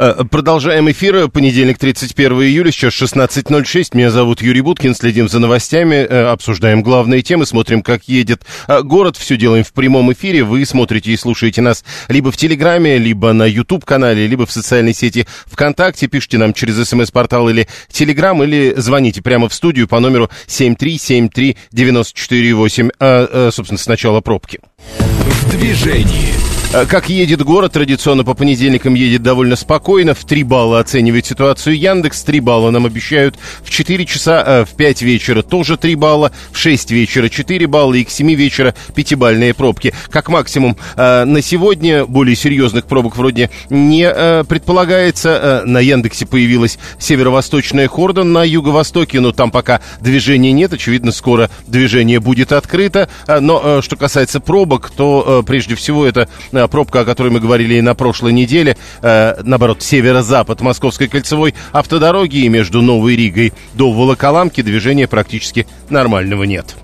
Э, 0.00 0.22
продолжаем 0.30 0.88
эфир. 0.88 1.28
Понедельник, 1.28 1.76
31 1.76 2.42
июля, 2.42 2.70
сейчас 2.70 2.94
16.06. 2.94 3.96
Меня 3.96 4.10
зовут 4.10 4.40
Юрий 4.40 4.60
Буткин. 4.60 4.94
Следим 4.94 5.28
за 5.28 5.40
новостями, 5.40 5.96
э, 5.96 6.26
обсуждаем 6.26 6.84
главные 6.84 7.22
темы, 7.22 7.46
смотрим, 7.46 7.82
как 7.82 8.04
едет 8.04 8.42
э, 8.68 8.82
город. 8.82 9.16
Все 9.16 9.36
делаем 9.36 9.64
в 9.64 9.72
прямом 9.72 10.12
эфире. 10.12 10.44
Вы 10.44 10.64
смотрите 10.66 11.10
и 11.10 11.16
слушаете 11.16 11.62
нас 11.62 11.84
либо 12.06 12.30
в 12.30 12.36
Телеграме, 12.36 12.96
либо 12.96 13.32
на 13.32 13.44
YouTube-канале, 13.44 14.28
либо 14.28 14.46
в 14.46 14.52
социальной 14.52 14.94
сети 14.94 15.26
ВКонтакте. 15.46 16.06
Пишите 16.06 16.38
нам 16.38 16.52
через 16.52 16.88
смс-портал 16.88 17.48
или 17.48 17.66
Телеграм, 17.90 18.40
или 18.44 18.74
звоните 18.76 19.20
прямо 19.20 19.48
в 19.48 19.54
студию 19.54 19.88
по 19.88 19.98
номеру 19.98 20.30
7373948. 20.46 22.90
А, 23.00 23.50
собственно, 23.50 23.78
сначала 23.78 24.20
пробки. 24.20 24.60
В 24.86 25.50
движении. 25.50 26.38
Э, 26.70 26.84
как 26.84 27.08
едет 27.08 27.42
город, 27.42 27.72
традиционно 27.72 28.24
по 28.24 28.34
понедельникам 28.34 28.92
едет 28.92 29.22
довольно 29.22 29.56
спокойно. 29.56 30.14
В 30.14 30.24
3 30.24 30.42
балла 30.42 30.80
оценивает 30.80 31.24
ситуацию 31.24 31.78
Яндекс. 31.78 32.22
3 32.24 32.40
балла 32.40 32.70
нам 32.70 32.84
обещают 32.84 33.38
в 33.62 33.70
4 33.70 34.04
часа, 34.04 34.44
э, 34.46 34.64
в 34.66 34.76
5 34.76 35.00
вечера 35.00 35.40
тоже 35.40 35.78
3 35.78 35.94
балла, 35.94 36.30
в 36.52 36.58
6 36.58 36.90
вечера 36.90 37.30
4 37.30 37.66
балла 37.66 37.94
и 37.94 38.04
к 38.04 38.10
7 38.10 38.34
вечера 38.34 38.74
5-бальные 38.94 39.54
пробки. 39.54 39.94
Как 40.10 40.28
максимум 40.28 40.76
э, 40.96 41.24
на 41.24 41.40
сегодня 41.40 42.04
более 42.04 42.36
серьезных 42.36 42.84
пробок 42.84 43.16
вроде 43.16 43.50
не 43.70 44.08
предполагается. 44.44 45.62
На 45.64 45.80
Яндексе 45.80 46.26
появилась 46.26 46.78
северо-восточная 46.98 47.88
хорда 47.88 48.24
на 48.24 48.44
юго-востоке, 48.44 49.20
но 49.20 49.32
там 49.32 49.50
пока 49.50 49.80
движения 50.00 50.52
нет. 50.52 50.74
Очевидно, 50.74 51.12
скоро 51.12 51.50
движение 51.66 52.20
будет 52.20 52.52
открыто. 52.52 53.08
Но 53.26 53.80
что 53.80 53.96
касается 53.96 54.40
пробок, 54.40 54.67
то 54.94 55.42
прежде 55.46 55.74
всего 55.74 56.06
это 56.06 56.28
Э, 56.52 56.68
пробка, 56.68 57.00
о 57.00 57.04
которой 57.04 57.30
мы 57.30 57.40
говорили 57.40 57.74
и 57.74 57.80
на 57.80 57.94
прошлой 57.94 58.32
неделе, 58.32 58.76
э, 59.02 59.40
наоборот, 59.42 59.82
северо-запад 59.82 60.60
Московской 60.60 61.08
кольцевой 61.08 61.54
автодороги 61.72 62.38
и 62.38 62.48
между 62.48 62.82
Новой 62.82 63.16
Ригой 63.16 63.52
до 63.74 63.92
Волоколамки 63.92 64.62
движения 64.62 65.06
практически 65.06 65.66
нормального 65.88 66.44
нет. 66.44 66.76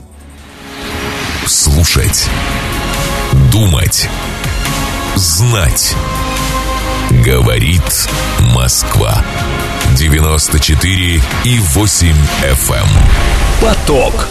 Слушать. 1.46 2.28
Думать. 3.52 4.08
Знать. 5.16 5.94
Говорит 7.24 8.08
Москва. 8.54 9.22
94 9.96 11.20
и 11.44 11.58
8 11.58 12.08
FM. 12.42 12.74
Эм. 12.74 12.88
Поток. 13.60 14.28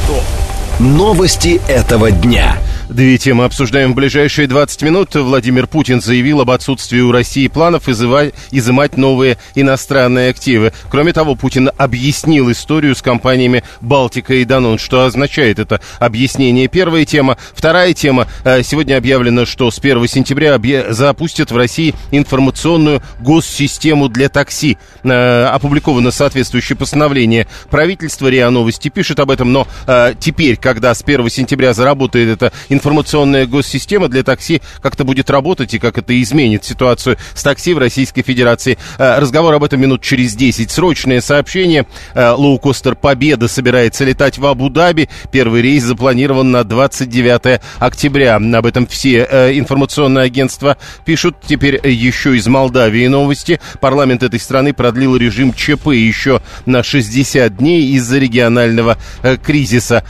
Новости 0.80 1.62
этого 1.68 2.12
дня. 2.12 2.58
Две 2.90 3.18
темы 3.18 3.46
обсуждаем 3.46 3.94
в 3.94 3.96
ближайшие 3.96 4.46
20 4.46 4.82
минут. 4.82 5.16
Владимир 5.16 5.68
Путин 5.68 6.02
заявил 6.02 6.42
об 6.42 6.52
отсутствии 6.52 7.00
у 7.00 7.14
России 7.14 7.48
планов 7.48 7.88
изымать, 7.88 8.98
новые 8.98 9.38
иностранные 9.56 10.30
активы. 10.30 10.74
Кроме 10.92 11.14
того, 11.14 11.36
Путин 11.36 11.72
объяснил 11.78 12.52
историю 12.52 12.94
с 12.94 13.02
компаниями 13.02 13.64
«Балтика» 13.80 14.34
и 14.34 14.44
«Данон». 14.44 14.78
Что 14.78 15.06
означает 15.06 15.60
это 15.60 15.80
объяснение? 16.00 16.68
Первая 16.68 17.06
тема. 17.06 17.38
Вторая 17.54 17.94
тема. 17.94 18.28
Э, 18.44 18.62
сегодня 18.64 18.98
объявлено, 18.98 19.46
что 19.46 19.72
с 19.72 19.80
1 19.80 20.06
сентября 20.08 20.60
запустят 20.90 21.52
в 21.52 21.58
России 21.58 21.96
информационную 22.12 23.02
госсистему 23.22 24.10
для 24.10 24.28
такси. 24.28 24.78
Э, 25.04 25.46
опубликовано 25.46 26.12
соответствующее 26.12 26.76
постановление. 26.76 27.48
Правительство 27.70 28.28
РИА 28.28 28.50
Новости 28.50 28.90
пишет 28.90 29.22
об 29.22 29.32
этом, 29.32 29.54
но 29.54 29.68
э, 29.88 30.16
теперь, 30.20 30.58
когда 30.58 30.94
с 30.94 31.02
1 31.02 31.30
сентября 31.30 31.74
заработает 31.74 32.30
эта 32.30 32.52
информационная 32.74 33.46
госсистема 33.46 34.08
для 34.10 34.24
такси 34.24 34.62
как-то 34.82 35.04
будет 35.04 35.30
работать 35.30 35.74
и 35.74 35.80
как 35.80 35.98
это 35.98 36.20
изменит 36.22 36.66
ситуацию 36.66 37.18
с 37.34 37.44
такси 37.44 37.74
в 37.74 37.78
Российской 37.78 38.22
Федерации. 38.22 38.78
Э, 38.98 39.20
разговор 39.20 39.54
об 39.54 39.64
этом 39.64 39.80
минут 39.80 40.02
через 40.02 40.36
10. 40.36 40.72
Срочное 40.72 41.22
сообщение. 41.22 41.86
Э, 42.14 42.32
лоукостер 42.32 42.96
«Победа» 42.96 43.48
собирается 43.48 44.04
летать 44.04 44.38
в 44.38 44.46
Абу-Даби. 44.46 45.10
Первый 45.32 45.62
рейс 45.62 45.84
запланирован 45.84 46.52
на 46.52 46.64
29 46.64 47.62
октября. 47.80 48.36
Об 48.36 48.66
этом 48.66 48.88
все 48.88 49.28
э, 49.30 49.58
информационные 49.58 50.26
агентства 50.26 50.78
пишут. 51.06 51.38
Теперь 51.46 51.80
еще 51.88 52.36
из 52.36 52.48
Молдавии 52.48 53.08
новости. 53.08 53.60
Парламент 53.80 54.24
этой 54.24 54.40
страны 54.40 54.74
продлил 54.74 55.16
режим 55.16 55.54
ЧП 55.54 55.88
еще 55.88 56.42
на 56.66 56.84
60 56.84 57.56
дней 57.58 57.92
из-за 57.94 58.18
регионального 58.18 58.98
кризиса. 59.44 60.04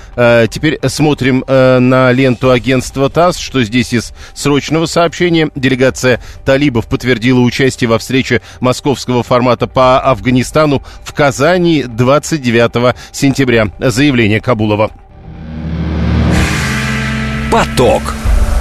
Теперь 0.49 0.79
смотрим 0.87 1.43
на 1.47 2.11
ленту 2.11 2.51
агентства 2.53 3.09
ТАСС, 3.09 3.37
что 3.37 3.63
здесь 3.63 3.93
из 3.93 4.13
срочного 4.33 4.85
сообщения 4.85 5.49
делегация 5.55 6.21
талибов 6.45 6.87
подтвердила 6.87 7.39
участие 7.39 7.89
во 7.89 7.99
встрече 7.99 8.41
московского 8.59 9.23
формата 9.23 9.67
по 9.67 9.99
Афганистану 9.99 10.83
в 11.03 11.13
Казани 11.13 11.83
29 11.83 12.95
сентября. 13.11 13.71
Заявление 13.79 14.39
Кабулова. 14.39 14.91
Поток. 17.51 18.01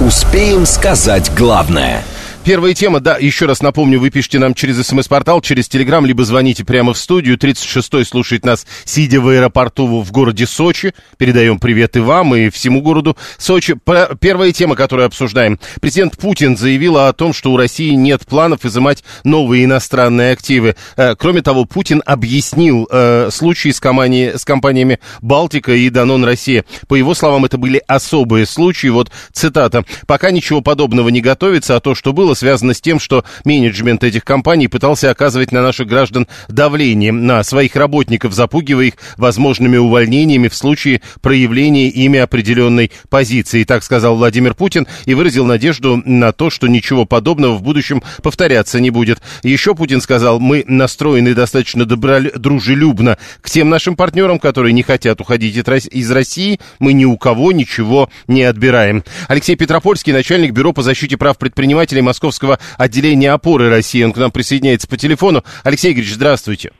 Успеем 0.00 0.66
сказать 0.66 1.30
главное– 1.34 2.02
Первая 2.44 2.74
тема, 2.74 2.98
да, 2.98 3.18
еще 3.18 3.46
раз 3.46 3.62
напомню, 3.62 4.00
вы 4.00 4.10
пишите 4.10 4.40
нам 4.40 4.54
через 4.54 4.84
смс-портал, 4.84 5.40
через 5.42 5.68
телеграм, 5.68 6.04
либо 6.04 6.24
звоните 6.24 6.64
прямо 6.64 6.92
в 6.92 6.98
студию. 6.98 7.36
36-й 7.36 8.04
слушает 8.04 8.44
нас, 8.44 8.66
сидя 8.84 9.20
в 9.20 9.28
аэропорту 9.28 10.00
в 10.00 10.10
городе 10.10 10.48
Сочи. 10.48 10.92
Передаем 11.18 11.60
привет 11.60 11.96
и 11.96 12.00
вам, 12.00 12.34
и 12.34 12.50
всему 12.50 12.82
городу 12.82 13.16
Сочи. 13.38 13.76
Первая 14.18 14.50
тема, 14.50 14.74
которую 14.74 15.06
обсуждаем. 15.06 15.60
Президент 15.80 16.18
Путин 16.18 16.56
заявил 16.56 16.98
о 16.98 17.12
том, 17.12 17.32
что 17.32 17.52
у 17.52 17.56
России 17.56 17.90
нет 17.90 18.26
планов 18.26 18.64
изымать 18.64 19.04
новые 19.22 19.64
иностранные 19.64 20.32
активы. 20.32 20.74
Э, 20.96 21.14
кроме 21.14 21.42
того, 21.42 21.64
Путин 21.64 22.02
объяснил 22.04 22.88
э, 22.90 23.28
случаи 23.30 23.68
с, 23.68 23.78
компании, 23.78 24.32
с 24.34 24.44
компаниями 24.44 24.98
«Балтика» 25.20 25.72
и 25.72 25.88
«Данон 25.90 26.24
Россия». 26.24 26.64
По 26.88 26.96
его 26.96 27.14
словам, 27.14 27.44
это 27.44 27.56
были 27.56 27.80
особые 27.86 28.46
случаи. 28.46 28.88
Вот 28.88 29.12
цитата. 29.32 29.84
«Пока 30.08 30.32
ничего 30.32 30.60
подобного 30.60 31.08
не 31.08 31.20
готовится, 31.20 31.76
а 31.76 31.80
то, 31.80 31.94
что 31.94 32.12
было, 32.12 32.31
было 32.32 32.34
связано 32.34 32.72
с 32.72 32.80
тем, 32.80 32.98
что 32.98 33.24
менеджмент 33.44 34.02
этих 34.04 34.24
компаний 34.24 34.68
пытался 34.68 35.10
оказывать 35.10 35.52
на 35.52 35.60
наших 35.60 35.86
граждан 35.86 36.26
давление 36.48 37.12
на 37.12 37.42
своих 37.44 37.76
работников, 37.76 38.32
запугивая 38.32 38.86
их 38.86 38.94
возможными 39.18 39.76
увольнениями 39.76 40.48
в 40.48 40.54
случае 40.54 41.02
проявления 41.20 41.88
ими 41.88 42.18
определенной 42.18 42.90
позиции. 43.10 43.64
Так 43.64 43.84
сказал 43.84 44.16
Владимир 44.16 44.54
Путин 44.54 44.86
и 45.04 45.12
выразил 45.12 45.44
надежду 45.44 46.02
на 46.06 46.32
то, 46.32 46.48
что 46.48 46.68
ничего 46.68 47.04
подобного 47.04 47.54
в 47.54 47.62
будущем 47.62 48.02
повторяться 48.22 48.80
не 48.80 48.88
будет. 48.88 49.20
Еще 49.42 49.74
Путин 49.74 50.00
сказал, 50.00 50.40
мы 50.40 50.64
настроены 50.66 51.34
достаточно 51.34 51.84
дружелюбно 51.84 53.18
к 53.42 53.50
тем 53.50 53.68
нашим 53.68 53.94
партнерам, 53.94 54.38
которые 54.38 54.72
не 54.72 54.82
хотят 54.82 55.20
уходить 55.20 55.54
из 55.56 56.10
России. 56.10 56.60
Мы 56.78 56.94
ни 56.94 57.04
у 57.04 57.18
кого 57.18 57.52
ничего 57.52 58.08
не 58.26 58.42
отбираем. 58.42 59.04
Алексей 59.28 59.54
Петропольский, 59.54 60.14
начальник 60.14 60.52
Бюро 60.52 60.72
по 60.72 60.82
защите 60.82 61.18
прав 61.18 61.36
предпринимателей 61.36 62.00
Москвы 62.00 62.21
московского 62.22 62.58
отделения 62.78 63.32
опоры 63.32 63.68
России. 63.68 64.04
Он 64.04 64.12
к 64.12 64.16
нам 64.16 64.30
присоединяется 64.30 64.88
по 64.88 64.96
телефону. 64.96 65.42
Алексей 65.64 65.92
Игоревич, 65.92 66.14
здравствуйте. 66.14 66.70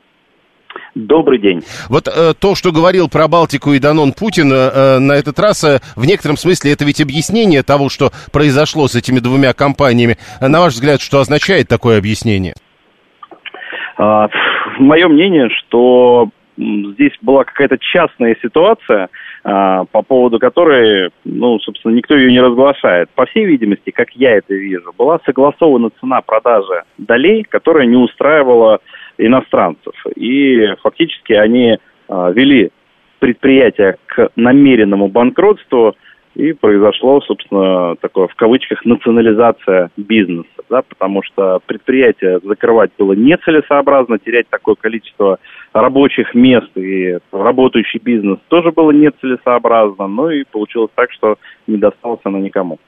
Добрый 0.95 1.39
день. 1.39 1.63
Вот 1.89 2.07
э, 2.07 2.35
то, 2.39 2.55
что 2.55 2.71
говорил 2.71 3.09
про 3.09 3.27
Балтику 3.27 3.73
и 3.73 3.79
Данон 3.79 4.13
Путин, 4.13 4.53
э, 4.53 4.99
на 4.99 5.13
этот 5.13 5.39
раз 5.41 5.65
э, 5.65 5.81
в 5.97 6.05
некотором 6.05 6.37
смысле 6.37 6.73
это 6.73 6.85
ведь 6.85 7.01
объяснение 7.01 7.63
того, 7.63 7.89
что 7.89 8.11
произошло 8.31 8.87
с 8.89 8.95
этими 8.95 9.19
двумя 9.19 9.53
компаниями. 9.53 10.17
На 10.41 10.61
ваш 10.61 10.75
взгляд, 10.75 11.01
что 11.01 11.19
означает 11.19 11.69
такое 11.69 11.99
объяснение? 11.99 12.55
А, 13.97 14.29
мое 14.79 15.09
мнение, 15.09 15.49
что 15.49 16.29
здесь 16.57 17.13
была 17.23 17.45
какая-то 17.45 17.79
частная 17.79 18.37
ситуация, 18.43 19.09
по 19.43 20.03
поводу 20.07 20.39
которой, 20.39 21.11
ну, 21.25 21.59
собственно, 21.59 21.93
никто 21.93 22.15
ее 22.15 22.31
не 22.31 22.41
разглашает. 22.41 23.11
По 23.11 23.27
всей 23.27 23.45
видимости, 23.45 23.91
как 23.91 24.11
я 24.13 24.37
это 24.37 24.55
вижу, 24.55 24.93
была 24.97 25.19
согласована 25.25 25.91
цена 26.01 26.21
продажи 26.21 26.85
долей, 26.97 27.43
которая 27.43 27.87
не 27.87 27.97
устраивала 27.97 28.79
иностранцев. 29.19 29.95
И 30.15 30.69
фактически 30.83 31.33
они 31.33 31.79
а, 32.09 32.31
вели 32.31 32.71
предприятие 33.19 33.97
к 34.07 34.31
намеренному 34.37 35.09
банкротству– 35.09 35.97
и 36.35 36.53
произошло, 36.53 37.21
собственно, 37.21 37.97
такое 37.97 38.27
в 38.27 38.35
кавычках 38.35 38.85
национализация 38.85 39.91
бизнеса, 39.97 40.49
да, 40.71 40.83
потому 40.83 41.23
что 41.23 41.61
предприятие 41.67 42.41
закрывать 42.43 42.91
было 42.99 43.13
нецелесообразно, 43.13 44.19
терять 44.19 44.49
такое 44.49 44.75
количество 44.75 45.39
рабочих 45.73 46.35
мест 46.35 46.71
и 46.77 47.19
работающий 47.33 48.01
бизнес 48.01 48.39
тоже 48.49 48.73
было 48.73 48.91
нецелесообразно, 48.93 50.07
ну 50.07 50.31
и 50.31 50.45
получилось 50.45 50.91
так, 50.95 51.13
что 51.13 51.37
не 51.67 51.77
досталось 51.77 52.21
оно 52.25 52.39
никому. 52.39 52.79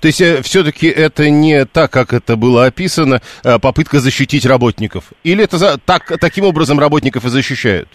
То 0.00 0.06
есть 0.06 0.20
э, 0.20 0.42
все-таки 0.42 0.86
это 0.86 1.28
не 1.28 1.64
так, 1.64 1.90
как 1.90 2.12
это 2.12 2.36
было 2.36 2.66
описано, 2.66 3.20
э, 3.44 3.58
попытка 3.60 3.98
защитить 3.98 4.46
работников? 4.46 5.12
Или 5.24 5.42
это 5.42 5.56
за, 5.56 5.78
так, 5.78 6.04
таким 6.20 6.44
образом 6.44 6.78
работников 6.78 7.24
и 7.24 7.28
защищают? 7.28 7.88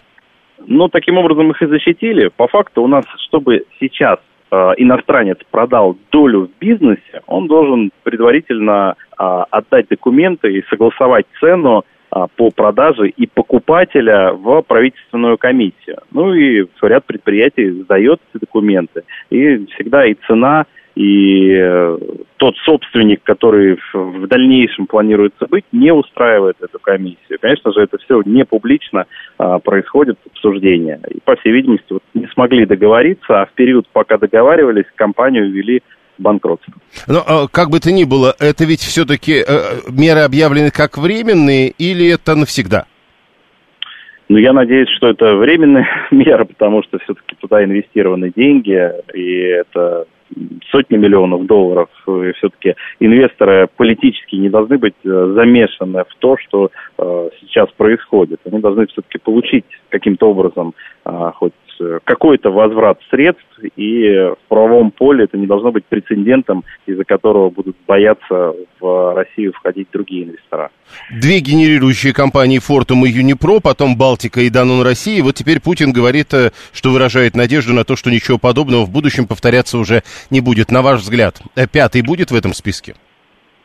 Ну, 0.66 0.90
таким 0.90 1.18
образом 1.18 1.50
их 1.52 1.62
и 1.62 1.66
защитили. 1.68 2.30
По 2.36 2.48
факту 2.48 2.82
у 2.84 2.88
нас, 2.88 3.06
чтобы 3.28 3.64
сейчас 3.80 4.20
иностранец 4.78 5.38
продал 5.52 5.98
долю 6.12 6.48
в 6.48 6.60
бизнесе, 6.60 7.22
он 7.28 7.48
должен 7.48 7.92
предварительно 8.04 8.96
э, 9.18 9.24
отдать 9.52 9.88
документы 9.90 10.54
и 10.54 10.66
согласовать 10.70 11.26
цену 11.40 11.84
э, 12.12 12.26
по 12.36 12.52
продаже 12.52 13.10
и 13.10 13.28
покупателя 13.28 14.32
в 14.32 14.62
правительственную 14.62 15.38
комиссию. 15.38 15.98
Ну 16.12 16.34
и 16.34 16.66
ряд 16.82 17.06
предприятий 17.06 17.72
сдает 17.84 18.22
эти 18.34 18.42
документы. 18.42 19.04
И 19.30 19.66
всегда 19.74 20.06
и 20.06 20.16
цена, 20.28 20.66
и 20.98 21.54
э, 21.54 21.98
тот 22.38 22.56
собственник, 22.66 23.22
который 23.22 23.78
в 23.94 24.26
дальнейшем 24.26 24.88
планируется 24.88 25.46
быть, 25.48 25.66
не 25.72 25.94
устраивает 25.94 26.58
эту 26.60 26.80
комиссию. 26.80 27.38
Конечно 27.40 27.72
же, 27.72 27.82
это 27.82 28.00
все 28.00 28.24
не 28.26 28.44
публично 28.46 29.06
а, 29.38 29.60
происходит 29.60 30.18
обсуждение. 30.26 31.00
И, 31.12 31.20
по 31.24 31.36
всей 31.36 31.52
видимости, 31.52 31.86
вот 31.92 32.02
не 32.16 32.26
смогли 32.34 32.66
договориться, 32.66 33.42
а 33.42 33.46
в 33.46 33.52
период, 33.52 33.88
пока 33.94 34.18
договаривались, 34.18 34.86
компанию 34.96 35.52
ввели 35.52 35.84
банкротство. 36.18 36.74
Но 37.08 37.24
а, 37.28 37.48
как 37.48 37.70
бы 37.70 37.80
то 37.80 37.92
ни 37.92 38.04
было, 38.04 38.34
это 38.40 38.66
ведь 38.66 38.82
все-таки 38.82 39.44
э, 39.48 39.92
меры 39.92 40.22
объявлены 40.22 40.72
как 40.72 40.98
временные 40.98 41.70
или 41.78 42.12
это 42.12 42.36
навсегда? 42.36 42.88
Ну, 44.30 44.38
я 44.38 44.52
надеюсь, 44.52 44.90
что 44.98 45.10
это 45.10 45.36
временная 45.36 45.88
мера, 46.12 46.46
потому 46.46 46.82
что 46.82 46.98
все-таки 46.98 47.36
туда 47.40 47.64
инвестированы 47.64 48.32
деньги, 48.36 48.82
и 49.14 49.42
это 49.42 50.08
сотни 50.72 50.98
миллионов 50.98 51.46
долларов. 51.46 51.90
И 52.08 52.32
все-таки 52.34 52.76
инвесторы 53.00 53.68
политически 53.76 54.36
не 54.36 54.50
должны 54.50 54.78
быть 54.78 54.96
э, 55.04 55.34
замешаны 55.36 56.04
в 56.04 56.16
то, 56.20 56.38
что 56.38 56.72
э, 56.98 57.30
сейчас 57.42 57.70
происходит. 57.72 58.40
Они 58.46 58.60
должны 58.60 58.88
все-таки 58.88 59.18
получить 59.20 59.66
каким-то 59.90 60.30
образом 60.30 60.74
э, 61.06 61.32
хоть 61.36 61.54
Э, 61.67 61.67
какой-то 62.04 62.52
возврат 62.52 63.00
средств, 63.10 63.44
и 63.76 64.08
в 64.10 64.38
правовом 64.48 64.92
поле 64.92 65.26
это 65.26 65.38
не 65.38 65.48
должно 65.48 65.72
быть 65.72 65.86
прецедентом, 65.86 66.64
из-за 66.86 67.04
которого 67.04 67.50
будут 67.50 67.76
бояться 67.88 68.54
в 68.80 69.16
Россию 69.16 69.54
входить 69.54 69.88
другие 69.92 70.26
инвестора. 70.26 70.70
Две 71.12 71.40
генерирующие 71.40 72.14
компании 72.14 72.60
Фортум 72.60 73.06
и 73.06 73.10
Юнипро, 73.10 73.60
потом 73.60 73.98
Балтика 73.98 74.42
и 74.42 74.50
Данон 74.50 74.84
России. 74.84 75.22
Вот 75.22 75.36
теперь 75.36 75.60
Путин 75.62 75.92
говорит, 75.92 76.34
э, 76.34 76.52
что 76.74 76.92
выражает 76.92 77.36
надежду 77.36 77.74
на 77.74 77.84
то, 77.84 77.96
что 77.96 78.10
ничего 78.10 78.38
подобного 78.38 78.86
в 78.86 78.92
будущем 78.92 79.28
повторяться 79.28 79.78
уже 79.78 80.04
не 80.30 80.42
будет. 80.42 80.72
На 80.72 80.82
ваш 80.82 81.02
взгляд, 81.02 81.42
э, 81.56 81.68
пятый 81.72 82.02
будет 82.02 82.32
в 82.32 82.36
этом 82.36 82.54
списке? 82.54 82.96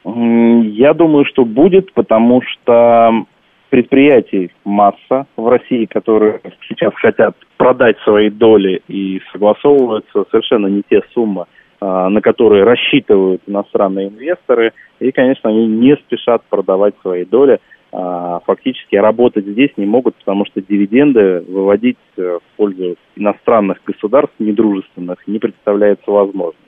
Я 0.04 0.94
думаю, 0.94 1.24
что 1.26 1.44
будет, 1.44 1.92
потому 1.92 2.42
что 2.42 3.24
предприятий 3.72 4.50
масса 4.66 5.26
в 5.34 5.48
России, 5.48 5.86
которые 5.86 6.42
сейчас 6.68 6.92
хотят 6.94 7.34
продать 7.56 7.96
свои 8.04 8.28
доли 8.28 8.82
и 8.86 9.22
согласовываются 9.32 10.26
совершенно 10.30 10.66
не 10.66 10.82
те 10.90 11.00
суммы, 11.14 11.46
а, 11.80 12.10
на 12.10 12.20
которые 12.20 12.64
рассчитывают 12.64 13.40
иностранные 13.46 14.08
инвесторы. 14.08 14.74
И, 15.00 15.10
конечно, 15.10 15.48
они 15.48 15.66
не 15.66 15.96
спешат 15.96 16.42
продавать 16.50 16.94
свои 17.00 17.24
доли. 17.24 17.60
А, 17.92 18.40
фактически 18.40 18.96
работать 18.96 19.46
здесь 19.46 19.70
не 19.78 19.86
могут, 19.86 20.16
потому 20.16 20.44
что 20.44 20.60
дивиденды 20.60 21.42
выводить 21.48 21.96
э, 22.18 22.40
в 22.42 22.56
пользу 22.58 22.96
иностранных 23.16 23.78
государств 23.86 24.34
недружественных 24.38 25.26
не 25.26 25.38
представляется 25.38 26.10
возможным. 26.10 26.60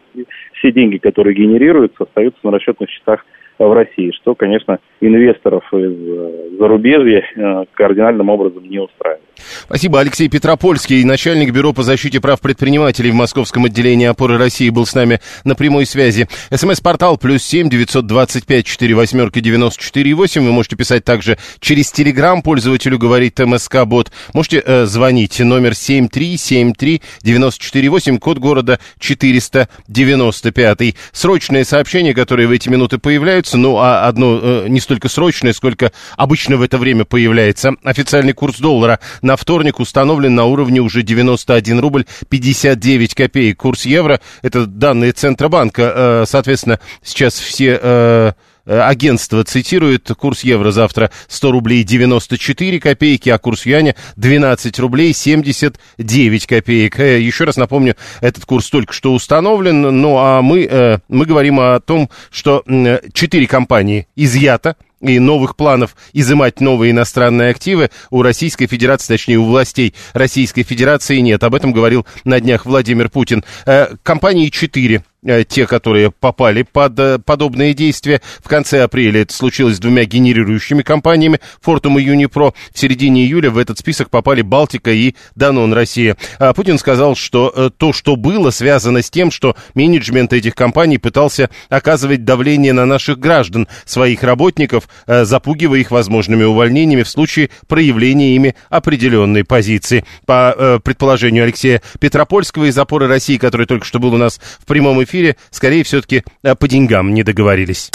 все 0.54 0.72
деньги, 0.72 0.96
которые 0.96 1.34
генерируются, 1.34 2.04
остаются 2.04 2.40
на 2.44 2.52
расчетных 2.52 2.88
счетах 2.88 3.26
в 3.58 3.72
России, 3.72 4.10
что, 4.12 4.34
конечно, 4.34 4.78
инвесторов 5.00 5.64
из 5.72 5.92
э, 5.92 6.56
зарубежья 6.58 7.24
э, 7.36 7.64
кардинальным 7.72 8.28
образом 8.28 8.64
не 8.64 8.78
устраивает. 8.78 9.22
Спасибо. 9.66 10.00
Алексей 10.00 10.28
Петропольский, 10.28 11.04
начальник 11.04 11.52
Бюро 11.52 11.72
по 11.72 11.82
защите 11.82 12.20
прав 12.20 12.40
предпринимателей 12.40 13.10
в 13.10 13.14
Московском 13.14 13.64
отделении 13.64 14.06
опоры 14.06 14.38
России, 14.38 14.68
был 14.70 14.86
с 14.86 14.94
нами 14.94 15.20
на 15.44 15.54
прямой 15.54 15.86
связи. 15.86 16.28
СМС-портал 16.50 17.18
плюс 17.18 17.42
семь 17.42 17.68
девятьсот 17.68 18.06
двадцать 18.06 18.46
пять 18.46 18.66
четыре 18.66 18.94
восьмерки 18.94 19.40
девяносто 19.40 19.82
четыре 19.82 20.14
восемь. 20.14 20.44
Вы 20.44 20.52
можете 20.52 20.76
писать 20.76 21.04
также 21.04 21.38
через 21.60 21.90
Телеграм. 21.90 22.42
Пользователю 22.42 22.98
говорит 22.98 23.38
МСК 23.38 23.84
Бот. 23.84 24.12
Можете 24.32 24.62
э, 24.64 24.86
звонить 24.86 25.40
номер 25.40 25.74
семь 25.74 26.08
три 26.08 26.36
семь 26.36 26.72
три 26.72 27.02
девяносто 27.22 27.62
четыре 27.62 27.88
восемь, 27.88 28.18
код 28.18 28.38
города 28.38 28.78
четыреста 28.98 29.68
девяносто 29.88 30.52
пятый. 30.52 30.96
Срочные 31.12 31.64
сообщения, 31.64 32.14
которые 32.14 32.48
в 32.48 32.50
эти 32.50 32.68
минуты 32.68 32.98
появляются, 32.98 33.56
ну 33.56 33.78
а 33.78 34.06
одно 34.06 34.40
э, 34.42 34.66
не 34.68 34.80
столько 34.80 35.08
срочное, 35.08 35.52
сколько 35.52 35.92
обычно 36.16 36.56
в 36.56 36.62
это 36.62 36.78
время 36.78 37.04
появляется. 37.04 37.74
Официальный 37.84 38.32
курс 38.32 38.58
доллара 38.58 39.00
на 39.24 39.36
вторник 39.36 39.80
установлен 39.80 40.34
на 40.34 40.44
уровне 40.44 40.80
уже 40.80 41.02
91 41.02 41.80
рубль 41.80 42.04
59 42.28 43.14
копеек. 43.14 43.56
Курс 43.56 43.86
евро, 43.86 44.20
это 44.42 44.66
данные 44.66 45.12
Центробанка, 45.12 45.92
э, 45.96 46.24
соответственно, 46.28 46.78
сейчас 47.02 47.38
все 47.38 47.80
э, 47.80 48.32
э, 48.66 48.80
агентство 48.80 49.42
цитирует, 49.42 50.10
курс 50.18 50.44
евро 50.44 50.70
завтра 50.70 51.10
100 51.28 51.52
рублей 51.52 51.84
94 51.84 52.78
копейки, 52.78 53.30
а 53.30 53.38
курс 53.38 53.64
юаня 53.64 53.96
12 54.16 54.78
рублей 54.78 55.14
79 55.14 56.46
копеек. 56.46 56.98
Еще 56.98 57.44
раз 57.44 57.56
напомню, 57.56 57.96
этот 58.20 58.44
курс 58.44 58.68
только 58.68 58.92
что 58.92 59.14
установлен, 59.14 59.80
ну 59.80 60.18
а 60.18 60.42
мы, 60.42 61.00
мы 61.08 61.24
говорим 61.24 61.60
о 61.60 61.80
том, 61.80 62.10
что 62.30 62.62
4 62.66 63.46
компании 63.46 64.06
изъято 64.16 64.76
и 65.04 65.18
новых 65.18 65.56
планов 65.56 65.96
изымать 66.12 66.60
новые 66.60 66.92
иностранные 66.92 67.50
активы 67.50 67.90
у 68.10 68.22
Российской 68.22 68.66
Федерации, 68.66 69.14
точнее, 69.14 69.38
у 69.38 69.44
властей 69.44 69.94
Российской 70.12 70.62
Федерации 70.62 71.18
нет. 71.18 71.42
Об 71.44 71.54
этом 71.54 71.72
говорил 71.72 72.06
на 72.24 72.40
днях 72.40 72.66
Владимир 72.66 73.08
Путин. 73.08 73.44
Э, 73.66 73.88
компании 74.02 74.48
4 74.48 74.94
Э, 74.94 75.00
те, 75.48 75.66
которые 75.66 76.10
попали 76.10 76.62
под 76.62 76.98
э, 76.98 77.18
подобные 77.18 77.74
действия. 77.74 78.20
В 78.42 78.48
конце 78.48 78.82
апреля 78.82 79.22
это 79.22 79.32
случилось 79.32 79.76
с 79.76 79.80
двумя 79.80 80.04
генерирующими 80.04 80.82
компаниями, 80.82 81.40
Фортум 81.62 81.98
и 81.98 82.02
Юнипро. 82.02 82.52
В 82.72 82.78
середине 82.78 83.24
июля 83.24 83.50
в 83.50 83.58
этот 83.58 83.78
список 83.78 84.10
попали 84.10 84.42
Балтика 84.42 84.92
и 84.92 85.14
Данон 85.34 85.72
Россия. 85.72 86.16
А 86.38 86.52
Путин 86.52 86.78
сказал, 86.78 87.16
что 87.16 87.52
э, 87.54 87.70
то, 87.76 87.92
что 87.92 88.16
было, 88.16 88.50
связано 88.50 89.02
с 89.02 89.10
тем, 89.10 89.30
что 89.30 89.56
менеджмент 89.74 90.32
этих 90.32 90.54
компаний 90.54 90.98
пытался 90.98 91.48
оказывать 91.70 92.24
давление 92.24 92.72
на 92.72 92.84
наших 92.84 93.18
граждан, 93.18 93.66
своих 93.86 94.22
работников, 94.22 94.88
запугивая 95.06 95.80
их 95.80 95.90
возможными 95.90 96.44
увольнениями 96.44 97.02
в 97.02 97.08
случае 97.08 97.50
проявления 97.66 98.34
ими 98.34 98.54
определенной 98.68 99.44
позиции. 99.44 100.04
По 100.26 100.80
предположению 100.84 101.44
Алексея 101.44 101.82
Петропольского 101.98 102.64
из 102.64 102.76
опоры 102.76 103.06
России, 103.06 103.36
который 103.36 103.66
только 103.66 103.86
что 103.86 103.98
был 103.98 104.14
у 104.14 104.18
нас 104.18 104.40
в 104.60 104.66
прямом 104.66 105.02
эфире, 105.02 105.13
эфире, 105.14 105.36
скорее 105.50 105.84
все-таки 105.84 106.24
э, 106.42 106.56
по 106.56 106.66
деньгам 106.66 107.14
не 107.14 107.22
договорились. 107.22 107.90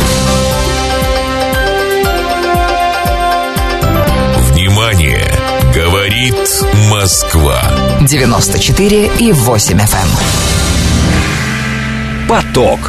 Внимание! 4.52 5.22
Говорит 5.76 6.36
Москва. 6.90 7.62
94 8.02 9.12
и 9.20 9.34
8 9.34 9.78
FM. 9.78 9.82
Эм. 9.82 10.10
Поток. 12.28 12.80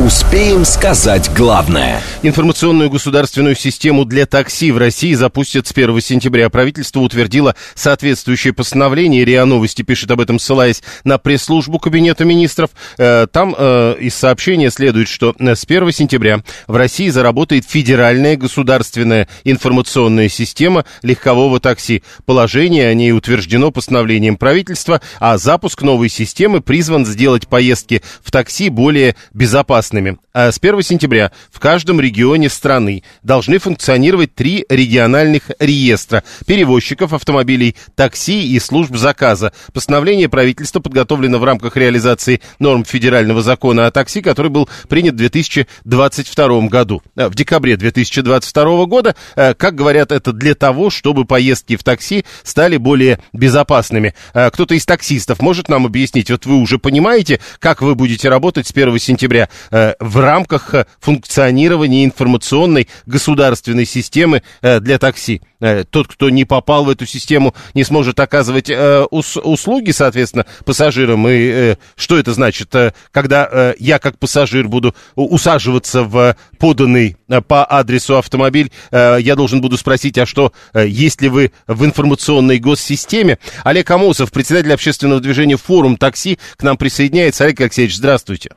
Успеем 0.00 0.64
сказать 0.64 1.30
главное. 1.36 2.00
Информационную 2.22 2.88
государственную 2.88 3.54
систему 3.54 4.06
для 4.06 4.24
такси 4.24 4.72
в 4.72 4.78
России 4.78 5.12
запустят 5.12 5.66
с 5.66 5.72
1 5.72 6.00
сентября. 6.00 6.48
Правительство 6.48 7.00
утвердило 7.00 7.54
соответствующее 7.74 8.54
постановление. 8.54 9.26
РИА 9.26 9.44
Новости 9.44 9.82
пишет 9.82 10.10
об 10.10 10.22
этом, 10.22 10.38
ссылаясь 10.38 10.82
на 11.04 11.18
пресс-службу 11.18 11.78
Кабинета 11.78 12.24
министров. 12.24 12.70
Э, 12.96 13.26
там 13.30 13.54
э, 13.58 13.96
из 14.00 14.14
сообщения 14.14 14.70
следует, 14.70 15.06
что 15.06 15.34
э, 15.38 15.54
с 15.54 15.64
1 15.64 15.92
сентября 15.92 16.40
в 16.66 16.76
России 16.76 17.10
заработает 17.10 17.66
федеральная 17.68 18.38
государственная 18.38 19.28
информационная 19.44 20.30
система 20.30 20.86
легкового 21.02 21.60
такси. 21.60 22.02
Положение 22.24 22.88
о 22.88 22.94
ней 22.94 23.12
утверждено 23.12 23.70
постановлением 23.70 24.38
правительства, 24.38 25.02
а 25.18 25.36
запуск 25.36 25.82
новой 25.82 26.08
системы 26.08 26.62
призван 26.62 27.04
сделать 27.04 27.48
поездки 27.48 28.00
в 28.24 28.30
такси 28.30 28.70
более 28.70 29.14
безопасными 29.34 29.89
безопасными. 29.90 30.18
А 30.32 30.52
с 30.52 30.58
1 30.58 30.82
сентября 30.82 31.32
в 31.50 31.58
каждом 31.58 32.00
регионе 32.00 32.48
страны 32.48 33.02
должны 33.22 33.58
функционировать 33.58 34.34
три 34.34 34.64
региональных 34.68 35.50
реестра 35.58 36.22
перевозчиков 36.46 37.12
автомобилей, 37.12 37.76
такси 37.96 38.54
и 38.54 38.60
служб 38.60 38.96
заказа. 38.96 39.52
Постановление 39.72 40.28
правительства 40.28 40.80
подготовлено 40.80 41.38
в 41.38 41.44
рамках 41.44 41.76
реализации 41.76 42.40
норм 42.58 42.84
федерального 42.84 43.42
закона 43.42 43.86
о 43.86 43.90
такси, 43.90 44.22
который 44.22 44.50
был 44.50 44.68
принят 44.88 45.14
в 45.14 45.18
2022 45.18 46.68
году. 46.68 47.02
Э, 47.16 47.28
в 47.28 47.34
декабре 47.34 47.76
2022 47.76 48.86
года, 48.86 49.16
э, 49.36 49.54
как 49.54 49.74
говорят, 49.74 50.12
это 50.12 50.32
для 50.32 50.54
того, 50.54 50.90
чтобы 50.90 51.24
поездки 51.24 51.76
в 51.76 51.82
такси 51.82 52.24
стали 52.44 52.76
более 52.76 53.18
безопасными. 53.32 54.14
Э, 54.32 54.50
кто-то 54.50 54.74
из 54.74 54.86
таксистов 54.86 55.40
может 55.40 55.68
нам 55.68 55.86
объяснить, 55.86 56.30
вот 56.30 56.46
вы 56.46 56.56
уже 56.56 56.78
понимаете, 56.78 57.40
как 57.58 57.82
вы 57.82 57.94
будете 57.94 58.28
работать 58.28 58.66
с 58.66 58.70
1 58.70 58.98
сентября? 58.98 59.48
Э, 59.80 59.94
в 60.00 60.18
рамках 60.18 60.74
э, 60.74 60.86
функционирования 61.00 62.04
информационной 62.04 62.88
государственной 63.06 63.86
системы 63.86 64.42
э, 64.62 64.80
для 64.80 64.98
такси. 64.98 65.42
Тот, 65.90 66.08
кто 66.08 66.30
не 66.30 66.46
попал 66.46 66.86
в 66.86 66.88
эту 66.88 67.04
систему, 67.04 67.54
не 67.74 67.84
сможет 67.84 68.18
оказывать 68.18 68.70
ус, 69.10 69.36
услуги, 69.36 69.90
соответственно, 69.90 70.46
пассажирам. 70.64 71.28
И 71.28 71.76
что 71.96 72.18
это 72.18 72.32
значит? 72.32 72.74
Когда 73.12 73.74
я 73.78 73.98
как 73.98 74.18
пассажир 74.18 74.68
буду 74.68 74.94
усаживаться 75.16 76.02
в 76.02 76.34
поданный 76.58 77.18
по 77.46 77.66
адресу 77.66 78.16
автомобиль, 78.16 78.72
я 78.90 79.34
должен 79.36 79.60
буду 79.60 79.76
спросить, 79.76 80.16
а 80.16 80.24
что, 80.24 80.54
есть 80.74 81.20
ли 81.20 81.28
вы 81.28 81.52
в 81.66 81.84
информационной 81.84 82.58
госсистеме? 82.58 83.38
Олег 83.62 83.90
Амосов, 83.90 84.32
председатель 84.32 84.72
общественного 84.72 85.20
движения 85.20 85.58
«Форум 85.58 85.98
такси», 85.98 86.38
к 86.56 86.62
нам 86.62 86.78
присоединяется. 86.78 87.44
Олег 87.44 87.60
Алексеевич, 87.60 87.96
здравствуйте. 87.96 88.52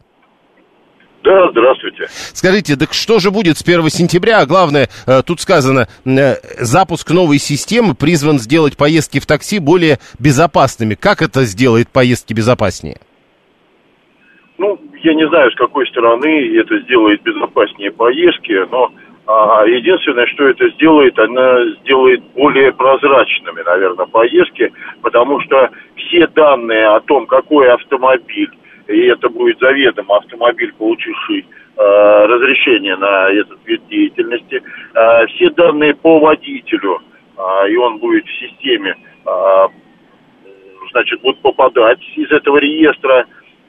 Да, 1.23 1.49
здравствуйте. 1.51 2.05
Скажите, 2.09 2.75
так 2.75 2.93
что 2.93 3.19
же 3.19 3.31
будет 3.31 3.57
с 3.57 3.61
1 3.61 3.89
сентября? 3.89 4.39
А 4.39 4.45
главное, 4.45 4.89
э, 5.07 5.21
тут 5.25 5.39
сказано, 5.39 5.87
э, 6.05 6.35
запуск 6.59 7.11
новой 7.11 7.37
системы 7.37 7.95
призван 7.95 8.39
сделать 8.39 8.75
поездки 8.75 9.19
в 9.19 9.25
такси 9.25 9.59
более 9.59 9.99
безопасными. 10.19 10.95
Как 10.95 11.21
это 11.21 11.43
сделает 11.45 11.87
поездки 11.89 12.33
безопаснее? 12.33 12.97
Ну, 14.57 14.77
я 15.01 15.13
не 15.13 15.27
знаю, 15.29 15.49
с 15.51 15.55
какой 15.55 15.87
стороны 15.87 16.57
это 16.57 16.79
сделает 16.81 17.23
безопаснее 17.23 17.91
поездки, 17.91 18.53
но 18.69 18.91
а, 19.25 19.65
единственное, 19.65 20.27
что 20.27 20.45
это 20.49 20.69
сделает, 20.71 21.17
она 21.17 21.73
сделает 21.81 22.21
более 22.35 22.73
прозрачными, 22.73 23.61
наверное, 23.65 24.05
поездки, 24.07 24.73
потому 25.01 25.39
что 25.41 25.69
все 25.95 26.27
данные 26.27 26.87
о 26.87 26.99
том, 26.99 27.25
какой 27.27 27.71
автомобиль 27.71 28.51
и 28.87 29.07
это 29.07 29.29
будет 29.29 29.59
заведомо 29.59 30.17
автомобиль, 30.17 30.73
получивший 30.73 31.45
э, 31.77 32.25
разрешение 32.25 32.95
на 32.97 33.29
этот 33.29 33.59
вид 33.65 33.81
деятельности. 33.87 34.61
Э, 34.93 35.25
все 35.27 35.49
данные 35.51 35.95
по 35.95 36.19
водителю, 36.19 37.01
э, 37.37 37.69
и 37.69 37.75
он 37.77 37.99
будет 37.99 38.25
в 38.25 38.39
системе, 38.39 38.95
э, 39.25 39.67
значит, 40.91 41.21
будут 41.21 41.41
попадать 41.41 41.99
из 42.15 42.29
этого 42.31 42.57
реестра. 42.57 43.25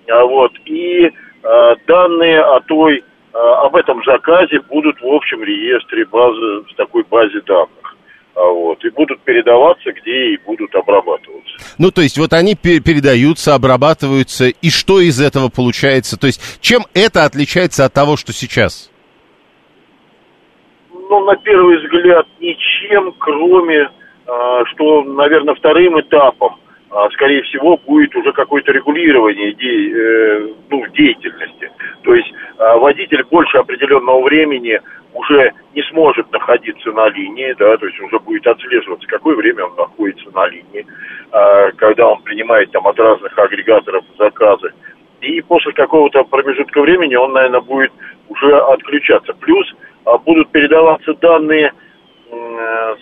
Э, 0.06 0.22
вот, 0.22 0.52
и 0.64 1.06
э, 1.06 1.76
данные 1.86 2.40
о 2.40 2.60
той, 2.60 2.98
э, 2.98 3.36
об 3.36 3.76
этом 3.76 4.02
заказе 4.04 4.60
будут 4.60 5.00
в 5.00 5.06
общем 5.06 5.42
реестре 5.42 6.04
базы, 6.06 6.64
в 6.70 6.74
такой 6.76 7.04
базе 7.04 7.40
данных. 7.42 7.83
А 8.36 8.42
вот, 8.50 8.84
и 8.84 8.90
будут 8.90 9.20
передаваться, 9.20 9.92
где 9.92 10.34
и 10.34 10.38
будут 10.44 10.74
обрабатываться. 10.74 11.56
Ну, 11.78 11.92
то 11.92 12.02
есть 12.02 12.18
вот 12.18 12.32
они 12.32 12.56
передаются, 12.56 13.54
обрабатываются, 13.54 14.46
и 14.46 14.70
что 14.70 15.00
из 15.00 15.20
этого 15.20 15.50
получается? 15.50 16.18
То 16.18 16.26
есть 16.26 16.60
чем 16.60 16.82
это 16.94 17.24
отличается 17.24 17.84
от 17.84 17.92
того, 17.92 18.16
что 18.16 18.32
сейчас? 18.32 18.90
Ну, 20.90 21.24
на 21.24 21.36
первый 21.36 21.78
взгляд, 21.78 22.26
ничем, 22.40 23.14
кроме, 23.18 23.88
а, 24.26 24.64
что, 24.72 25.04
наверное, 25.04 25.54
вторым 25.54 26.00
этапом, 26.00 26.56
скорее 27.12 27.42
всего, 27.42 27.76
будет 27.76 28.14
уже 28.14 28.32
какое-то 28.32 28.72
регулирование 28.72 29.52
э, 29.52 30.48
ну, 30.70 30.86
деятельности. 30.88 31.70
То 32.02 32.14
есть 32.14 32.32
водитель 32.58 33.24
больше 33.24 33.58
определенного 33.58 34.22
времени 34.22 34.80
уже 35.14 35.52
не 35.74 35.82
сможет 35.90 36.30
находиться 36.32 36.90
на 36.92 37.08
линии, 37.08 37.54
да, 37.58 37.76
то 37.76 37.86
есть 37.86 38.00
уже 38.00 38.18
будет 38.18 38.46
отслеживаться, 38.46 39.06
какое 39.08 39.36
время 39.36 39.64
он 39.64 39.76
находится 39.76 40.28
на 40.34 40.46
линии, 40.48 40.86
э, 41.32 41.72
когда 41.76 42.08
он 42.08 42.22
принимает 42.22 42.70
там 42.72 42.86
от 42.86 42.98
разных 42.98 43.36
агрегаторов 43.38 44.04
заказы. 44.18 44.72
И 45.20 45.40
после 45.40 45.72
какого-то 45.72 46.24
промежутка 46.24 46.80
времени 46.82 47.14
он, 47.14 47.32
наверное, 47.32 47.60
будет 47.60 47.92
уже 48.28 48.56
отключаться. 48.58 49.32
Плюс 49.34 49.66
будут 50.26 50.50
передаваться 50.50 51.14
данные, 51.14 51.72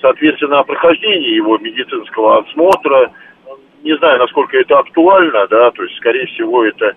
соответственно, 0.01 0.61
о 0.61 0.65
прохождении 0.65 1.35
его 1.35 1.59
медицинского 1.59 2.39
осмотра. 2.39 3.11
Не 3.83 3.97
знаю, 3.99 4.19
насколько 4.21 4.57
это 4.57 4.79
актуально, 4.79 5.47
да, 5.49 5.71
то 5.73 5.83
есть, 5.83 5.97
скорее 5.97 6.27
всего, 6.27 6.65
это 6.65 6.95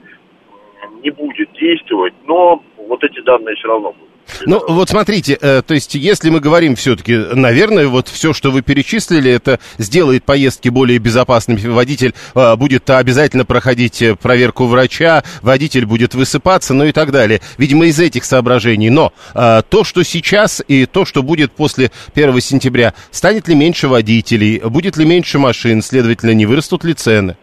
не 1.04 1.10
будет 1.10 1.52
действовать, 1.54 2.14
но 2.26 2.64
вот 2.78 3.04
эти 3.04 3.20
данные 3.22 3.56
все 3.56 3.68
равно 3.68 3.92
будут. 3.94 4.15
Ну, 4.46 4.62
вот 4.68 4.90
смотрите, 4.90 5.38
э, 5.42 5.62
то 5.62 5.74
есть, 5.74 5.96
если 5.96 6.30
мы 6.30 6.40
говорим 6.40 6.76
все-таки, 6.76 7.16
наверное, 7.16 7.88
вот 7.88 8.08
все, 8.08 8.34
что 8.34 8.52
вы 8.52 8.62
перечислили, 8.62 9.32
это 9.32 9.60
сделает 9.78 10.24
поездки 10.24 10.70
более 10.70 11.00
безопасными. 11.00 11.60
Водитель 11.60 12.14
э, 12.34 12.56
будет 12.56 12.90
обязательно 12.90 13.46
проходить 13.46 14.02
э, 14.02 14.16
проверку 14.16 14.66
врача, 14.66 15.24
водитель 15.42 15.86
будет 15.86 16.16
высыпаться, 16.16 16.74
ну 16.74 16.86
и 16.86 16.92
так 16.92 17.12
далее. 17.12 17.42
Видимо, 17.58 17.86
из 17.86 18.00
этих 18.00 18.26
соображений. 18.26 18.90
Но 18.90 19.14
то, 19.34 19.84
что 19.84 20.04
сейчас 20.04 20.64
и 20.68 20.86
то, 20.86 21.06
что 21.06 21.24
будет 21.24 21.52
после 21.52 21.92
1 22.14 22.40
сентября, 22.42 22.94
станет 23.12 23.48
ли 23.48 23.56
меньше 23.56 23.88
водителей, 23.88 24.60
будет 24.60 24.98
ли 24.98 25.06
меньше 25.06 25.40
машин, 25.40 25.82
следовательно, 25.82 26.32
не 26.32 26.46
вырастут 26.46 26.84
ли 26.84 26.94
цены? 26.94 27.38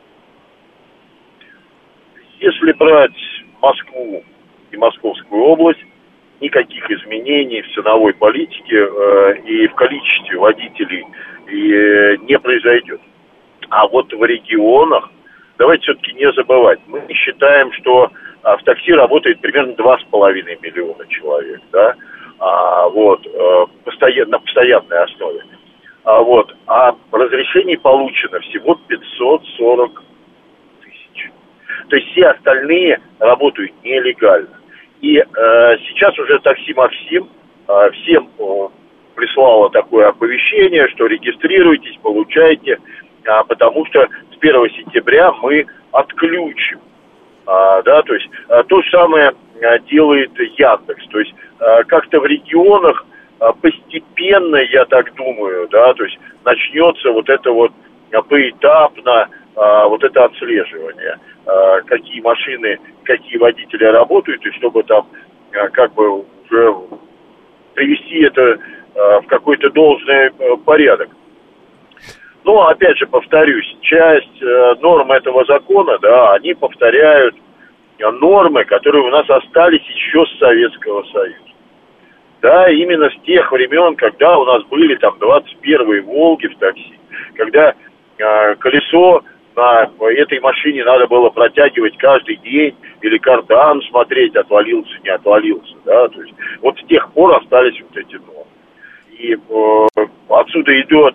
Если 2.40 2.72
брать 2.72 3.12
Москву 3.60 4.24
и 4.72 4.76
Московскую 4.76 5.42
область, 5.44 5.80
никаких 6.42 6.90
изменений 6.90 7.62
в 7.62 7.72
ценовой 7.74 8.12
политике 8.12 8.76
э, 8.76 9.36
и 9.46 9.66
в 9.68 9.74
количестве 9.74 10.36
водителей 10.36 11.04
э, 11.46 12.16
не 12.28 12.38
произойдет. 12.38 13.00
А 13.70 13.86
вот 13.86 14.12
в 14.12 14.24
регионах, 14.24 15.08
давайте 15.56 15.84
все-таки 15.84 16.12
не 16.12 16.30
забывать, 16.32 16.80
мы 16.88 17.02
считаем, 17.14 17.72
что 17.72 18.10
а, 18.42 18.56
в 18.56 18.62
такси 18.64 18.92
работает 18.92 19.40
примерно 19.40 19.72
2,5 19.72 20.58
миллиона 20.60 21.06
человек, 21.08 21.60
да, 21.70 21.94
а, 22.38 22.88
вот, 22.88 23.24
э, 23.26 23.66
на 24.26 24.38
постоянной 24.40 25.04
основе. 25.04 25.44
А, 26.04 26.20
вот, 26.20 26.54
а 26.66 26.96
разрешений 27.12 27.76
получено 27.76 28.40
всего 28.40 28.74
540 28.88 30.02
тысяч. 30.82 31.30
То 31.88 31.96
есть 31.96 32.08
все 32.10 32.26
остальные 32.26 33.00
работают 33.20 33.72
нелегально. 33.84 34.58
И 35.02 35.18
э, 35.18 35.24
сейчас 35.88 36.16
уже 36.16 36.38
такси 36.38 36.72
Максим 36.74 37.28
э, 37.68 37.90
всем 37.90 38.30
э, 38.38 38.68
прислало 39.16 39.68
такое 39.70 40.08
оповещение, 40.08 40.88
что 40.88 41.06
регистрируйтесь, 41.06 41.98
получайте, 42.02 42.78
э, 43.24 43.30
потому 43.48 43.84
что 43.86 44.08
с 44.30 44.36
1 44.40 44.70
сентября 44.70 45.32
мы 45.42 45.66
отключим. 45.90 46.78
Э, 47.48 47.82
да, 47.84 48.02
то 48.02 48.14
есть 48.14 48.28
э, 48.48 48.62
то 48.68 48.80
же 48.80 48.90
самое 48.90 49.32
э, 49.60 49.78
делает 49.90 50.38
Яндекс. 50.38 51.04
То 51.08 51.18
есть 51.18 51.34
э, 51.58 51.82
как-то 51.88 52.20
в 52.20 52.26
регионах 52.26 53.04
э, 53.40 53.46
постепенно, 53.60 54.56
я 54.56 54.84
так 54.84 55.12
думаю, 55.16 55.68
да, 55.68 55.94
то 55.94 56.04
есть 56.04 56.16
начнется 56.44 57.10
вот 57.10 57.28
это 57.28 57.50
вот 57.50 57.72
поэтапно 58.28 59.28
вот 59.54 60.02
это 60.02 60.24
отслеживание. 60.24 61.18
Э, 61.44 61.82
какие 61.86 62.20
машины, 62.20 62.78
какие 63.02 63.36
водители 63.36 63.84
работают, 63.84 64.46
и 64.46 64.52
чтобы 64.52 64.84
там 64.84 65.08
э, 65.52 65.68
как 65.70 65.92
бы 65.94 66.20
уже 66.20 66.74
привести 67.74 68.22
это 68.22 68.42
э, 68.42 69.20
в 69.22 69.26
какой-то 69.26 69.70
должный 69.70 70.30
порядок. 70.64 71.08
Но, 72.44 72.68
опять 72.68 72.96
же, 72.98 73.06
повторюсь, 73.06 73.76
часть 73.82 74.40
норм 74.80 75.10
этого 75.12 75.44
закона, 75.44 75.98
да, 75.98 76.34
они 76.34 76.54
повторяют 76.54 77.36
нормы, 77.98 78.64
которые 78.64 79.04
у 79.04 79.10
нас 79.10 79.28
остались 79.30 79.84
еще 79.84 80.24
с 80.26 80.38
Советского 80.38 81.04
Союза. 81.04 81.38
Да, 82.40 82.68
именно 82.68 83.10
с 83.10 83.24
тех 83.24 83.50
времен, 83.52 83.94
когда 83.94 84.36
у 84.38 84.44
нас 84.44 84.64
были 84.64 84.96
там 84.96 85.14
21-е 85.20 86.02
«Волги» 86.02 86.48
в 86.48 86.58
такси, 86.58 86.98
когда 87.36 87.74
э, 88.18 88.54
колесо 88.56 89.22
на 89.56 89.90
этой 90.10 90.40
машине 90.40 90.84
надо 90.84 91.06
было 91.06 91.30
протягивать 91.30 91.96
каждый 91.98 92.36
день 92.36 92.74
или 93.00 93.18
кардан 93.18 93.82
смотреть, 93.82 94.36
отвалился, 94.36 94.94
не 95.02 95.10
отвалился, 95.10 95.74
да, 95.84 96.08
то 96.08 96.22
есть 96.22 96.34
вот 96.60 96.78
с 96.78 96.86
тех 96.86 97.10
пор 97.12 97.34
остались 97.36 97.80
вот 97.80 97.96
эти 97.96 98.14
нормы. 98.14 98.46
И 99.18 99.34
э, 99.34 100.06
отсюда 100.28 100.80
идет 100.80 101.14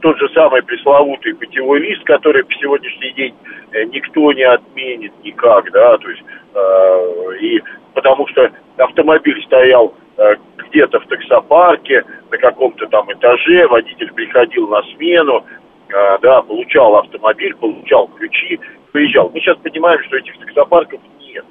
тот 0.00 0.18
же 0.18 0.28
самый 0.30 0.62
пресловутый 0.62 1.34
путевой 1.34 1.80
лист, 1.80 2.04
который 2.04 2.44
по 2.44 2.52
сегодняшний 2.54 3.12
день 3.12 3.34
э, 3.72 3.84
никто 3.84 4.32
не 4.32 4.42
отменит 4.42 5.12
никак, 5.22 5.70
да, 5.72 5.98
то 5.98 6.08
есть, 6.08 6.22
э, 6.54 7.36
и 7.40 7.62
потому 7.92 8.26
что 8.28 8.50
автомобиль 8.78 9.42
стоял 9.44 9.94
э, 10.16 10.36
где-то 10.68 11.00
в 11.00 11.06
таксопарке, 11.06 12.04
на 12.30 12.38
каком-то 12.38 12.86
там 12.86 13.12
этаже, 13.12 13.66
водитель 13.68 14.12
приходил 14.12 14.68
на 14.68 14.82
смену, 14.94 15.44
да, 15.88 16.42
получал 16.42 16.96
автомобиль, 16.96 17.54
получал 17.56 18.08
ключи, 18.08 18.58
приезжал. 18.92 19.30
Мы 19.30 19.40
сейчас 19.40 19.58
понимаем, 19.58 20.02
что 20.04 20.16
этих 20.16 20.38
таксопарков 20.38 21.00
нет. 21.20 21.44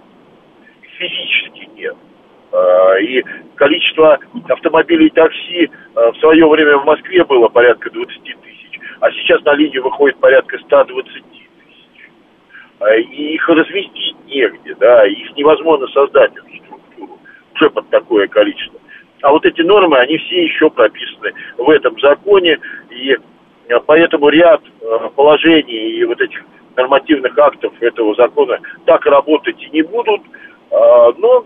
Физически 0.97 1.69
нет. 1.75 1.95
А, 2.51 2.97
и 2.99 3.23
количество 3.55 4.19
автомобилей 4.47 5.09
такси 5.09 5.69
а, 5.95 6.11
в 6.11 6.17
свое 6.17 6.47
время 6.47 6.77
в 6.77 6.85
Москве 6.85 7.23
было 7.25 7.47
порядка 7.47 7.89
20 7.89 8.23
тысяч, 8.23 8.79
а 8.99 9.11
сейчас 9.11 9.43
на 9.43 9.53
линию 9.55 9.83
выходит 9.83 10.17
порядка 10.17 10.57
120 10.59 11.13
тысяч. 11.13 12.09
И 13.09 13.35
их 13.35 13.49
разместить 13.49 14.15
негде, 14.25 14.75
да, 14.75 15.05
их 15.07 15.35
невозможно 15.35 15.87
создать, 15.87 16.31
эту 16.35 16.63
структуру. 16.63 17.19
уже 17.55 17.69
под 17.69 17.89
такое 17.89 18.27
количество. 18.27 18.79
А 19.21 19.31
вот 19.31 19.45
эти 19.45 19.61
нормы, 19.61 19.97
они 19.97 20.17
все 20.17 20.43
еще 20.43 20.69
прописаны 20.69 21.33
в 21.57 21.69
этом 21.69 21.97
законе, 21.99 22.59
и 22.91 23.17
поэтому 23.79 24.29
ряд 24.29 24.61
э, 24.81 25.09
положений 25.15 25.97
и 25.99 26.03
вот 26.05 26.19
этих 26.19 26.43
нормативных 26.75 27.37
актов 27.37 27.73
этого 27.81 28.15
закона 28.15 28.59
так 28.85 29.05
работать 29.05 29.61
и 29.61 29.69
не 29.71 29.83
будут. 29.83 30.21
А, 30.71 31.11
но 31.17 31.45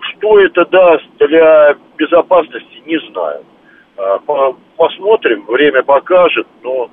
что 0.00 0.40
это 0.40 0.64
даст 0.66 1.04
для 1.18 1.76
безопасности, 1.96 2.82
не 2.86 2.98
знаю. 3.10 3.44
Посмотрим, 4.76 5.44
время 5.46 5.82
покажет, 5.82 6.46
но 6.62 6.88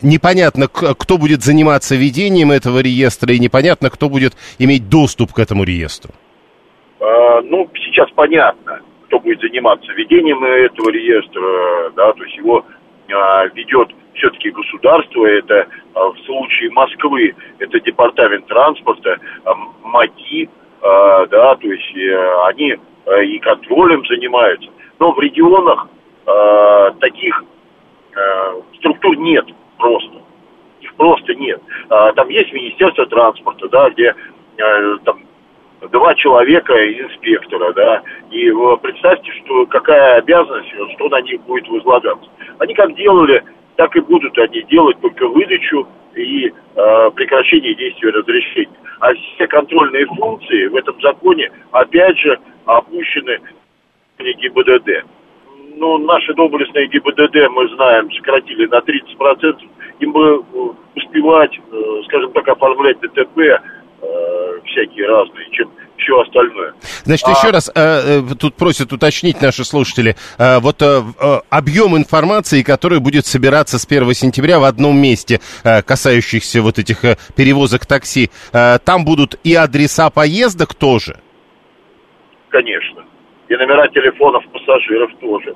непонятно, 0.00 0.66
кто 0.66 1.18
будет 1.18 1.42
заниматься 1.42 1.94
ведением 1.94 2.50
этого 2.50 2.80
реестра, 2.80 3.32
и 3.32 3.38
непонятно, 3.38 3.90
кто 3.90 4.08
будет 4.08 4.32
иметь 4.58 4.88
доступ 4.88 5.32
к 5.32 5.38
этому 5.38 5.62
реестру. 5.62 6.12
Ну, 6.98 7.70
сейчас 7.74 8.10
понятно, 8.10 8.80
кто 9.12 9.20
будет 9.20 9.42
заниматься 9.42 9.92
ведением 9.92 10.42
этого 10.42 10.88
реестра, 10.88 11.90
да, 11.94 12.14
то 12.14 12.24
есть 12.24 12.34
его 12.38 12.64
а, 13.12 13.44
ведет 13.48 13.90
все-таки 14.14 14.50
государство, 14.50 15.26
это 15.26 15.66
а, 15.94 16.08
в 16.08 16.18
случае 16.20 16.70
Москвы, 16.70 17.34
это 17.58 17.78
департамент 17.80 18.46
транспорта, 18.46 19.18
а, 19.44 19.54
МАГИ, 19.84 20.48
а, 20.80 21.26
да, 21.26 21.54
то 21.56 21.68
есть 21.68 21.94
э, 21.94 22.34
они 22.46 22.74
э, 23.04 23.24
и 23.24 23.38
контролем 23.40 24.02
занимаются. 24.06 24.70
Но 24.98 25.12
в 25.12 25.20
регионах 25.20 25.88
таких 27.00 27.42
структур 28.76 29.16
нет 29.16 29.44
просто. 29.76 30.22
Их 30.80 30.94
просто 30.94 31.34
нет. 31.34 31.60
Там 31.88 32.28
есть 32.28 32.52
Министерство 32.52 33.06
транспорта, 33.06 33.68
да, 33.68 33.90
где 33.90 34.14
а, 34.60 34.96
там 35.04 35.21
два 35.90 36.14
человека 36.14 36.72
инспектора, 36.74 37.72
да, 37.72 38.02
и 38.30 38.50
представьте, 38.82 39.30
что 39.44 39.66
какая 39.66 40.18
обязанность, 40.18 40.70
что 40.94 41.08
на 41.08 41.20
них 41.22 41.40
будет 41.42 41.68
возлагаться. 41.68 42.28
Они 42.58 42.74
как 42.74 42.94
делали, 42.94 43.42
так 43.76 43.94
и 43.96 44.00
будут 44.00 44.36
они 44.38 44.62
делать 44.62 44.98
только 45.00 45.26
выдачу 45.26 45.86
и 46.14 46.46
э, 46.46 47.10
прекращение 47.14 47.74
действия 47.74 48.10
разрешения. 48.10 48.76
А 49.00 49.12
все 49.14 49.46
контрольные 49.46 50.06
функции 50.06 50.66
в 50.66 50.76
этом 50.76 51.00
законе, 51.00 51.50
опять 51.72 52.18
же, 52.18 52.38
опущены 52.66 53.40
ГИБДД. 54.18 55.04
Ну, 55.74 55.98
наши 55.98 56.34
доблестные 56.34 56.86
ГИБДД, 56.88 57.48
мы 57.50 57.68
знаем, 57.74 58.12
сократили 58.12 58.66
на 58.66 58.78
30%. 58.78 59.58
Им 60.00 60.12
бы 60.12 60.44
э, 60.52 60.58
успевать, 60.96 61.58
э, 61.58 62.02
скажем 62.04 62.32
так, 62.32 62.46
оформлять 62.46 63.00
ДТП 63.00 63.60
Э, 64.02 64.41
всякие 64.64 65.06
разные, 65.06 65.46
чем 65.52 65.70
все 66.02 66.20
остальное. 66.20 66.74
Значит, 67.04 67.28
а... 67.28 67.30
еще 67.32 67.50
раз, 67.50 67.68
э, 67.68 67.72
э, 67.74 68.34
тут 68.38 68.54
просят 68.56 68.92
уточнить 68.92 69.40
наши 69.40 69.64
слушатели, 69.64 70.16
э, 70.38 70.58
вот 70.60 70.82
э, 70.82 70.84
э, 70.84 71.40
объем 71.50 71.96
информации, 71.96 72.62
который 72.62 73.00
будет 73.00 73.26
собираться 73.26 73.78
с 73.78 73.86
1 73.86 74.12
сентября 74.14 74.58
в 74.58 74.64
одном 74.64 74.96
месте, 74.96 75.40
э, 75.64 75.82
касающихся 75.82 76.62
вот 76.62 76.78
этих 76.78 77.04
э, 77.04 77.16
перевозок 77.36 77.86
такси, 77.86 78.30
э, 78.52 78.78
там 78.84 79.04
будут 79.04 79.36
и 79.44 79.54
адреса 79.54 80.10
поездок 80.10 80.74
тоже? 80.74 81.20
Конечно. 82.48 83.04
И 83.48 83.56
номера 83.56 83.88
телефонов 83.88 84.44
пассажиров 84.52 85.10
тоже. 85.20 85.54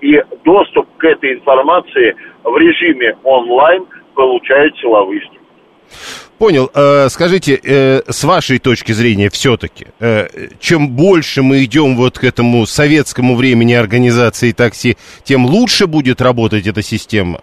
И 0.00 0.22
доступ 0.44 0.86
к 0.96 1.04
этой 1.04 1.34
информации 1.34 2.14
в 2.44 2.56
режиме 2.56 3.16
онлайн 3.24 3.84
получают 4.14 4.76
силовые 4.78 5.20
структуры. 5.20 5.37
Понял. 6.38 6.70
Э, 6.72 7.08
скажите, 7.08 7.58
э, 7.64 8.02
с 8.06 8.22
вашей 8.22 8.60
точки 8.60 8.92
зрения 8.92 9.28
все-таки, 9.28 9.86
э, 9.98 10.28
чем 10.60 10.94
больше 10.94 11.42
мы 11.42 11.64
идем 11.64 11.96
вот 11.96 12.16
к 12.18 12.22
этому 12.22 12.64
советскому 12.64 13.34
времени 13.34 13.74
организации 13.74 14.52
такси, 14.52 14.96
тем 15.24 15.46
лучше 15.46 15.88
будет 15.88 16.20
работать 16.20 16.68
эта 16.68 16.80
система? 16.80 17.40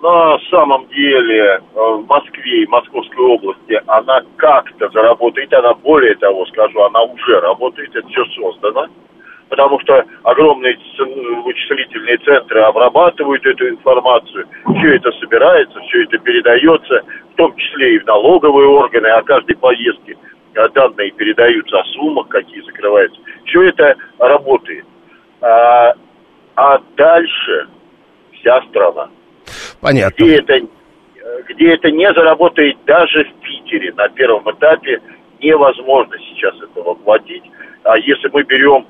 На 0.00 0.38
самом 0.50 0.88
деле 0.88 1.60
в 1.74 2.06
Москве 2.08 2.62
и 2.62 2.66
Московской 2.68 3.22
области 3.22 3.78
она 3.86 4.22
как-то 4.36 4.88
заработает, 4.88 5.52
она 5.52 5.74
более 5.74 6.14
того 6.14 6.46
скажу, 6.46 6.80
она 6.80 7.02
уже 7.02 7.38
работает, 7.40 7.94
это 7.94 8.08
все 8.08 8.24
создано 8.34 8.86
потому 9.50 9.78
что 9.80 10.04
огромные 10.22 10.78
вычислительные 11.44 12.16
центры 12.18 12.60
обрабатывают 12.62 13.44
эту 13.44 13.68
информацию, 13.68 14.46
все 14.78 14.94
это 14.94 15.10
собирается, 15.20 15.78
все 15.80 16.04
это 16.04 16.18
передается, 16.18 17.02
в 17.32 17.36
том 17.36 17.54
числе 17.56 17.96
и 17.96 17.98
в 17.98 18.06
налоговые 18.06 18.68
органы, 18.68 19.08
о 19.08 19.22
каждой 19.22 19.56
поездке 19.56 20.16
а 20.56 20.68
данные 20.70 21.12
передаются 21.12 21.78
о 21.78 21.84
суммах, 21.84 22.28
какие 22.28 22.60
закрываются. 22.62 23.20
Все 23.44 23.62
это 23.68 23.94
работает. 24.18 24.84
А, 25.40 25.94
а 26.56 26.80
дальше 26.96 27.68
вся 28.32 28.60
страна. 28.62 29.08
Понятно. 29.80 30.12
Где 30.16 30.36
это, 30.38 30.60
где 31.48 31.74
это 31.74 31.90
не 31.92 32.12
заработает 32.12 32.76
даже 32.84 33.24
в 33.24 33.32
Питере 33.42 33.92
на 33.96 34.08
первом 34.08 34.50
этапе, 34.50 35.00
невозможно 35.40 36.16
сейчас 36.18 36.54
этого 36.60 36.94
платить. 36.94 37.44
А 37.84 37.96
если 37.96 38.28
мы 38.32 38.42
берем 38.42 38.86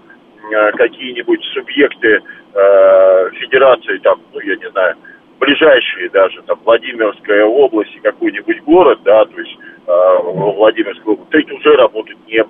какие-нибудь 0.76 1.42
субъекты 1.55 2.20
э, 2.55 3.31
федерации, 3.33 3.98
там, 3.98 4.20
ну, 4.33 4.40
я 4.40 4.57
не 4.57 4.70
знаю, 4.70 4.96
ближайшие 5.38 6.11
даже, 6.11 6.42
там, 6.42 6.59
Владимирская 6.64 7.44
область 7.44 7.94
и 7.96 8.00
какой-нибудь 8.00 8.62
город, 8.62 9.00
да, 9.05 9.24
то 9.24 9.40
есть 9.40 9.57
э, 9.87 10.18
Владимирская 10.22 11.14
область, 11.14 11.35
это 11.35 11.55
уже 11.55 11.76
работать 11.76 12.18
не 12.26 12.44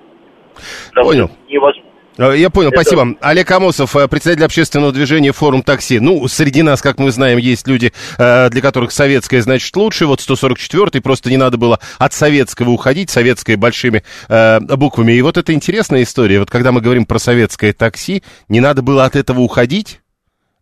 Понял. 0.94 1.31
невозможно. 1.48 1.89
Э, 2.18 2.35
я 2.37 2.51
понял, 2.51 2.70
Это... 2.70 2.83
спасибо. 2.83 3.16
Олег 3.20 3.51
Амосов, 3.51 3.96
э, 3.96 4.09
председатель 4.09 4.44
общественного 4.44 4.92
движения 4.92 5.33
«Форум 5.33 5.62
такси». 5.62 5.99
Ну, 6.01 6.27
среди 6.29 6.62
нас, 6.62 6.83
как 6.83 6.99
мы 6.99 7.11
знаем, 7.11 7.38
есть 7.38 7.66
люди, 7.66 7.92
э, 8.18 8.49
для 8.51 8.61
которых 8.61 8.92
советское 8.92 9.42
значит 9.42 9.75
лучше. 9.77 10.07
Вот 10.07 10.20
144-й, 10.20 11.01
просто 11.01 11.31
не 11.31 11.37
надо 11.37 11.57
было 11.57 11.79
от 11.99 12.12
советского 12.12 12.70
уходить, 12.70 13.11
советское 13.11 13.57
большими 13.57 14.03
буквами. 14.29 15.12
И 15.12 15.23
вот 15.23 15.37
это 15.37 15.53
интересная 15.53 16.03
история. 16.03 16.40
Вот 16.40 16.51
когда 16.51 16.73
мы 16.73 16.81
говорим 16.81 17.07
про 17.07 17.18
советское 17.18 17.73
такси, 17.73 18.23
не 18.49 18.61
надо 18.61 18.83
было 18.83 19.05
от 19.05 19.16
этого 19.16 19.40
уходить? 19.40 20.01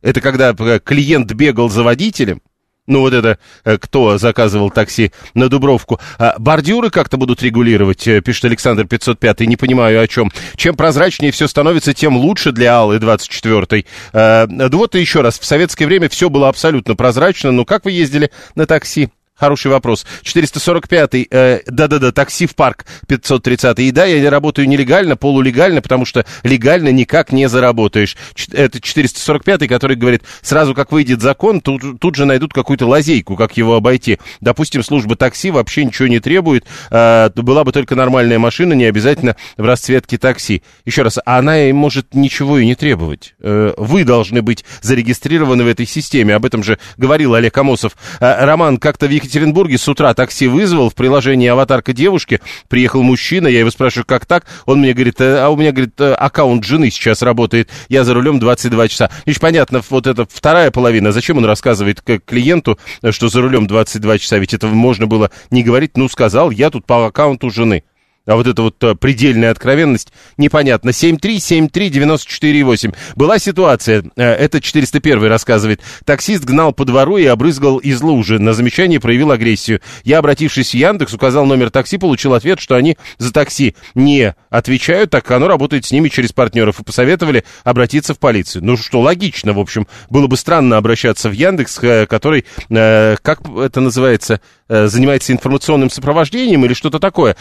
Это 0.03 0.21
когда 0.21 0.55
клиент 0.55 1.33
бегал 1.33 1.69
за 1.69 1.83
водителем? 1.83 2.41
Ну, 2.88 3.01
вот 3.01 3.12
это 3.12 3.38
э, 3.64 3.77
кто 3.79 4.16
заказывал 4.16 4.70
такси 4.70 5.12
на 5.35 5.48
Дубровку. 5.48 6.01
А, 6.18 6.35
бордюры 6.38 6.88
как-то 6.90 7.18
будут 7.18 7.42
регулировать, 7.42 8.09
э, 8.09 8.22
пишет 8.22 8.46
Александр 8.46 8.87
505, 8.87 9.40
не 9.40 9.57
понимаю 9.57 10.03
о 10.03 10.09
чем. 10.09 10.33
Чем 10.57 10.74
прозрачнее 10.74 11.31
все 11.31 11.46
становится, 11.48 11.92
тем 11.92 12.16
лучше 12.16 12.51
для 12.51 12.79
Аллы 12.79 12.98
24. 12.98 13.85
А, 14.12 14.46
да 14.46 14.77
вот 14.77 14.94
и 14.94 15.01
еще 15.01 15.20
раз, 15.20 15.38
в 15.38 15.44
советское 15.44 15.85
время 15.85 16.09
все 16.09 16.31
было 16.31 16.48
абсолютно 16.48 16.96
прозрачно. 16.96 17.53
Ну, 17.53 17.66
как 17.66 17.85
вы 17.85 17.92
ездили 17.92 18.31
на 18.55 18.66
такси? 18.66 19.11
Хороший 19.38 19.70
вопрос. 19.70 20.05
445-й, 20.24 21.29
э, 21.31 21.61
да-да-да, 21.66 22.11
такси 22.11 22.46
в 22.46 22.57
парк 22.57 22.85
530-й. 23.07 23.88
И 23.88 23.90
да, 23.92 24.05
я 24.05 24.29
работаю 24.31 24.68
нелегально, 24.68 25.16
полулегально, 25.16 25.81
потому 25.81 26.05
что 26.05 26.27
легально 26.42 26.88
никак 26.88 27.31
не 27.31 27.48
заработаешь. 27.48 28.16
Это 28.53 28.79
445-й, 28.79 29.68
который 29.68 29.96
говорит, 29.96 30.22
сразу 30.42 30.74
как 30.74 30.90
выйдет 30.90 31.22
закон, 31.22 31.61
тут, 31.61 32.01
тут 32.01 32.16
же 32.16 32.24
найдут 32.24 32.53
какую-то 32.53 32.87
лазейку, 32.87 33.37
как 33.37 33.57
его 33.57 33.77
обойти. 33.77 34.18
Допустим, 34.40 34.83
служба 34.83 35.14
такси 35.14 35.53
вообще 35.53 35.85
ничего 35.85 36.09
не 36.09 36.18
требует, 36.18 36.66
э, 36.90 37.31
была 37.37 37.62
бы 37.62 37.70
только 37.70 37.94
нормальная 37.94 38.40
машина, 38.40 38.72
не 38.72 38.87
обязательно 38.87 39.37
в 39.57 39.64
расцветке 39.64 40.18
такси. 40.18 40.62
Еще 40.85 41.03
раз, 41.03 41.18
она 41.24 41.59
может 41.72 42.14
ничего 42.14 42.59
и 42.59 42.66
не 42.66 42.74
требовать. 42.74 43.35
Э, 43.40 43.72
вы 43.77 44.03
должны 44.03 44.42
быть 44.42 44.64
зарегистрированы 44.83 45.62
в 45.62 45.68
этой 45.68 45.87
системе, 45.87 46.35
об 46.35 46.44
этом 46.44 46.64
же 46.64 46.79
говорил 46.96 47.35
Олег 47.35 47.57
Амосов. 47.57 47.92
Э, 48.18 48.44
Роман, 48.44 48.79
как-то 48.79 49.07
в 49.07 49.28
Екатеринбурге 49.29 49.77
с 49.77 49.87
утра 49.87 50.14
такси 50.14 50.49
вызвал, 50.49 50.88
в 50.91 50.95
приложении 50.95 51.49
аватарка 51.49 51.93
девушки, 51.93 52.41
приехал 52.69 53.03
мужчина, 53.03 53.47
я 53.47 53.61
его 53.61 53.71
спрашиваю, 53.71 54.07
как 54.07 54.25
так? 54.27 54.47
Он 54.64 54.81
мне 54.81 54.95
говорит, 54.95 55.21
«Э, 55.21 55.41
а 55.41 55.51
у 55.51 55.57
меня, 55.57 55.71
говорит, 55.73 56.01
э, 56.01 56.14
аккаунт 56.14 56.64
жены 56.64 56.91
сейчас 56.91 57.21
работает, 57.21 57.69
я 57.88 58.05
за 58.05 58.14
рулем 58.14 58.38
22 58.38 58.88
часа. 58.88 59.11
Значит, 59.25 59.41
понятно, 59.41 59.83
вот 59.91 60.07
это 60.07 60.27
вторая 60.31 60.71
половина, 60.71 61.12
зачем 61.12 61.37
он 61.37 61.45
рассказывает 61.45 62.03
клиенту, 62.25 62.79
э, 63.03 63.12
что 63.12 63.29
за 63.29 63.43
рулем 63.43 63.67
22 63.67 64.19
часа, 64.19 64.38
ведь 64.38 64.55
это 64.55 64.67
можно 64.67 65.07
было 65.07 65.31
не 65.51 65.62
говорить, 65.62 65.97
ну, 65.97 66.09
сказал, 66.09 66.51
я 66.51 66.71
тут 66.71 66.87
по 66.87 67.07
аккаунту 67.07 67.51
жены. 67.51 67.85
А 68.29 68.37
вот 68.37 68.47
эта 68.47 68.62
вот 68.62 68.77
а, 68.85 68.95
предельная 68.95 69.51
откровенность, 69.51 70.12
непонятно. 70.37 70.91
7373948. 70.91 72.95
Была 73.17 73.38
ситуация, 73.38 74.05
а, 74.17 74.35
это 74.35 74.61
401 74.61 75.25
рассказывает. 75.25 75.81
Таксист 76.05 76.45
гнал 76.45 76.75
по 76.75 76.85
двору 76.85 77.17
и 77.17 77.25
обрызгал 77.25 77.79
из 77.79 78.03
лужи. 78.03 78.38
На 78.38 78.53
замечание 78.53 79.01
проявил 79.01 79.31
агрессию. 79.31 79.81
Я, 80.05 80.19
обратившись 80.19 80.73
в 80.73 80.75
Яндекс, 80.75 81.14
указал 81.14 81.47
номер 81.47 81.71
такси, 81.71 81.97
получил 81.97 82.35
ответ, 82.35 82.61
что 82.61 82.75
они 82.75 82.99
за 83.17 83.33
такси 83.33 83.75
не 83.95 84.35
отвечают, 84.51 85.09
так 85.11 85.25
как 85.25 85.38
оно 85.38 85.49
работает 85.49 85.87
с 85.87 85.91
ними 85.91 86.11
через 86.11 86.33
партнеров. 86.33 86.81
И 86.81 86.85
посоветовали 86.85 87.45
обратиться 87.64 88.12
в 88.12 88.19
полицию. 88.19 88.62
Ну 88.62 88.77
что, 88.77 89.01
логично, 89.01 89.55
в 89.55 89.59
общем. 89.59 89.87
Было 90.11 90.27
бы 90.27 90.37
странно 90.37 90.77
обращаться 90.77 91.31
в 91.31 91.33
Яндекс, 91.33 91.81
который, 92.09 92.45
как 92.69 93.41
это 93.57 93.81
называется, 93.81 94.43
э, 94.69 94.87
занимается 94.87 95.33
информационным 95.33 95.88
сопровождением 95.91 96.67
или 96.67 96.75
что-то 96.75 96.99
такое. 96.99 97.35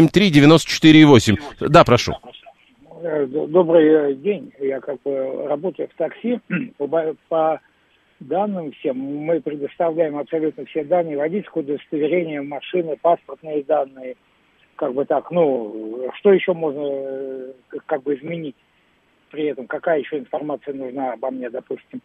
7373948. 0.00 1.68
Да, 1.68 1.84
прошу. 1.84 2.12
Э, 3.02 3.26
добрый 3.26 4.14
день. 4.16 4.52
Я 4.58 4.80
как 4.80 5.00
бы 5.02 5.46
работаю 5.48 5.88
в 5.88 5.94
такси. 5.96 6.40
По, 6.78 7.14
по 7.28 7.60
данным 8.20 8.72
всем 8.72 8.98
мы 8.98 9.40
предоставляем 9.40 10.16
абсолютно 10.16 10.64
все 10.66 10.84
данные, 10.84 11.16
водительское 11.16 11.62
удостоверение, 11.62 12.42
машины, 12.42 12.96
паспортные 13.00 13.62
данные. 13.64 14.16
Как 14.76 14.92
бы 14.92 15.04
так, 15.04 15.30
ну, 15.30 16.10
что 16.18 16.32
еще 16.32 16.52
можно 16.52 16.82
э, 16.84 17.52
как 17.86 18.02
бы 18.02 18.14
изменить 18.14 18.56
при 19.30 19.44
этом? 19.44 19.66
Какая 19.66 20.00
еще 20.00 20.18
информация 20.18 20.74
нужна 20.74 21.12
обо 21.12 21.30
мне, 21.30 21.50
допустим? 21.50 22.00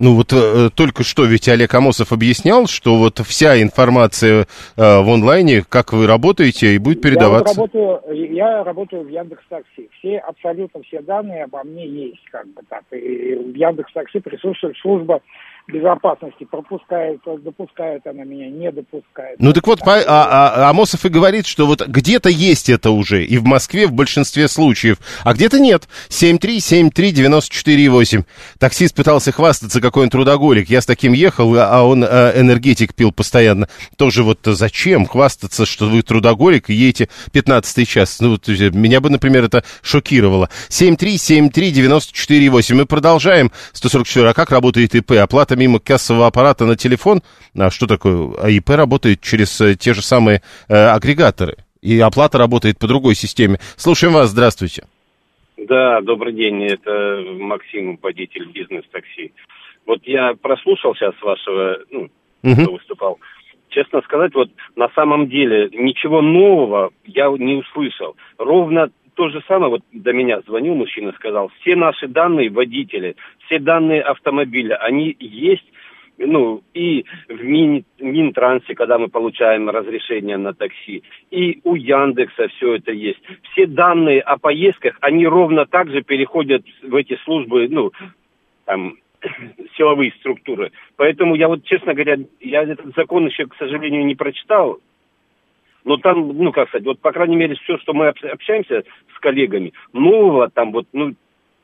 Ну 0.00 0.14
вот 0.14 0.32
э, 0.32 0.70
только 0.74 1.04
что 1.04 1.26
ведь 1.26 1.46
Олег 1.46 1.74
Амосов 1.74 2.10
объяснял, 2.10 2.66
что 2.66 2.96
вот 2.96 3.18
вся 3.18 3.60
информация 3.60 4.46
э, 4.76 5.02
в 5.02 5.10
онлайне, 5.10 5.62
как 5.68 5.92
вы 5.92 6.06
работаете, 6.06 6.74
и 6.74 6.78
будет 6.78 7.02
передаваться. 7.02 7.54
Я, 7.54 7.60
вот 7.60 7.74
работаю, 7.74 8.32
я 8.32 8.64
работаю 8.64 9.02
в 9.04 9.08
Яндекс 9.08 9.42
Такси. 9.50 9.90
Все, 9.98 10.16
абсолютно 10.18 10.82
все 10.84 11.02
данные 11.02 11.44
обо 11.44 11.62
мне 11.64 11.86
есть, 11.86 12.24
как 12.32 12.46
бы 12.46 12.62
так. 12.66 12.82
И 12.92 13.34
в 13.34 13.54
Яндекс 13.54 13.92
Такси 13.92 14.20
присутствует 14.20 14.74
служба 14.78 15.20
безопасности. 15.70 16.44
Пропускает, 16.44 17.20
допускает 17.42 18.06
она 18.06 18.24
меня, 18.24 18.48
не 18.48 18.70
допускает. 18.70 19.36
Ну 19.38 19.52
так 19.52 19.66
вот, 19.66 19.80
а, 19.86 20.02
а, 20.06 20.70
Амосов 20.70 21.04
и 21.04 21.08
говорит, 21.08 21.46
что 21.46 21.66
вот 21.66 21.84
где-то 21.86 22.28
есть 22.28 22.68
это 22.68 22.90
уже, 22.90 23.24
и 23.24 23.38
в 23.38 23.44
Москве 23.44 23.86
в 23.86 23.92
большинстве 23.92 24.48
случаев, 24.48 24.98
а 25.24 25.32
где-то 25.34 25.60
нет. 25.60 25.88
7373948. 26.08 28.24
Таксист 28.58 28.94
пытался 28.94 29.32
хвастаться, 29.32 29.80
какой 29.80 30.04
он 30.04 30.10
трудоголик. 30.10 30.68
Я 30.68 30.80
с 30.80 30.86
таким 30.86 31.12
ехал, 31.12 31.54
а 31.56 31.82
он 31.84 32.04
а, 32.04 32.32
энергетик 32.38 32.94
пил 32.94 33.10
постоянно. 33.12 33.68
Тоже 33.96 34.22
вот 34.22 34.38
зачем 34.44 35.06
хвастаться, 35.06 35.66
что 35.66 35.86
вы 35.86 36.02
трудоголик 36.02 36.70
и 36.70 36.74
едете 36.74 37.08
15 37.32 37.88
час? 37.88 38.20
Ну, 38.20 38.38
меня 38.46 39.00
бы, 39.00 39.10
например, 39.10 39.44
это 39.44 39.64
шокировало. 39.82 40.48
7373948. 40.68 42.74
Мы 42.74 42.86
продолжаем. 42.86 43.50
144. 43.72 44.30
А 44.30 44.34
как 44.34 44.50
работает 44.50 44.94
ИП? 44.94 45.12
Оплата 45.12 45.56
мимо 45.60 45.78
кассового 45.78 46.26
аппарата 46.26 46.64
на 46.64 46.76
телефон. 46.76 47.20
А 47.56 47.70
что 47.70 47.86
такое? 47.86 48.34
АИП 48.42 48.70
работает 48.70 49.20
через 49.20 49.60
э, 49.60 49.76
те 49.76 49.92
же 49.92 50.02
самые 50.02 50.40
э, 50.68 50.74
агрегаторы. 50.74 51.56
И 51.82 52.00
оплата 52.00 52.38
работает 52.38 52.78
по 52.78 52.86
другой 52.86 53.14
системе. 53.14 53.58
Слушаем 53.76 54.14
вас, 54.14 54.30
здравствуйте. 54.30 54.84
Да, 55.56 56.00
добрый 56.00 56.32
день, 56.32 56.64
это 56.64 57.22
Максим, 57.38 57.98
водитель 58.02 58.46
бизнес-такси. 58.50 59.32
Вот 59.86 60.00
я 60.04 60.34
прослушал 60.40 60.94
сейчас 60.94 61.14
вашего, 61.22 61.78
ну, 61.90 62.08
угу. 62.42 62.62
кто 62.62 62.72
выступал. 62.72 63.18
Честно 63.68 64.00
сказать, 64.02 64.34
вот 64.34 64.50
на 64.76 64.88
самом 64.94 65.28
деле 65.28 65.68
ничего 65.72 66.22
нового 66.22 66.90
я 67.04 67.28
не 67.28 67.56
услышал. 67.56 68.16
Ровно 68.38 68.90
то 69.20 69.28
же 69.28 69.42
самое, 69.46 69.70
вот 69.70 69.82
до 69.92 70.14
меня 70.14 70.40
звонил 70.46 70.74
мужчина, 70.74 71.12
сказал, 71.12 71.50
все 71.60 71.76
наши 71.76 72.08
данные 72.08 72.48
водители, 72.48 73.16
все 73.44 73.58
данные 73.58 74.00
автомобиля, 74.00 74.76
они 74.76 75.14
есть, 75.20 75.66
ну, 76.16 76.62
и 76.72 77.04
в 77.28 77.44
Мин, 77.44 77.84
Минтрансе, 77.98 78.74
когда 78.74 78.96
мы 78.96 79.08
получаем 79.08 79.68
разрешение 79.68 80.38
на 80.38 80.54
такси, 80.54 81.02
и 81.30 81.60
у 81.64 81.74
Яндекса 81.74 82.48
все 82.48 82.76
это 82.76 82.92
есть. 82.92 83.20
Все 83.52 83.66
данные 83.66 84.22
о 84.22 84.38
поездках, 84.38 84.96
они 85.02 85.26
ровно 85.26 85.66
так 85.66 85.90
же 85.90 86.00
переходят 86.00 86.64
в 86.82 86.94
эти 86.94 87.18
службы, 87.24 87.68
ну, 87.68 87.92
там, 88.64 88.96
силовые 89.76 90.12
структуры. 90.12 90.72
Поэтому 90.96 91.34
я 91.34 91.48
вот, 91.48 91.62
честно 91.64 91.92
говоря, 91.92 92.16
я 92.40 92.62
этот 92.62 92.94
закон 92.96 93.26
еще, 93.26 93.44
к 93.44 93.56
сожалению, 93.56 94.06
не 94.06 94.14
прочитал, 94.14 94.78
но 95.84 95.96
там, 95.96 96.36
ну, 96.36 96.52
как 96.52 96.68
сказать, 96.68 96.86
вот, 96.86 97.00
по 97.00 97.12
крайней 97.12 97.36
мере, 97.36 97.56
все, 97.62 97.78
что 97.78 97.92
мы 97.92 98.08
общаемся 98.08 98.82
с 99.14 99.20
коллегами, 99.20 99.72
нового 99.92 100.48
там 100.50 100.72
вот, 100.72 100.86
ну, 100.92 101.14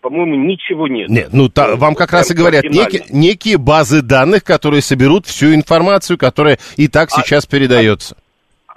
по-моему, 0.00 0.36
ничего 0.36 0.86
нет. 0.86 1.08
Нет, 1.08 1.28
ну, 1.32 1.48
та, 1.48 1.74
вам 1.74 1.94
как 1.94 2.12
раз 2.12 2.30
и 2.30 2.34
говорят, 2.34 2.64
некие, 2.64 3.04
некие 3.10 3.58
базы 3.58 4.02
данных, 4.02 4.44
которые 4.44 4.80
соберут 4.80 5.26
всю 5.26 5.54
информацию, 5.54 6.16
которая 6.16 6.58
и 6.76 6.86
так 6.86 7.08
а, 7.12 7.20
сейчас 7.20 7.46
передается. 7.46 8.16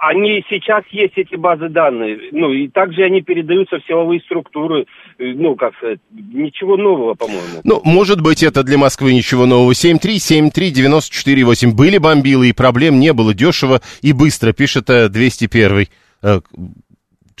Они 0.00 0.44
сейчас 0.48 0.82
есть, 0.90 1.12
эти 1.16 1.36
базы 1.36 1.68
данных, 1.68 2.18
ну, 2.32 2.50
и 2.50 2.66
также 2.68 3.02
они 3.02 3.20
передаются 3.20 3.78
в 3.78 3.86
силовые 3.86 4.22
структуры, 4.22 4.86
э, 5.18 5.24
ну, 5.34 5.56
как 5.56 5.76
сказать, 5.76 5.98
ничего 6.10 6.78
нового, 6.78 7.12
по-моему. 7.12 7.60
Ну, 7.64 7.82
может 7.84 8.22
быть, 8.22 8.42
это 8.42 8.62
для 8.62 8.78
Москвы 8.78 9.12
ничего 9.12 9.44
нового. 9.44 9.72
7373948. 9.72 11.72
Были 11.72 11.98
бомбилы, 11.98 12.48
и 12.48 12.54
проблем 12.54 12.98
не 12.98 13.12
было. 13.12 13.34
Дешево 13.34 13.82
и 14.00 14.14
быстро, 14.14 14.54
пишет 14.54 14.86
201 14.86 15.88
э, 16.22 16.40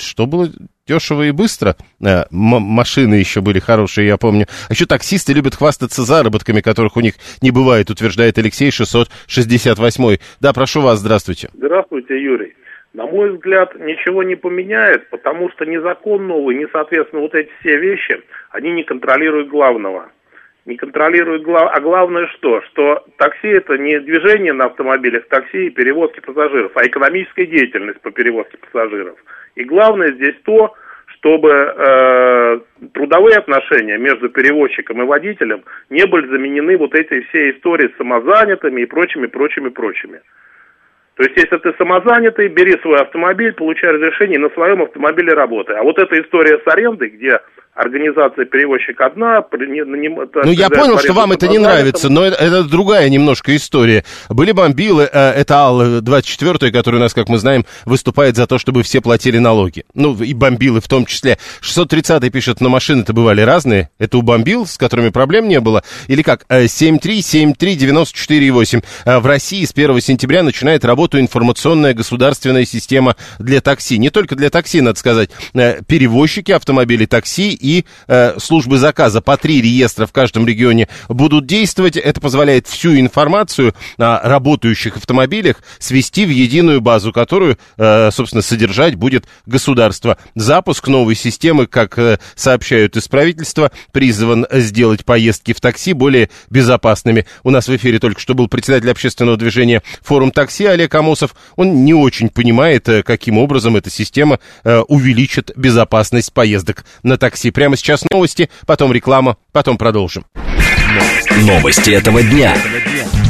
что 0.00 0.26
было 0.26 0.48
дешево 0.86 1.22
и 1.22 1.30
быстро. 1.30 1.76
Э, 2.04 2.24
машины 2.30 3.14
еще 3.14 3.40
были 3.40 3.58
хорошие, 3.58 4.08
я 4.08 4.16
помню. 4.16 4.46
А 4.68 4.72
еще 4.72 4.86
таксисты 4.86 5.32
любят 5.32 5.54
хвастаться 5.54 6.02
заработками, 6.02 6.60
которых 6.60 6.96
у 6.96 7.00
них 7.00 7.14
не 7.42 7.50
бывает, 7.50 7.90
утверждает 7.90 8.38
Алексей 8.38 8.70
668. 8.70 10.18
Да, 10.40 10.52
прошу 10.52 10.80
вас, 10.80 10.98
здравствуйте. 10.98 11.50
Здравствуйте, 11.54 12.20
Юрий. 12.20 12.54
На 12.92 13.06
мой 13.06 13.30
взгляд, 13.30 13.76
ничего 13.76 14.24
не 14.24 14.34
поменяет, 14.34 15.10
потому 15.10 15.48
что 15.50 15.64
ни 15.64 15.78
закон 15.78 16.26
новый, 16.26 16.56
ни, 16.56 16.66
соответственно, 16.72 17.22
вот 17.22 17.34
эти 17.34 17.50
все 17.60 17.76
вещи, 17.76 18.20
они 18.50 18.72
не 18.72 18.82
контролируют 18.82 19.48
главного. 19.48 20.10
Не 20.70 20.76
контролируют 20.76 21.42
глав... 21.42 21.68
А 21.74 21.80
главное 21.80 22.28
что? 22.28 22.62
Что 22.70 23.04
такси 23.16 23.48
это 23.48 23.76
не 23.76 23.98
движение 23.98 24.52
на 24.52 24.66
автомобилях, 24.66 25.26
такси 25.26 25.66
и 25.66 25.70
перевозки 25.70 26.20
пассажиров, 26.20 26.70
а 26.76 26.86
экономическая 26.86 27.46
деятельность 27.46 28.00
по 28.02 28.12
перевозке 28.12 28.56
пассажиров. 28.56 29.16
И 29.56 29.64
главное 29.64 30.12
здесь 30.12 30.36
то, 30.44 30.72
чтобы 31.14 31.50
э, 31.50 32.60
трудовые 32.94 33.38
отношения 33.38 33.98
между 33.98 34.28
перевозчиком 34.28 35.02
и 35.02 35.06
водителем 35.06 35.64
не 35.88 36.06
были 36.06 36.28
заменены 36.28 36.76
вот 36.76 36.94
этой 36.94 37.22
всей 37.24 37.50
историей 37.50 37.92
с 37.92 37.96
самозанятыми 37.96 38.82
и 38.82 38.86
прочими, 38.86 39.26
прочими, 39.26 39.70
прочими. 39.70 40.20
То 41.16 41.24
есть, 41.24 41.36
если 41.36 41.58
ты 41.58 41.74
самозанятый, 41.78 42.46
бери 42.46 42.78
свой 42.80 43.00
автомобиль, 43.00 43.52
получай 43.54 43.90
разрешение 43.90 44.38
на 44.38 44.50
своем 44.50 44.82
автомобиле 44.82 45.32
работай. 45.32 45.76
А 45.76 45.82
вот 45.82 45.98
эта 45.98 46.14
история 46.20 46.60
с 46.64 46.72
арендой, 46.72 47.08
где 47.08 47.40
организация 47.80 48.44
перевозчик 48.44 49.00
одна. 49.00 49.42
Не, 49.52 49.80
не, 49.98 50.10
ну, 50.10 50.50
я 50.50 50.68
понял, 50.68 50.98
что 50.98 51.14
вам 51.14 51.32
это 51.32 51.48
не 51.48 51.56
нравится, 51.58 52.10
но 52.10 52.24
это, 52.24 52.36
это 52.36 52.62
другая 52.64 53.08
немножко 53.08 53.56
история. 53.56 54.04
Были 54.28 54.52
бомбилы, 54.52 55.08
э, 55.10 55.30
это 55.30 55.54
АЛ-24, 55.54 56.70
который 56.70 56.96
у 56.96 57.00
нас, 57.00 57.14
как 57.14 57.28
мы 57.28 57.38
знаем, 57.38 57.64
выступает 57.84 58.36
за 58.36 58.46
то, 58.46 58.58
чтобы 58.58 58.82
все 58.82 59.00
платили 59.00 59.38
налоги. 59.38 59.86
Ну, 59.94 60.14
и 60.22 60.34
бомбилы 60.34 60.82
в 60.82 60.88
том 60.88 61.06
числе. 61.06 61.38
630 61.60 62.30
пишет, 62.30 62.60
но 62.60 62.68
машины-то 62.68 63.14
бывали 63.14 63.40
разные. 63.40 63.88
Это 63.98 64.18
у 64.18 64.22
бомбил, 64.22 64.66
с 64.66 64.76
которыми 64.76 65.08
проблем 65.08 65.48
не 65.48 65.60
было? 65.60 65.82
Или 66.06 66.20
как? 66.22 66.44
7373948. 66.50 68.84
Э, 69.06 69.10
э, 69.10 69.18
в 69.20 69.26
России 69.26 69.64
с 69.64 69.72
1 69.72 70.00
сентября 70.00 70.42
начинает 70.42 70.84
работу 70.84 71.18
информационная 71.18 71.94
государственная 71.94 72.66
система 72.66 73.16
для 73.38 73.62
такси. 73.62 73.96
Не 73.98 74.10
только 74.10 74.36
для 74.36 74.50
такси, 74.50 74.82
надо 74.82 74.98
сказать. 74.98 75.30
Перевозчики 75.86 76.52
автомобилей, 76.52 77.06
такси 77.06 77.54
и 77.54 77.69
э, 78.06 78.38
службы 78.38 78.78
заказа 78.78 79.20
по 79.20 79.36
три 79.36 79.60
реестра 79.60 80.06
в 80.06 80.12
каждом 80.12 80.46
регионе 80.46 80.88
будут 81.08 81.46
действовать. 81.46 81.96
Это 81.96 82.20
позволяет 82.20 82.66
всю 82.66 82.98
информацию 82.98 83.74
о 83.98 84.20
работающих 84.28 84.96
автомобилях 84.96 85.62
свести 85.78 86.24
в 86.24 86.30
единую 86.30 86.80
базу, 86.80 87.12
которую, 87.12 87.58
э, 87.76 88.10
собственно, 88.12 88.42
содержать 88.42 88.94
будет 88.94 89.26
государство. 89.46 90.18
Запуск 90.34 90.88
новой 90.88 91.14
системы, 91.14 91.66
как 91.66 91.98
э, 91.98 92.18
сообщают 92.34 92.96
из 92.96 93.08
правительства, 93.08 93.70
призван 93.92 94.46
сделать 94.50 95.04
поездки 95.04 95.52
в 95.52 95.60
такси 95.60 95.92
более 95.92 96.30
безопасными. 96.50 97.26
У 97.42 97.50
нас 97.50 97.68
в 97.68 97.76
эфире 97.76 97.98
только 97.98 98.20
что 98.20 98.34
был 98.34 98.48
председатель 98.48 98.90
общественного 98.90 99.36
движения 99.36 99.82
«Форум 100.02 100.30
такси» 100.30 100.66
Олег 100.66 100.94
Амосов. 100.94 101.34
Он 101.56 101.84
не 101.84 101.94
очень 101.94 102.28
понимает, 102.28 102.88
э, 102.88 103.02
каким 103.02 103.38
образом 103.38 103.76
эта 103.76 103.90
система 103.90 104.40
э, 104.64 104.78
увеличит 104.80 105.52
безопасность 105.56 106.32
поездок 106.32 106.84
на 107.02 107.16
такси. 107.16 107.49
Прямо 107.50 107.76
сейчас 107.76 108.04
новости, 108.10 108.48
потом 108.66 108.92
реклама, 108.92 109.36
потом 109.52 109.76
продолжим. 109.76 110.24
Новости 111.36 111.90
этого 111.90 112.22
дня. 112.22 112.56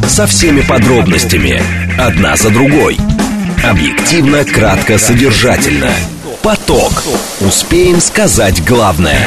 Со 0.08 0.26
всеми 0.26 0.62
подробностями. 0.62 1.62
Одна 1.98 2.36
за 2.36 2.50
другой. 2.50 2.96
Объективно, 3.62 4.44
кратко, 4.44 4.98
содержательно. 4.98 5.90
Поток. 6.42 7.04
Успеем 7.40 8.00
сказать 8.00 8.64
главное. 8.64 9.20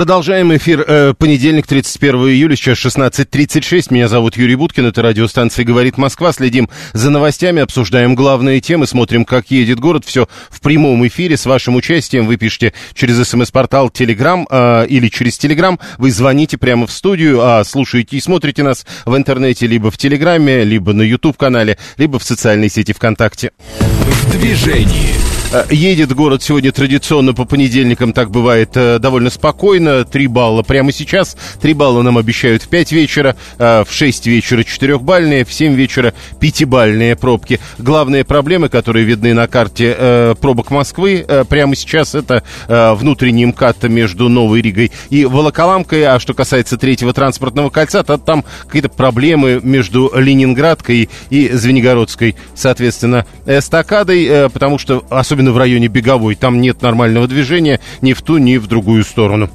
Продолжаем 0.00 0.56
эфир. 0.56 0.82
Э, 0.88 1.12
понедельник, 1.12 1.66
31 1.66 2.30
июля, 2.30 2.56
сейчас 2.56 2.78
16.36. 2.78 3.88
Меня 3.92 4.08
зовут 4.08 4.34
Юрий 4.34 4.54
Буткин, 4.54 4.86
это 4.86 5.02
радиостанция 5.02 5.66
«Говорит 5.66 5.98
Москва». 5.98 6.32
Следим 6.32 6.70
за 6.94 7.10
новостями, 7.10 7.60
обсуждаем 7.60 8.14
главные 8.14 8.62
темы, 8.62 8.86
смотрим, 8.86 9.26
как 9.26 9.50
едет 9.50 9.78
город. 9.78 10.06
Все 10.06 10.26
в 10.48 10.62
прямом 10.62 11.06
эфире 11.06 11.36
с 11.36 11.44
вашим 11.44 11.74
участием. 11.76 12.26
Вы 12.26 12.38
пишите 12.38 12.72
через 12.94 13.28
смс-портал 13.28 13.90
Телеграм 13.90 14.48
э, 14.50 14.86
или 14.86 15.08
через 15.08 15.36
Телеграм. 15.36 15.78
Вы 15.98 16.12
звоните 16.12 16.56
прямо 16.56 16.86
в 16.86 16.92
студию, 16.92 17.42
а 17.42 17.62
слушаете 17.62 18.16
и 18.16 18.20
смотрите 18.20 18.62
нас 18.62 18.86
в 19.04 19.14
интернете 19.14 19.66
либо 19.66 19.90
в 19.90 19.98
Телеграме, 19.98 20.64
либо 20.64 20.94
на 20.94 21.02
YouTube-канале, 21.02 21.76
либо 21.98 22.18
в 22.18 22.24
социальной 22.24 22.70
сети 22.70 22.94
ВКонтакте. 22.94 23.50
В 23.78 24.32
движении. 24.32 25.39
Э, 25.52 25.64
едет 25.68 26.14
город 26.14 26.44
сегодня 26.44 26.70
традиционно 26.70 27.34
по 27.34 27.44
понедельникам, 27.44 28.12
так 28.12 28.30
бывает, 28.30 28.70
э, 28.76 29.00
довольно 29.00 29.30
спокойно. 29.30 30.04
Три 30.04 30.28
балла 30.28 30.62
прямо 30.62 30.92
сейчас. 30.92 31.36
Три 31.60 31.74
балла 31.74 32.02
нам 32.02 32.18
обещают 32.18 32.62
в 32.62 32.68
5 32.68 32.92
вечера, 32.92 33.34
э, 33.58 33.82
в 33.84 33.92
6 33.92 34.26
вечера 34.28 34.62
четырехбальные, 34.62 35.44
в 35.44 35.52
7 35.52 35.74
вечера 35.74 36.14
пятибальные 36.38 37.16
пробки. 37.16 37.58
Главные 37.78 38.24
проблемы, 38.24 38.68
которые 38.68 39.04
видны 39.04 39.34
на 39.34 39.48
карте 39.48 40.36
пробок 40.40 40.70
Москвы 40.70 41.26
прямо 41.48 41.74
сейчас, 41.74 42.14
это 42.14 42.42
внутренний 42.68 43.46
МКАД 43.46 43.84
между 43.84 44.28
Новой 44.28 44.60
Ригой 44.60 44.92
и 45.08 45.24
Волоколамкой. 45.24 46.04
А 46.04 46.20
что 46.20 46.34
касается 46.34 46.76
третьего 46.76 47.12
транспортного 47.12 47.70
кольца, 47.70 48.02
то 48.02 48.18
там 48.18 48.44
какие-то 48.66 48.88
проблемы 48.88 49.60
между 49.62 50.12
Ленинградкой 50.14 51.08
и 51.30 51.48
Звенигородской, 51.48 52.36
соответственно, 52.54 53.26
эстакадой, 53.46 54.50
потому 54.50 54.78
что 54.78 55.04
особенно 55.10 55.39
особенно 55.40 55.52
в 55.52 55.58
районе 55.58 55.88
Беговой. 55.88 56.34
Там 56.34 56.60
нет 56.60 56.82
нормального 56.82 57.26
движения 57.26 57.80
ни 58.02 58.12
в 58.12 58.20
ту, 58.20 58.36
ни 58.36 58.58
в 58.58 58.66
другую 58.66 59.04
сторону. 59.04 59.48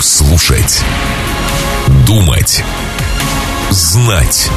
Слушать. 0.00 0.82
Думать. 2.06 2.62
Знать. 3.70 4.50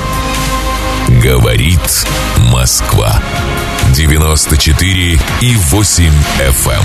Говорит 1.23 2.05
Москва. 2.51 3.21
94 3.95 5.19
и 5.41 5.55
8 5.55 6.11
FM. 6.39 6.71
Эм. 6.71 6.83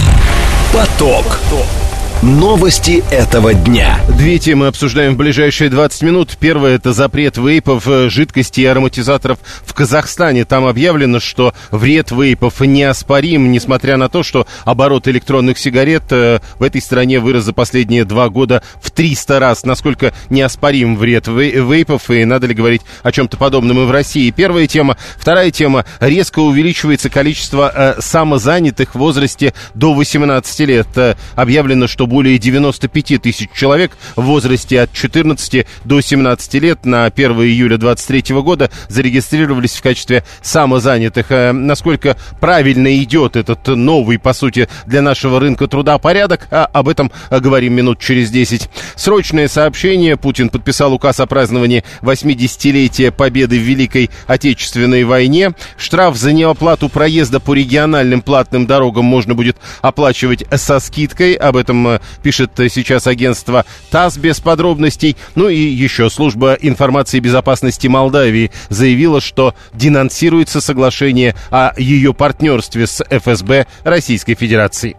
Поток. 0.72 1.24
Поток. 1.50 1.83
Новости 2.22 3.04
этого 3.10 3.52
дня. 3.52 4.00
Две 4.08 4.38
темы 4.38 4.68
обсуждаем 4.68 5.14
в 5.14 5.16
ближайшие 5.18 5.68
20 5.68 6.02
минут. 6.02 6.36
Первое– 6.40 6.74
это 6.76 6.94
запрет 6.94 7.36
вейпов, 7.36 7.86
э, 7.86 8.08
жидкостей 8.08 8.62
и 8.62 8.66
ароматизаторов 8.66 9.38
в 9.64 9.74
Казахстане. 9.74 10.46
Там 10.46 10.64
объявлено, 10.66 11.20
что 11.20 11.52
вред 11.70 12.12
вейпов 12.12 12.60
неоспорим, 12.60 13.52
несмотря 13.52 13.98
на 13.98 14.08
то, 14.08 14.22
что 14.22 14.46
оборот 14.64 15.06
электронных 15.06 15.58
сигарет 15.58 16.04
э, 16.10 16.40
в 16.58 16.62
этой 16.62 16.80
стране 16.80 17.20
вырос 17.20 17.44
за 17.44 17.52
последние 17.52 18.06
два 18.06 18.30
года 18.30 18.62
в 18.80 18.90
300 18.90 19.38
раз. 19.38 19.64
Насколько 19.64 20.14
неоспорим 20.30 20.96
вред 20.96 21.26
вейпов, 21.28 22.08
и 22.10 22.24
надо 22.24 22.46
ли 22.46 22.54
говорить 22.54 22.82
о 23.02 23.12
чем-то 23.12 23.36
подобном 23.36 23.80
и 23.80 23.84
в 23.84 23.90
России. 23.90 24.30
Первая 24.30 24.66
тема. 24.66 24.96
Вторая 25.18 25.50
тема– 25.50 25.84
резко 26.00 26.38
увеличивается 26.38 27.10
количество 27.10 27.70
э, 27.74 28.00
самозанятых 28.00 28.94
в 28.94 28.98
возрасте 28.98 29.52
до 29.74 29.92
18 29.92 30.60
лет. 30.60 30.86
Объявлено, 31.34 31.86
что 31.86 32.03
более 32.06 32.38
95 32.38 33.22
тысяч 33.22 33.50
человек 33.54 33.92
в 34.16 34.22
возрасте 34.22 34.80
от 34.80 34.92
14 34.92 35.66
до 35.84 36.00
17 36.00 36.54
лет 36.54 36.84
на 36.84 37.06
1 37.06 37.32
июля 37.42 37.76
2023 37.78 38.36
года 38.40 38.70
зарегистрировались 38.88 39.76
в 39.76 39.82
качестве 39.82 40.24
самозанятых. 40.42 41.26
Э, 41.30 41.52
насколько 41.52 42.16
правильно 42.40 42.96
идет 43.02 43.36
этот 43.36 43.66
новый, 43.68 44.18
по 44.18 44.32
сути, 44.32 44.68
для 44.86 45.02
нашего 45.02 45.40
рынка 45.40 45.66
труда 45.66 45.98
порядок, 45.98 46.48
а 46.50 46.66
об 46.66 46.88
этом 46.88 47.10
говорим 47.30 47.74
минут 47.74 47.98
через 48.00 48.30
10. 48.30 48.68
Срочное 48.96 49.48
сообщение. 49.48 50.16
Путин 50.16 50.48
подписал 50.48 50.92
указ 50.92 51.20
о 51.20 51.26
праздновании 51.26 51.84
80-летия 52.02 53.10
победы 53.10 53.58
в 53.58 53.62
Великой 53.62 54.10
Отечественной 54.26 55.04
войне. 55.04 55.52
Штраф 55.76 56.16
за 56.16 56.32
неоплату 56.32 56.88
проезда 56.88 57.40
по 57.40 57.54
региональным 57.54 58.22
платным 58.22 58.66
дорогам 58.66 59.04
можно 59.04 59.34
будет 59.34 59.56
оплачивать 59.82 60.44
со 60.54 60.80
скидкой. 60.80 61.34
Об 61.34 61.56
этом 61.56 61.93
пишет 62.22 62.52
сейчас 62.56 63.06
агентство 63.06 63.64
ТАСС 63.90 64.16
без 64.16 64.40
подробностей. 64.40 65.16
Ну 65.34 65.48
и 65.48 65.56
еще 65.56 66.10
служба 66.10 66.56
информации 66.60 67.18
и 67.18 67.20
безопасности 67.20 67.86
Молдавии 67.86 68.50
заявила, 68.68 69.20
что 69.20 69.54
денонсируется 69.72 70.60
соглашение 70.60 71.34
о 71.50 71.72
ее 71.76 72.14
партнерстве 72.14 72.86
с 72.86 73.04
ФСБ 73.08 73.66
Российской 73.84 74.34
Федерации. 74.34 74.96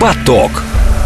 Поток. 0.00 0.50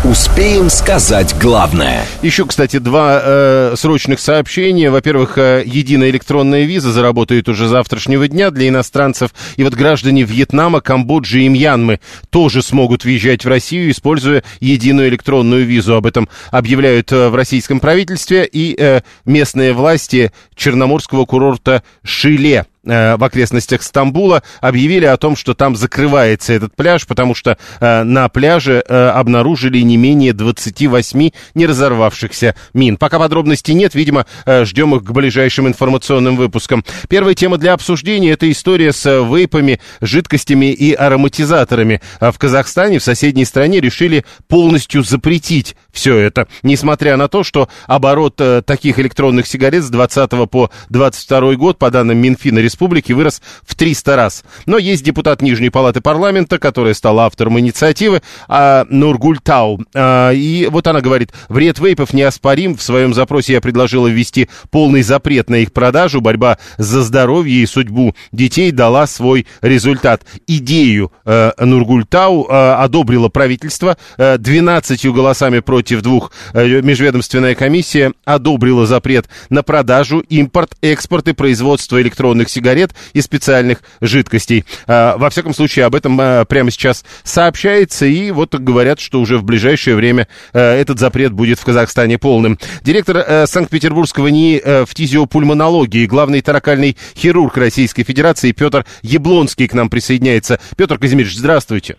Успеем 0.04 0.68
сказать 0.68 1.34
главное. 1.40 2.04
Еще, 2.20 2.44
кстати, 2.44 2.78
два 2.78 3.22
э, 3.24 3.74
срочных 3.74 4.20
сообщения. 4.20 4.90
Во-первых, 4.90 5.38
э, 5.38 5.62
единая 5.64 6.10
электронная 6.10 6.64
виза 6.64 6.92
заработает 6.92 7.48
уже 7.48 7.68
завтрашнего 7.68 8.28
дня 8.28 8.50
для 8.50 8.68
иностранцев. 8.68 9.30
И 9.56 9.62
вот 9.62 9.72
граждане 9.72 10.24
Вьетнама, 10.24 10.82
Камбоджи 10.82 11.40
и 11.44 11.48
Мьянмы 11.48 12.00
тоже 12.28 12.62
смогут 12.62 13.04
въезжать 13.04 13.46
в 13.46 13.48
Россию, 13.48 13.90
используя 13.90 14.44
единую 14.60 15.08
электронную 15.08 15.64
визу. 15.64 15.94
Об 15.94 16.04
этом 16.04 16.28
объявляют 16.50 17.10
э, 17.10 17.30
в 17.30 17.34
российском 17.34 17.80
правительстве 17.80 18.44
и 18.44 18.76
э, 18.78 19.00
местные 19.24 19.72
власти 19.72 20.32
Черноморского 20.54 21.24
курорта 21.24 21.82
Шиле. 22.02 22.66
Э, 22.86 23.16
в 23.16 23.24
окрестностях 23.24 23.82
Стамбула 23.82 24.42
объявили 24.60 25.06
о 25.06 25.16
том, 25.16 25.36
что 25.36 25.54
там 25.54 25.76
закрывается 25.76 26.52
этот 26.52 26.76
пляж, 26.76 27.06
потому 27.06 27.34
что 27.34 27.56
э, 27.80 28.02
на 28.02 28.28
пляже 28.28 28.84
э, 28.86 29.08
обнаружили 29.08 29.78
не 29.78 29.96
менее 29.96 30.32
28 30.32 31.30
неразорвавшихся 31.54 32.54
мин. 32.74 32.96
Пока 32.96 33.18
подробностей 33.18 33.74
нет, 33.74 33.94
видимо, 33.94 34.26
ждем 34.46 34.94
их 34.94 35.04
к 35.04 35.10
ближайшим 35.10 35.66
информационным 35.66 36.36
выпускам. 36.36 36.84
Первая 37.08 37.34
тема 37.34 37.58
для 37.58 37.72
обсуждения– 37.72 38.30
это 38.32 38.50
история 38.50 38.92
с 38.92 39.04
вейпами, 39.04 39.80
жидкостями 40.00 40.66
и 40.66 40.92
ароматизаторами. 40.92 42.00
В 42.20 42.36
Казахстане, 42.38 42.98
в 42.98 43.02
соседней 43.02 43.44
стране, 43.44 43.80
решили 43.80 44.24
полностью 44.48 45.02
запретить 45.02 45.76
все 45.92 46.16
это, 46.18 46.48
несмотря 46.62 47.16
на 47.16 47.28
то, 47.28 47.44
что 47.44 47.68
оборот 47.86 48.40
таких 48.66 48.98
электронных 48.98 49.46
сигарет 49.46 49.84
с 49.84 49.90
20 49.90 50.50
по 50.50 50.70
22 50.90 51.54
год, 51.54 51.78
по 51.78 51.90
данным 51.90 52.18
Минфина 52.18 52.58
республики 52.58 52.73
вырос 52.80 53.42
в 53.66 53.74
300 53.74 54.16
раз. 54.16 54.44
Но 54.66 54.78
есть 54.78 55.04
депутат 55.04 55.42
Нижней 55.42 55.70
Палаты 55.70 56.00
парламента, 56.00 56.58
которая 56.58 56.94
стала 56.94 57.26
автором 57.26 57.58
инициативы, 57.58 58.22
а, 58.48 58.86
Нургуль 58.88 59.38
Тау. 59.38 59.80
А, 59.94 60.30
и 60.30 60.66
вот 60.70 60.86
она 60.86 61.00
говорит, 61.00 61.32
вред 61.48 61.78
вейпов 61.78 62.12
неоспорим. 62.12 62.76
В 62.76 62.82
своем 62.82 63.14
запросе 63.14 63.54
я 63.54 63.60
предложила 63.60 64.08
ввести 64.08 64.48
полный 64.70 65.02
запрет 65.02 65.50
на 65.50 65.56
их 65.56 65.72
продажу. 65.72 66.20
Борьба 66.20 66.58
за 66.78 67.02
здоровье 67.02 67.62
и 67.62 67.66
судьбу 67.66 68.14
детей 68.32 68.70
дала 68.70 69.06
свой 69.06 69.46
результат. 69.62 70.22
Идею 70.46 71.12
э, 71.24 71.52
Нургуль 71.58 72.04
Тау 72.04 72.46
э, 72.48 72.72
одобрило 72.74 73.28
правительство. 73.28 73.96
Э, 74.16 74.38
12 74.38 75.06
голосами 75.06 75.60
против 75.60 76.02
двух 76.02 76.32
э, 76.52 76.82
межведомственная 76.82 77.54
комиссия 77.54 78.12
одобрила 78.24 78.86
запрет 78.86 79.28
на 79.50 79.62
продажу, 79.62 80.20
импорт, 80.28 80.72
экспорт 80.82 81.28
и 81.28 81.32
производство 81.32 82.00
электронных 82.00 82.48
сигарет 82.48 82.63
сигарет 82.64 82.94
и 83.12 83.20
специальных 83.20 83.82
жидкостей. 84.00 84.64
А, 84.86 85.16
во 85.18 85.28
всяком 85.28 85.52
случае, 85.52 85.84
об 85.84 85.94
этом 85.94 86.18
а, 86.20 86.44
прямо 86.46 86.70
сейчас 86.70 87.04
сообщается, 87.22 88.06
и 88.06 88.30
вот 88.30 88.54
говорят, 88.54 89.00
что 89.00 89.20
уже 89.20 89.36
в 89.36 89.44
ближайшее 89.44 89.96
время 89.96 90.28
а, 90.52 90.74
этот 90.74 90.98
запрет 90.98 91.32
будет 91.32 91.58
в 91.58 91.64
Казахстане 91.64 92.18
полным. 92.18 92.58
Директор 92.82 93.46
Санкт-Петербургского 93.46 94.28
НИИ 94.28 94.84
в 94.86 94.94
тизиопульмонологии, 94.94 96.06
главный 96.06 96.40
таракальный 96.40 96.96
хирург 97.16 97.56
Российской 97.56 98.02
Федерации 98.02 98.52
Петр 98.52 98.86
Яблонский 99.02 99.68
к 99.68 99.74
нам 99.74 99.90
присоединяется. 99.90 100.58
Петр 100.76 100.98
Казимирович, 100.98 101.36
здравствуйте. 101.36 101.96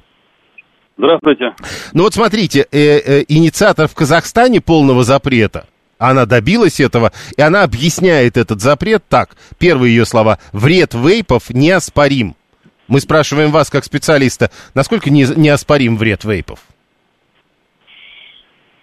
Здравствуйте. 0.97 1.53
Ну 1.93 2.03
вот 2.03 2.13
смотрите, 2.13 2.67
э, 2.71 2.99
э, 2.99 3.25
инициатор 3.27 3.87
в 3.87 3.93
Казахстане 3.93 4.61
полного 4.61 5.03
запрета 5.03 5.67
она 5.97 6.25
добилась 6.25 6.79
этого, 6.79 7.11
и 7.37 7.41
она 7.41 7.63
объясняет 7.63 8.37
этот 8.37 8.61
запрет 8.61 9.03
так. 9.09 9.29
Первые 9.59 9.95
ее 9.95 10.05
слова. 10.05 10.37
Вред 10.51 10.93
вейпов 10.93 11.49
неоспорим. 11.51 12.35
Мы 12.87 12.99
спрашиваем 12.99 13.51
вас, 13.51 13.69
как 13.69 13.83
специалиста, 13.83 14.51
насколько 14.75 15.09
не, 15.09 15.25
неоспорим 15.35 15.97
вред 15.97 16.23
вейпов? 16.23 16.59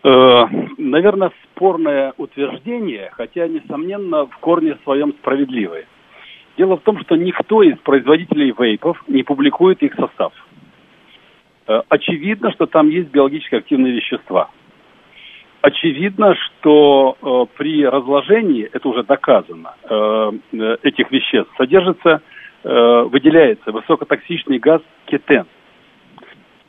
Э, 0.04 0.44
наверное, 0.78 1.30
спорное 1.44 2.12
утверждение, 2.16 3.10
хотя, 3.12 3.46
несомненно, 3.46 4.26
в 4.26 4.36
корне 4.38 4.76
своем 4.82 5.12
справедливое. 5.20 5.86
Дело 6.58 6.76
в 6.76 6.80
том, 6.80 7.00
что 7.02 7.16
никто 7.16 7.62
из 7.62 7.78
производителей 7.78 8.52
вейпов 8.58 9.02
не 9.06 9.22
публикует 9.22 9.82
их 9.82 9.94
состав. 9.94 10.32
Э, 11.68 11.82
очевидно, 11.88 12.50
что 12.52 12.66
там 12.66 12.88
есть 12.88 13.10
биологически 13.10 13.56
активные 13.56 13.92
вещества– 13.92 14.48
Очевидно, 15.62 16.34
что 16.34 17.16
э, 17.22 17.56
при 17.56 17.86
разложении, 17.86 18.68
это 18.72 18.88
уже 18.88 19.04
доказано, 19.04 19.76
э, 19.84 20.32
э, 20.54 20.76
этих 20.82 21.12
веществ 21.12 21.52
содержится, 21.56 22.20
э, 22.64 23.02
выделяется 23.08 23.70
высокотоксичный 23.70 24.58
газ 24.58 24.82
кетен. 25.06 25.46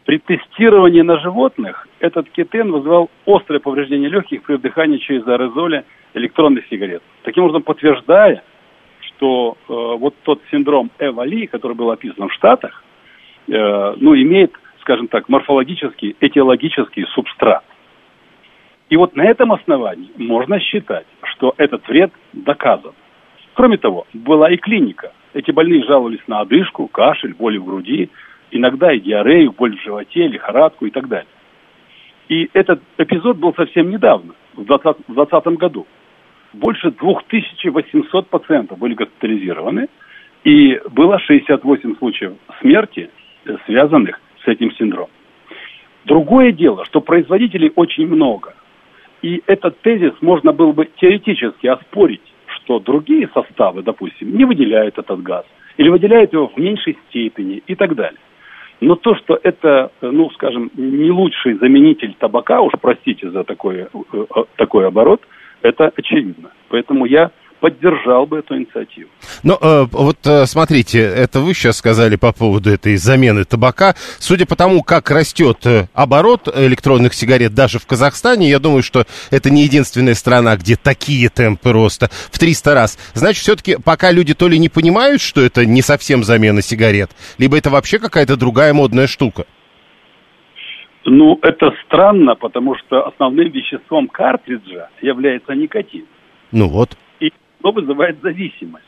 При 0.06 0.20
тестировании 0.20 1.02
на 1.02 1.18
животных 1.20 1.88
этот 2.02 2.30
кетен 2.30 2.72
вызывал 2.72 3.10
острое 3.26 3.60
повреждение 3.60 4.10
легких 4.10 4.44
при 4.44 4.56
вдыхании 4.56 4.98
через 4.98 5.26
аэрозоли 5.28 5.86
электронных 6.14 6.68
сигарет. 6.70 7.02
Таким 7.24 7.46
образом, 7.46 7.64
подтверждая, 7.64 8.44
что 9.02 9.58
э, 9.58 9.74
вот 9.74 10.14
тот 10.22 10.40
синдром 10.52 10.92
Эвали, 11.00 11.48
который 11.48 11.76
был 11.76 11.90
описан 11.90 12.30
в 12.30 12.34
Штатах, 12.34 12.84
э, 13.48 13.96
ну, 13.98 14.16
имеет, 14.16 14.54
скажем 14.82 15.08
так, 15.08 15.30
морфологический, 15.30 16.16
этиологический 16.20 17.08
субстрат. 17.16 17.64
И 18.94 18.96
вот 18.96 19.16
на 19.16 19.24
этом 19.24 19.52
основании 19.52 20.12
можно 20.18 20.60
считать, 20.60 21.08
что 21.24 21.56
этот 21.58 21.88
вред 21.88 22.12
доказан. 22.32 22.92
Кроме 23.56 23.78
того, 23.78 24.06
была 24.14 24.52
и 24.52 24.58
клиника. 24.58 25.14
Эти 25.34 25.50
больные 25.50 25.84
жаловались 25.84 26.22
на 26.28 26.42
одышку, 26.42 26.88
кашель, 26.88 27.34
боли 27.34 27.58
в 27.58 27.66
груди, 27.66 28.12
иногда 28.52 28.94
и 28.94 29.00
диарею, 29.00 29.52
боль 29.52 29.76
в 29.76 29.82
животе, 29.82 30.28
лихорадку 30.28 30.86
и 30.86 30.92
так 30.92 31.08
далее. 31.08 31.26
И 32.30 32.52
этот 32.54 32.84
эпизод 33.00 33.38
был 33.38 33.56
совсем 33.56 33.90
недавно, 33.90 34.36
в 34.54 34.64
2020 34.64 35.48
году. 35.58 35.88
Больше 36.54 36.92
2800 36.92 38.28
пациентов 38.28 38.78
были 38.78 38.94
госпитализированы, 38.94 39.88
и 40.44 40.80
было 40.92 41.18
68 41.18 41.98
случаев 41.98 42.34
смерти, 42.62 43.10
э, 43.46 43.58
связанных 43.66 44.22
с 44.46 44.48
этим 44.48 44.72
синдромом. 44.74 45.10
Другое 46.06 46.52
дело, 46.52 46.86
что 46.86 47.02
производителей 47.02 47.72
очень 47.76 48.06
много. 48.06 48.54
И 49.24 49.42
этот 49.48 49.80
тезис 49.82 50.14
можно 50.22 50.52
было 50.52 50.74
бы 50.74 50.88
теоретически 50.98 51.66
оспорить, 51.68 52.22
что 52.46 52.80
другие 52.80 53.30
составы, 53.34 53.82
допустим, 53.82 54.36
не 54.38 54.44
выделяют 54.44 55.00
этот 55.00 55.24
газ, 55.24 55.46
или 55.78 55.90
выделяют 55.90 56.34
его 56.34 56.48
в 56.50 56.58
меньшей 56.58 56.98
степени 57.08 57.64
и 57.66 57.74
так 57.74 57.96
далее. 57.96 58.20
Но 58.82 58.96
то, 58.96 59.16
что 59.16 59.40
это, 59.42 59.92
ну, 60.02 60.30
скажем, 60.32 60.70
не 60.76 61.10
лучший 61.10 61.54
заменитель 61.54 62.14
табака, 62.20 62.60
уж 62.60 62.74
простите 62.82 63.30
за 63.30 63.46
такой, 63.46 63.78
э, 63.78 63.88
э, 64.12 64.44
такой 64.58 64.86
оборот, 64.88 65.22
это 65.62 65.90
очевидно. 65.96 66.52
Поэтому 66.68 67.06
я 67.06 67.32
поддержал 67.64 68.26
бы 68.26 68.40
эту 68.40 68.58
инициативу. 68.58 69.10
Но 69.42 69.58
э, 69.62 69.86
вот 69.90 70.18
э, 70.26 70.46
смотрите, 70.48 71.00
это 71.00 71.40
вы 71.40 71.54
сейчас 71.54 71.78
сказали 71.78 72.18
по 72.18 72.34
поводу 72.34 72.70
этой 72.70 72.98
замены 72.98 73.46
табака. 73.46 73.96
Судя 74.20 74.46
по 74.46 74.58
тому, 74.58 74.84
как 74.84 75.10
растет 75.10 75.66
э, 75.66 75.88
оборот 75.94 76.50
электронных 76.54 77.14
сигарет 77.14 77.56
даже 77.56 77.80
в 77.80 77.88
Казахстане, 77.88 78.50
я 78.50 78.60
думаю, 78.60 78.84
что 78.84 79.06
это 79.32 79.50
не 79.50 79.64
единственная 79.64 80.14
страна, 80.14 80.58
где 80.58 80.76
такие 80.76 81.30
темпы 81.30 81.72
роста 81.72 82.10
в 82.34 82.38
300 82.38 82.74
раз. 82.74 83.00
Значит, 83.14 83.44
все-таки 83.44 83.78
пока 83.82 84.12
люди 84.12 84.34
то 84.34 84.50
ли 84.50 84.60
не 84.60 84.68
понимают, 84.68 85.22
что 85.22 85.40
это 85.40 85.66
не 85.66 85.82
совсем 85.82 86.26
замена 86.26 86.62
сигарет, 86.62 87.12
либо 87.38 87.58
это 87.58 87.70
вообще 87.70 87.98
какая-то 87.98 88.36
другая 88.36 88.74
модная 88.74 89.08
штука. 89.08 89.46
Ну, 91.06 91.40
это 91.42 91.72
странно, 91.86 92.36
потому 92.36 92.76
что 92.76 93.08
основным 93.08 93.50
веществом 93.52 94.10
картриджа 94.10 94.90
является 95.02 95.54
никотин. 95.54 96.06
Ну 96.52 96.68
вот 96.68 96.98
что 97.64 97.72
вызывает 97.72 98.22
зависимость. 98.22 98.86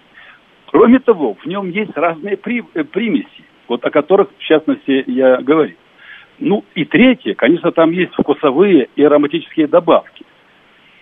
Кроме 0.68 1.00
того, 1.00 1.36
в 1.36 1.46
нем 1.46 1.70
есть 1.70 1.96
разные 1.96 2.36
при, 2.36 2.64
э, 2.74 2.84
примеси, 2.84 3.44
вот 3.70 3.86
о 3.86 3.90
которых, 3.90 4.28
в 4.38 4.44
частности, 4.44 5.04
я 5.08 5.38
говорю. 5.38 5.76
Ну 6.40 6.66
и 6.76 6.84
третье, 6.84 7.34
конечно, 7.34 7.72
там 7.72 7.92
есть 7.92 8.12
вкусовые 8.14 8.90
и 8.98 9.04
ароматические 9.04 9.68
добавки, 9.68 10.26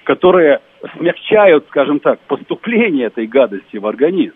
которые 0.03 0.59
смягчают, 0.95 1.65
скажем 1.69 1.99
так, 1.99 2.19
поступление 2.27 3.07
этой 3.07 3.25
гадости 3.25 3.77
в 3.77 3.87
организм. 3.87 4.35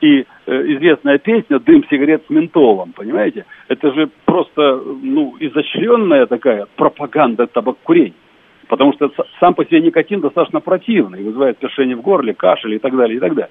И 0.00 0.24
э, 0.46 0.62
известная 0.74 1.18
песня 1.18 1.58
«Дым 1.58 1.84
сигарет 1.90 2.24
с 2.26 2.30
ментолом», 2.30 2.92
понимаете? 2.92 3.44
Это 3.68 3.92
же 3.92 4.08
просто, 4.24 4.80
ну, 5.02 5.36
изощренная 5.40 6.26
такая 6.26 6.66
пропаганда 6.76 7.46
табакокурения. 7.48 8.21
Потому 8.68 8.92
что 8.94 9.10
сам 9.40 9.54
по 9.54 9.64
себе 9.64 9.80
никотин 9.80 10.20
достаточно 10.20 10.60
противный, 10.60 11.22
вызывает 11.22 11.58
першение 11.58 11.96
в 11.96 12.02
горле, 12.02 12.34
кашель 12.34 12.74
и 12.74 12.78
так 12.78 12.96
далее, 12.96 13.16
и 13.16 13.20
так 13.20 13.34
далее. 13.34 13.50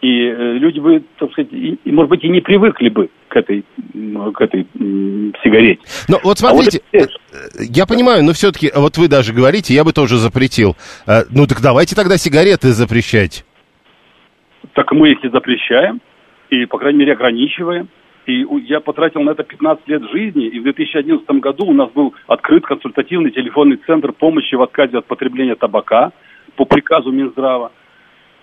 И 0.00 0.26
э, 0.26 0.52
люди 0.58 0.78
бы, 0.78 1.02
так 1.18 1.32
сказать, 1.32 1.52
и, 1.52 1.78
может 1.86 2.10
быть, 2.10 2.22
и 2.22 2.28
не 2.28 2.40
привыкли 2.40 2.88
бы 2.88 3.10
к 3.26 3.36
этой, 3.36 3.64
к 3.64 4.40
этой 4.40 4.66
сигарете. 5.42 5.80
Но 6.08 6.20
вот 6.22 6.38
смотрите, 6.38 6.80
а 6.92 6.98
вот 6.98 7.10
это... 7.32 7.64
я 7.68 7.84
понимаю, 7.84 8.22
но 8.22 8.32
все-таки, 8.32 8.70
вот 8.74 8.96
вы 8.96 9.08
даже 9.08 9.32
говорите, 9.32 9.74
я 9.74 9.82
бы 9.82 9.92
тоже 9.92 10.16
запретил. 10.16 10.76
Э, 11.06 11.22
ну 11.30 11.46
так 11.48 11.60
давайте 11.60 11.96
тогда 11.96 12.16
сигареты 12.16 12.68
запрещать. 12.68 13.44
Так 14.74 14.92
мы 14.92 15.10
их 15.10 15.24
и 15.24 15.28
запрещаем, 15.30 16.00
и, 16.50 16.64
по 16.66 16.78
крайней 16.78 17.00
мере, 17.00 17.12
ограничиваем. 17.14 17.88
И 18.28 18.46
я 18.66 18.80
потратил 18.80 19.22
на 19.22 19.30
это 19.30 19.42
15 19.42 19.88
лет 19.88 20.02
жизни, 20.10 20.48
и 20.48 20.60
в 20.60 20.62
2011 20.64 21.26
году 21.40 21.64
у 21.64 21.72
нас 21.72 21.90
был 21.92 22.12
открыт 22.26 22.66
консультативный 22.66 23.30
телефонный 23.30 23.78
центр 23.86 24.12
помощи 24.12 24.54
в 24.54 24.60
отказе 24.60 24.98
от 24.98 25.06
потребления 25.06 25.54
табака 25.54 26.12
по 26.56 26.66
приказу 26.66 27.10
Минздрава. 27.10 27.72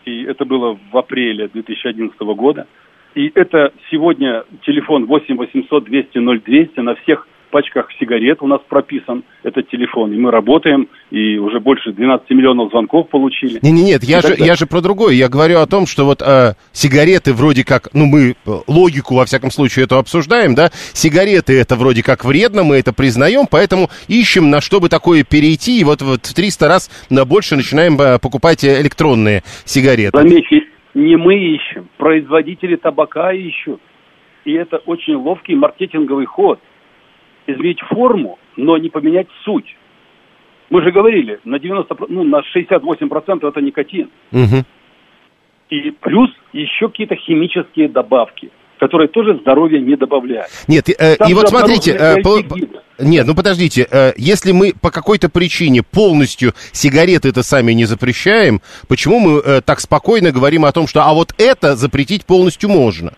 И 0.05 0.23
это 0.23 0.43
было 0.43 0.79
в 0.91 0.97
апреле 0.97 1.49
2011 1.53 2.19
года. 2.19 2.65
И 3.13 3.31
это 3.35 3.73
сегодня 3.91 4.43
телефон 4.65 5.05
8 5.05 5.37
800 5.37 5.83
200 5.83 6.39
0200 6.39 6.79
на 6.79 6.95
всех 6.95 7.27
пачках 7.55 7.87
сигарет 7.97 8.41
у 8.41 8.47
нас 8.47 8.59
прописан 8.67 9.23
этот 9.43 9.69
телефон. 9.69 10.11
И 10.11 10.17
мы 10.17 10.29
работаем, 10.29 10.89
и 11.09 11.37
уже 11.37 11.61
больше 11.61 11.93
12 11.93 12.29
миллионов 12.31 12.69
звонков 12.71 13.07
получили. 13.07 13.59
Не, 13.61 13.71
не, 13.71 13.83
нет, 13.83 14.03
я 14.03 14.19
же, 14.19 14.35
я 14.37 14.55
же 14.55 14.65
про 14.65 14.81
другое. 14.81 15.13
Я 15.13 15.29
говорю 15.29 15.59
о 15.59 15.65
том, 15.65 15.87
что 15.87 16.03
вот 16.03 16.21
э, 16.21 16.55
сигареты 16.73 17.31
вроде 17.31 17.63
как, 17.63 17.93
ну 17.93 18.07
мы 18.07 18.31
э, 18.31 18.33
логику 18.67 19.15
во 19.15 19.23
всяком 19.23 19.51
случае 19.51 19.85
эту 19.85 19.95
обсуждаем, 19.95 20.53
да, 20.53 20.69
сигареты 20.91 21.57
это 21.57 21.77
вроде 21.77 22.03
как 22.03 22.25
вредно, 22.25 22.63
мы 22.63 22.75
это 22.75 22.91
признаем, 22.91 23.45
поэтому 23.49 23.89
ищем 24.09 24.49
на 24.49 24.59
что 24.59 24.81
бы 24.81 24.89
такое 24.89 25.23
перейти, 25.23 25.79
и 25.79 25.85
вот, 25.85 26.01
вот 26.01 26.25
в 26.25 26.33
300 26.33 26.67
раз 26.67 27.05
на 27.09 27.23
больше 27.23 27.55
начинаем 27.55 27.95
э, 28.01 28.19
покупать 28.19 28.65
электронные 28.65 29.43
сигареты. 29.63 30.17
Заметьте, 30.17 30.63
не 30.93 31.15
мы 31.15 31.35
ищем, 31.35 31.87
производители 31.95 32.75
табака 32.75 33.31
ищут. 33.31 33.79
И 34.43 34.51
это 34.51 34.77
очень 34.85 35.15
ловкий 35.15 35.55
маркетинговый 35.55 36.25
ход– 36.25 36.59
изменить 37.47 37.79
форму, 37.81 38.39
но 38.55 38.77
не 38.77 38.89
поменять 38.89 39.27
суть. 39.43 39.75
Мы 40.69 40.81
же 40.81 40.91
говорили, 40.91 41.39
на 41.43 41.59
90, 41.59 41.95
ну, 42.09 42.23
на 42.23 42.41
68% 42.55 43.47
это 43.47 43.61
никотин. 43.61 44.09
Угу. 44.31 44.63
И 45.69 45.91
плюс 46.01 46.29
еще 46.53 46.89
какие-то 46.89 47.15
химические 47.15 47.89
добавки 47.89 48.51
которые 48.77 49.07
тоже 49.07 49.37
здоровье 49.39 49.79
не 49.79 49.95
добавляют. 49.95 50.47
Нет, 50.67 50.89
э, 50.89 51.15
и 51.27 51.33
вот 51.33 51.47
смотрите, 51.47 51.91
э, 51.91 52.21
по, 52.21 52.39
нет, 52.99 53.27
ну 53.27 53.35
подождите, 53.35 53.87
э, 53.89 54.13
если 54.17 54.51
мы 54.51 54.73
по 54.79 54.91
какой-то 54.91 55.29
причине 55.29 55.81
полностью 55.83 56.53
сигареты 56.71 57.29
это 57.29 57.43
сами 57.43 57.73
не 57.73 57.85
запрещаем, 57.85 58.61
почему 58.87 59.19
мы 59.19 59.39
э, 59.39 59.61
так 59.61 59.79
спокойно 59.79 60.31
говорим 60.31 60.65
о 60.65 60.71
том, 60.71 60.87
что 60.87 61.03
а 61.03 61.13
вот 61.13 61.33
это 61.37 61.75
запретить 61.75 62.25
полностью 62.25 62.69
можно? 62.69 63.13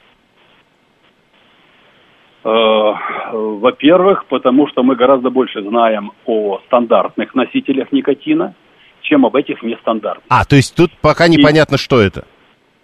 Э, 2.48 2.94
во-первых, 3.34 4.26
потому 4.28 4.68
что 4.70 4.82
мы 4.82 4.96
гораздо 4.96 5.30
больше 5.30 5.62
знаем 5.62 6.12
о 6.26 6.60
стандартных 6.68 7.36
носителях 7.36 7.92
никотина, 7.92 8.54
чем 9.02 9.26
об 9.26 9.36
этих 9.36 9.62
нестандартных. 9.64 10.26
А, 10.30 10.46
то 10.46 10.56
есть 10.56 10.76
тут 10.76 10.92
пока 11.02 11.28
непонятно, 11.28 11.76
И, 11.76 11.78
что 11.78 12.00
это? 12.00 12.26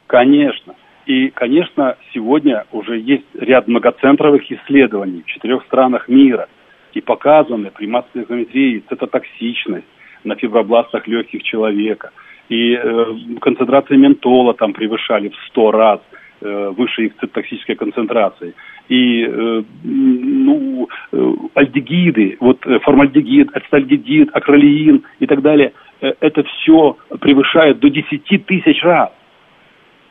Конечно. 0.08 0.76
И, 1.06 1.30
конечно, 1.30 1.95
сегодня 2.13 2.65
уже 2.71 2.99
есть 2.99 3.26
ряд 3.34 3.67
многоцентровых 3.69 4.52
исследований 4.52 5.23
в 5.26 5.32
четырех 5.32 5.63
странах 5.63 6.10
мира. 6.10 6.49
И 6.93 6.99
показаны 6.99 7.71
при 7.71 7.88
массовой 7.88 8.26
геометрии 8.26 8.84
цитотоксичность 8.89 9.88
на 10.26 10.36
фибробластах 10.36 11.08
легких 11.08 11.41
человека. 11.43 12.12
И 12.49 12.73
э, 12.73 13.06
концентрация 13.39 13.97
ментола 13.97 14.54
там 14.54 14.73
превышали 14.73 15.30
в 15.30 15.36
сто 15.47 15.71
раз 15.71 16.02
выше 16.43 17.06
их 17.06 17.13
цитотоксической 17.15 17.75
концентрации 17.75 18.53
и 18.89 19.25
э, 19.25 19.63
ну, 19.84 20.89
э, 21.12 21.34
альдегиды, 21.56 22.38
вот 22.39 22.65
э, 22.65 22.79
формальдегид, 22.79 23.56
ацетальдегид, 23.56 24.29
акролеин 24.34 25.03
и 25.19 25.27
так 25.27 25.41
далее, 25.41 25.73
это 26.01 26.43
все 26.43 26.97
превышает 27.21 27.79
до 27.79 27.89
10 27.89 28.45
тысяч 28.45 28.84
раз 28.84 29.10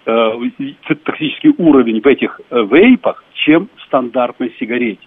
токсический 0.05 1.55
уровень 1.59 2.01
в 2.01 2.07
этих 2.07 2.40
вейпах, 2.51 3.23
чем 3.35 3.68
в 3.77 3.83
стандартной 3.83 4.53
сигарете. 4.59 5.07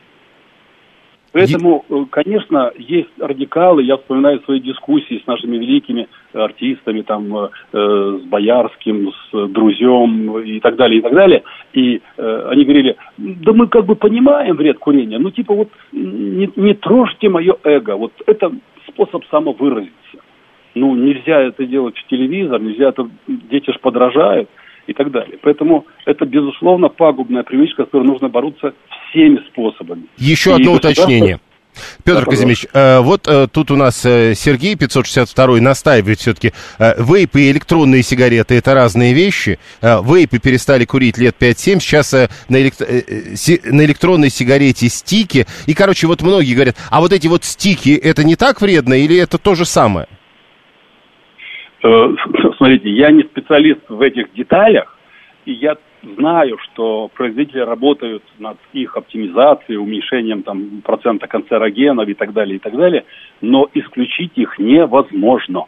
Поэтому, 1.36 1.84
э, 1.90 2.06
конечно, 2.12 2.72
есть 2.78 3.10
радикалы. 3.20 3.84
Я 3.84 3.98
вспоминаю 3.98 4.40
свои 4.46 4.62
дискуссии 4.62 5.22
с 5.22 5.28
нашими 5.28 5.58
великими 5.58 6.08
артистами, 6.32 7.02
там, 7.02 7.36
э, 7.36 7.50
э, 7.74 8.20
с 8.24 8.26
Боярским, 8.26 9.12
с 9.12 9.48
Друзем 9.50 10.40
и 10.40 10.62
так 10.62 10.78
далее, 10.78 11.00
и 11.00 11.02
так 11.02 11.14
далее. 11.14 11.44
И 11.74 12.02
э, 12.16 12.48
они 12.52 12.64
говорили, 12.64 12.96
да 13.18 13.52
мы 13.52 13.68
как 13.68 13.86
бы 13.86 13.96
понимаем 13.98 14.56
вред 14.56 14.80
курения, 14.80 15.20
ну 15.20 15.30
типа 15.30 15.54
вот 15.54 15.68
не, 15.92 16.50
не 16.56 16.74
трожьте 16.74 17.28
мое 17.28 17.58
эго. 17.66 17.98
Вот 17.98 18.14
это 18.28 18.54
способ 18.88 19.26
самовыразиться. 19.26 19.92
Ну, 20.74 20.96
нельзя 20.96 21.42
это 21.42 21.66
делать 21.66 21.98
в 21.98 22.08
телевизор, 22.08 22.62
нельзя 22.62 22.90
это, 22.90 23.10
дети 23.28 23.72
ж 23.72 23.80
подражают. 23.82 24.50
И 24.88 24.94
так 24.94 25.12
далее. 25.12 25.38
Поэтому 25.42 25.86
это, 26.06 26.26
безусловно, 26.26 26.90
пагубная 26.90 27.44
привычка, 27.44 27.84
с 27.84 27.86
которой 27.86 28.08
нужно 28.08 28.30
бороться 28.30 28.74
всеми 29.10 29.40
способами. 29.50 30.04
Еще 30.18 30.52
и 30.52 30.54
одно 30.54 30.74
уточнение. 30.74 31.40
Петр 32.04 32.22
да, 32.22 32.26
Казимирович, 32.26 32.68
э, 32.74 33.00
вот 33.02 33.28
э, 33.28 33.48
тут 33.52 33.72
у 33.72 33.76
нас 33.76 34.06
э, 34.06 34.34
Сергей 34.34 34.76
562 34.76 35.60
настаивает 35.60 36.20
все-таки, 36.20 36.52
э, 36.80 36.94
вейпы 37.04 37.42
и 37.42 37.52
электронные 37.52 38.04
сигареты 38.04 38.56
это 38.56 38.74
разные 38.74 39.14
вещи. 39.14 39.60
Э, 39.82 40.02
вейпы 40.02 40.40
перестали 40.40 40.86
курить 40.86 41.18
лет 41.18 41.36
5-7, 41.40 41.80
сейчас 41.80 42.14
э, 42.14 42.30
на, 42.50 42.62
элект... 42.62 42.82
э, 42.82 42.86
э, 42.86 43.36
си... 43.36 43.60
на 43.66 43.84
электронной 43.86 44.30
сигарете 44.30 44.88
стики. 44.88 45.46
И, 45.66 45.74
короче, 45.74 46.08
вот 46.08 46.22
многие 46.22 46.54
говорят, 46.54 46.76
а 46.90 47.02
вот 47.02 47.12
эти 47.12 47.28
вот 47.28 47.44
стики, 47.44 47.96
это 47.96 48.24
не 48.24 48.36
так 48.36 48.62
вредно 48.62 48.94
или 48.94 49.18
это 49.18 49.38
то 49.38 49.56
же 49.56 49.66
самое? 49.66 50.08
Смотрите, 52.66 52.90
я 52.90 53.12
не 53.12 53.22
специалист 53.22 53.82
в 53.90 54.02
этих 54.02 54.34
деталях, 54.34 54.98
и 55.46 55.52
я 55.52 55.78
знаю, 56.02 56.58
что 56.64 57.12
производители 57.14 57.60
работают 57.60 58.24
над 58.40 58.58
их 58.74 58.98
оптимизацией, 58.98 59.78
уменьшением 59.78 60.42
там, 60.42 60.82
процента 60.84 61.28
канцерогенов 61.28 62.10
и 62.10 62.16
так 62.16 62.34
далее, 62.34 62.56
и 62.56 62.60
так 62.60 62.76
далее, 62.76 63.06
но 63.40 63.70
исключить 63.76 64.32
их 64.34 64.58
невозможно. 64.58 65.66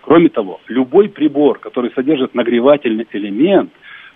Кроме 0.00 0.28
того, 0.28 0.60
любой 0.66 1.08
прибор, 1.08 1.60
который 1.60 1.92
содержит 1.94 2.34
нагревательный 2.34 3.06
элемент, 3.12 3.70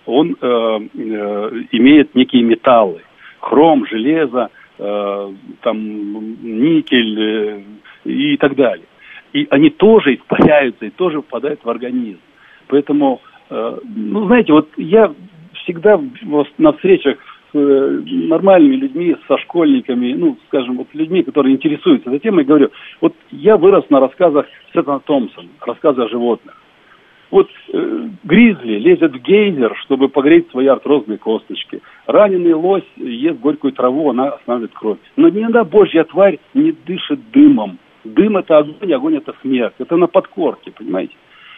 он 0.04 0.32
э, 0.32 0.44
э, 0.44 1.50
имеет 1.70 2.16
некие 2.16 2.42
металлы, 2.42 3.02
хром, 3.38 3.86
железо, 3.86 4.50
э, 4.78 5.32
там, 5.60 5.78
никель 6.42 7.20
э, 7.20 7.62
и 8.06 8.36
так 8.38 8.56
далее. 8.56 8.86
И 9.34 9.48
они 9.50 9.68
тоже 9.68 10.14
испаряются 10.14 10.86
и 10.86 10.90
тоже 10.90 11.20
впадают 11.20 11.60
в 11.62 11.68
организм. 11.68 12.20
Поэтому, 12.68 13.20
э, 13.50 13.78
ну, 13.84 14.26
знаете, 14.26 14.52
вот 14.52 14.68
я 14.76 15.12
всегда 15.64 16.00
на 16.56 16.72
встречах 16.72 17.18
с 17.52 17.58
э, 17.58 18.02
нормальными 18.06 18.76
людьми, 18.76 19.16
со 19.26 19.36
школьниками, 19.38 20.12
ну, 20.12 20.38
скажем, 20.46 20.76
вот 20.76 20.86
людьми, 20.92 21.24
которые 21.24 21.54
интересуются 21.54 22.10
этой 22.10 22.20
темой, 22.20 22.44
говорю, 22.44 22.70
вот 23.00 23.14
я 23.32 23.56
вырос 23.56 23.84
на 23.90 23.98
рассказах 23.98 24.46
Сеттона 24.72 25.00
Томпсона, 25.00 25.48
рассказы 25.60 26.02
о 26.02 26.08
животных. 26.08 26.56
Вот 27.32 27.48
э, 27.72 28.08
гризли 28.22 28.78
лезет 28.78 29.16
в 29.16 29.20
гейзер, 29.20 29.74
чтобы 29.82 30.08
погреть 30.08 30.48
свои 30.50 30.68
артрозные 30.68 31.18
косточки. 31.18 31.80
Раненый 32.06 32.52
лось 32.52 32.84
ест 32.94 33.40
горькую 33.40 33.72
траву, 33.72 34.10
она 34.10 34.28
останавливает 34.28 34.74
кровь. 34.74 34.98
Но 35.16 35.28
ни 35.28 35.42
одна 35.42 35.64
божья 35.64 36.04
тварь 36.04 36.38
не 36.54 36.70
дышит 36.70 37.18
дымом. 37.32 37.80
Дым 38.04 38.36
это 38.36 38.58
огонь, 38.58 38.92
огонь 38.92 39.16
это 39.16 39.34
смерть. 39.42 39.74
Это 39.78 39.96
на 39.96 40.06
подкорке, 40.06 40.70
понимаете? 40.70 41.14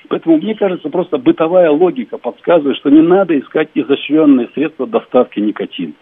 Поэтому, 0.09 0.37
мне 0.37 0.55
кажется, 0.55 0.89
просто 0.89 1.19
бытовая 1.19 1.71
логика 1.71 2.17
подсказывает, 2.17 2.77
что 2.77 2.91
не 2.91 3.03
надо 3.03 3.39
искать 3.39 3.71
изощренные 3.75 4.49
средства 4.55 4.87
доставки 4.87 5.41
никотина. 5.41 5.93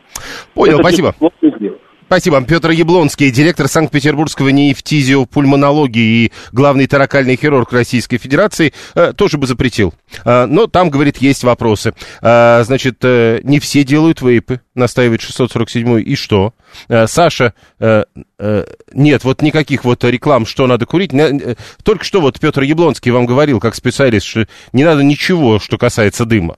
Понял, 0.54 0.74
Это 0.74 0.82
спасибо. 0.82 1.14
Спасибо. 2.06 2.42
Петр 2.42 2.70
Яблонский, 2.70 3.30
директор 3.30 3.66
Санкт-Петербургского 3.66 4.50
нефтизиопульмонологии 4.50 6.26
и 6.26 6.32
главный 6.52 6.86
таракальный 6.86 7.36
хирург 7.36 7.72
Российской 7.72 8.18
Федерации, 8.18 8.74
э, 8.94 9.14
тоже 9.16 9.38
бы 9.38 9.46
запретил. 9.46 9.94
Э, 10.24 10.44
но 10.44 10.66
там, 10.66 10.90
говорит, 10.90 11.16
есть 11.18 11.44
вопросы. 11.44 11.94
Э, 12.20 12.62
значит, 12.64 13.02
не 13.02 13.58
все 13.58 13.84
делают 13.84 14.20
вейпы, 14.20 14.60
настаивает 14.74 15.22
647 15.22 16.02
и 16.02 16.14
что? 16.14 16.52
Саша, 17.06 17.54
нет, 17.80 19.24
вот 19.24 19.42
никаких 19.42 19.84
вот 19.84 20.02
реклам, 20.04 20.44
что 20.44 20.66
надо 20.66 20.86
курить. 20.86 21.12
Только 21.84 22.04
что 22.04 22.20
вот 22.20 22.40
Петр 22.40 22.62
Яблонский 22.62 23.12
вам 23.12 23.26
говорил, 23.26 23.60
как 23.60 23.74
специалист, 23.74 24.26
что 24.26 24.46
не 24.72 24.84
надо 24.84 25.02
ничего, 25.02 25.60
что 25.60 25.78
касается 25.78 26.24
дыма. 26.24 26.56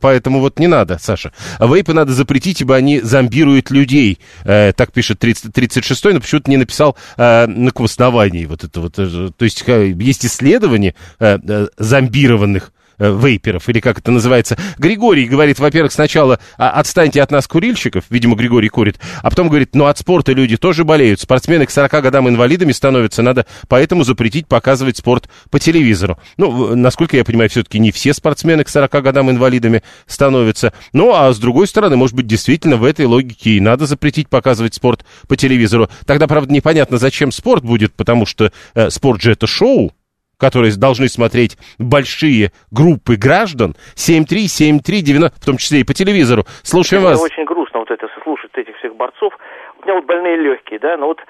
Поэтому 0.00 0.40
вот 0.40 0.58
не 0.58 0.66
надо, 0.66 0.98
Саша. 1.00 1.32
Вейпы 1.60 1.94
надо 1.94 2.12
запретить, 2.12 2.60
ибо 2.60 2.76
они 2.76 3.00
зомбируют 3.00 3.70
людей. 3.70 4.18
Э, 4.44 4.72
так 4.72 4.92
пишет 4.92 5.18
30, 5.18 5.56
36-й, 5.56 6.14
но 6.14 6.20
почему-то 6.20 6.50
не 6.50 6.56
написал 6.56 6.96
э, 7.16 7.46
на 7.46 7.70
к 7.70 7.80
основании 7.80 8.46
вот 8.46 8.64
это 8.64 8.80
вот. 8.80 8.98
Э, 8.98 9.30
то 9.36 9.44
есть 9.44 9.64
есть 9.66 10.26
исследования 10.26 10.94
э, 11.20 11.68
зомбированных 11.78 12.72
вейперов, 12.98 13.68
или 13.68 13.80
как 13.80 13.98
это 13.98 14.10
называется. 14.10 14.56
Григорий 14.78 15.26
говорит, 15.26 15.58
во-первых, 15.58 15.92
сначала 15.92 16.38
а, 16.56 16.70
отстаньте 16.70 17.22
от 17.22 17.30
нас, 17.30 17.46
курильщиков, 17.46 18.04
видимо, 18.10 18.36
Григорий 18.36 18.68
курит, 18.68 18.98
а 19.22 19.30
потом 19.30 19.48
говорит, 19.48 19.74
ну 19.74 19.86
от 19.86 19.98
спорта 19.98 20.32
люди 20.32 20.56
тоже 20.56 20.84
болеют, 20.84 21.20
спортсмены 21.20 21.66
к 21.66 21.70
40 21.70 21.90
годам 22.02 22.28
инвалидами 22.28 22.72
становятся, 22.72 23.22
надо 23.22 23.46
поэтому 23.68 24.04
запретить 24.04 24.46
показывать 24.46 24.96
спорт 24.96 25.28
по 25.50 25.58
телевизору. 25.58 26.18
Ну, 26.36 26.74
насколько 26.74 27.16
я 27.16 27.24
понимаю, 27.24 27.50
все-таки 27.50 27.78
не 27.78 27.92
все 27.92 28.12
спортсмены 28.12 28.64
к 28.64 28.68
40 28.68 28.90
годам 29.02 29.30
инвалидами 29.30 29.82
становятся. 30.06 30.72
Ну, 30.92 31.14
а 31.14 31.32
с 31.32 31.38
другой 31.38 31.66
стороны, 31.66 31.96
может 31.96 32.16
быть, 32.16 32.26
действительно 32.26 32.76
в 32.76 32.84
этой 32.84 33.06
логике 33.06 33.50
и 33.50 33.60
надо 33.60 33.86
запретить 33.86 34.28
показывать 34.28 34.74
спорт 34.74 35.04
по 35.26 35.36
телевизору. 35.36 35.88
Тогда, 36.06 36.26
правда, 36.26 36.52
непонятно, 36.52 36.98
зачем 36.98 37.32
спорт 37.32 37.64
будет, 37.64 37.94
потому 37.94 38.26
что 38.26 38.52
э, 38.74 38.90
спорт 38.90 39.22
же 39.22 39.32
это 39.32 39.46
шоу, 39.46 39.92
которые 40.38 40.72
должны 40.76 41.08
смотреть 41.08 41.58
большие 41.78 42.52
группы 42.70 43.16
граждан, 43.16 43.74
73739, 43.96 45.32
в 45.34 45.44
том 45.44 45.56
числе 45.56 45.80
и 45.80 45.84
по 45.84 45.94
телевизору. 45.94 46.44
Слушаем 46.62 47.02
Мне 47.02 47.12
вас. 47.12 47.22
очень 47.22 47.44
грустно 47.44 47.80
вот 47.80 47.90
это 47.90 48.08
слушать 48.22 48.50
этих 48.54 48.76
всех 48.78 48.94
борцов. 48.96 49.36
У 49.80 49.84
меня 49.84 49.94
вот 49.94 50.06
больные 50.06 50.36
легкие, 50.36 50.78
да, 50.78 50.96
но 50.96 51.06
вот 51.06 51.20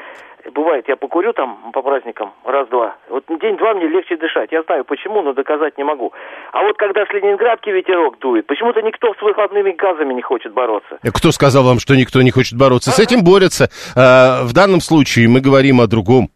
бывает, 0.55 0.89
я 0.89 0.97
покурю 0.97 1.33
там 1.33 1.73
по 1.73 1.83
праздникам 1.83 2.33
раз-два. 2.45 2.97
Вот 3.09 3.25
день-два 3.29 3.75
мне 3.75 3.87
легче 3.89 4.17
дышать. 4.17 4.53
Я 4.53 4.63
знаю 4.63 4.85
почему, 4.85 5.23
но 5.23 5.33
доказать 5.33 5.77
не 5.79 5.85
могу. 5.85 6.13
А 6.53 6.63
вот 6.63 6.77
когда 6.77 7.05
с 7.05 7.11
Ленинградки 7.11 7.71
ветерок 7.71 8.19
дует, 8.19 8.47
почему-то 8.47 8.81
никто 8.83 9.15
с 9.15 9.23
выхлопными 9.23 9.73
газами 9.73 10.15
не 10.15 10.23
хочет 10.23 10.53
бороться. 10.53 10.99
Кто 11.03 11.33
сказал 11.33 11.65
вам, 11.65 11.79
что 11.79 11.95
никто 11.95 12.23
не 12.23 12.31
хочет 12.31 12.59
бороться? 12.59 12.91
С 12.91 12.99
этим 12.99 13.25
борются. 13.25 13.69
А, 13.97 14.43
в 14.45 14.53
данном 14.53 14.81
случае 14.81 15.29
мы 15.29 15.41
говорим 15.41 15.81
о 15.81 15.87
другом. 15.87 16.31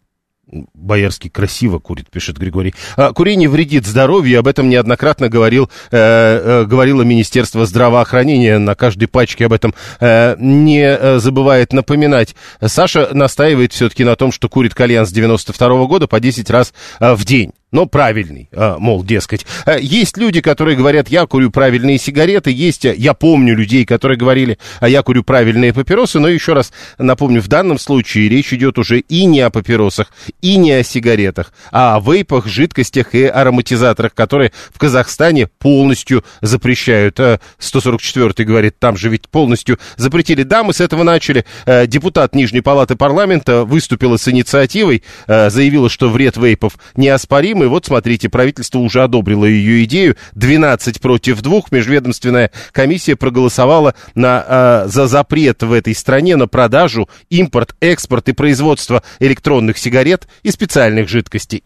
Боярский 0.75 1.31
красиво 1.31 1.79
курит, 1.79 2.11
пишет 2.11 2.37
Григорий. 2.37 2.75
А, 2.97 3.13
курение 3.13 3.49
вредит 3.49 3.87
здоровью, 3.87 4.39
об 4.39 4.47
этом 4.47 4.69
неоднократно 4.69 5.29
говорил, 5.31 5.71
э, 5.91 5.97
э, 5.97 6.65
говорило 6.67 7.03
Министерство 7.03 7.65
здравоохранения, 7.65 8.59
на 8.59 8.75
каждой 8.75 9.07
пачке 9.07 9.47
об 9.47 9.55
этом 9.55 9.75
э, 10.01 10.37
не 10.39 10.83
э, 10.83 11.19
забывает 11.19 11.73
напоминать. 11.73 12.35
Саша 12.61 13.09
настаивает 13.13 13.73
все-таки 13.73 14.05
на 14.05 14.15
том, 14.15 14.31
что 14.31 14.51
курит 14.51 14.75
кальян 14.75 15.07
с 15.07 15.13
92 15.13 15.69
-го 15.69 15.87
года 15.87 16.07
по 16.07 16.21
10 16.21 16.51
раз 16.51 16.75
э, 17.01 17.15
в 17.15 17.25
день 17.25 17.53
но 17.73 17.87
правильный, 17.87 18.49
а, 18.53 18.77
мол, 18.79 19.03
дескать. 19.03 19.47
А, 19.65 19.79
есть 19.79 20.19
люди, 20.19 20.41
которые 20.41 20.77
говорят, 20.77 21.09
я 21.09 21.27
курю 21.27 21.51
правильные 21.51 21.99
сигареты, 21.99 22.51
есть, 22.53 22.85
я 22.85 23.15
помню 23.15 23.57
людей, 23.57 23.85
которые 23.85 24.19
говорили, 24.19 24.59
а 24.79 24.89
я 24.89 25.03
курю 25.03 25.25
правильные 25.25 25.73
папиросы, 25.73 26.21
но 26.21 26.29
еще 26.29 26.53
раз 26.53 26.73
напомню, 26.99 27.41
в 27.41 27.49
данном 27.49 27.79
случае 27.79 28.29
речь 28.29 28.53
идет 28.53 28.79
уже 28.79 29.01
и 29.01 29.25
не 29.25 29.41
о 29.41 29.51
папиросах, 29.51 30.13
и 30.43 30.57
не 30.57 30.73
о 30.73 30.85
сигаретах, 30.85 31.53
а 31.73 31.97
о 31.97 32.01
вейпах, 32.01 32.47
жидкостях 32.47 33.15
и 33.15 33.25
ароматизаторах, 33.25 34.15
которые 34.15 34.53
в 34.73 34.79
Казахстане 34.79 35.47
полностью 35.47 36.25
запрещают. 36.43 37.19
144-й 37.19 38.45
говорит, 38.45 38.79
там 38.79 38.97
же 38.99 39.09
ведь 39.09 39.29
полностью 39.29 39.79
запретили. 39.97 40.43
Да, 40.43 40.63
мы 40.63 40.75
с 40.75 40.81
этого 40.81 41.03
начали. 41.05 41.47
Депутат 41.87 42.35
Нижней 42.35 42.61
Палаты 42.61 42.97
парламента 42.97 43.65
выступила 43.65 44.19
с 44.19 44.29
инициативой, 44.29 45.03
заявила, 45.27 45.89
что 45.89 46.11
вред 46.11 46.37
вейпов 46.37 46.75
неоспорим, 46.97 47.62
и 47.63 47.69
вот, 47.69 47.87
смотрите, 47.87 48.29
правительство 48.29 48.79
уже 48.79 49.03
одобрило 49.03 49.45
ее 49.45 49.85
идею. 49.85 50.17
12 50.35 51.01
против 51.01 51.41
2. 51.41 51.63
Межведомственная 51.71 52.51
комиссия 52.73 53.17
проголосовала 53.17 53.95
на, 54.15 54.85
э, 54.85 54.89
за 54.89 55.07
запрет 55.07 55.63
в 55.63 55.73
этой 55.73 55.95
стране 55.95 56.37
на 56.37 56.49
продажу, 56.49 57.09
импорт, 57.31 57.75
экспорт 57.81 58.29
и 58.29 58.33
производство 58.33 59.03
электронных 59.21 59.79
сигарет 59.79 60.27
и 60.43 60.51
специальных 60.51 61.09
жидкостей. 61.09 61.63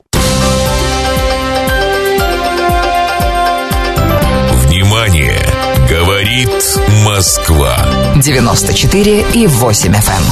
Внимание! 4.66 5.40
Говорит 5.88 6.50
Москва. 7.04 7.76
94 8.16 9.24
и 9.34 9.46
8 9.46 9.92
FM. 9.92 10.22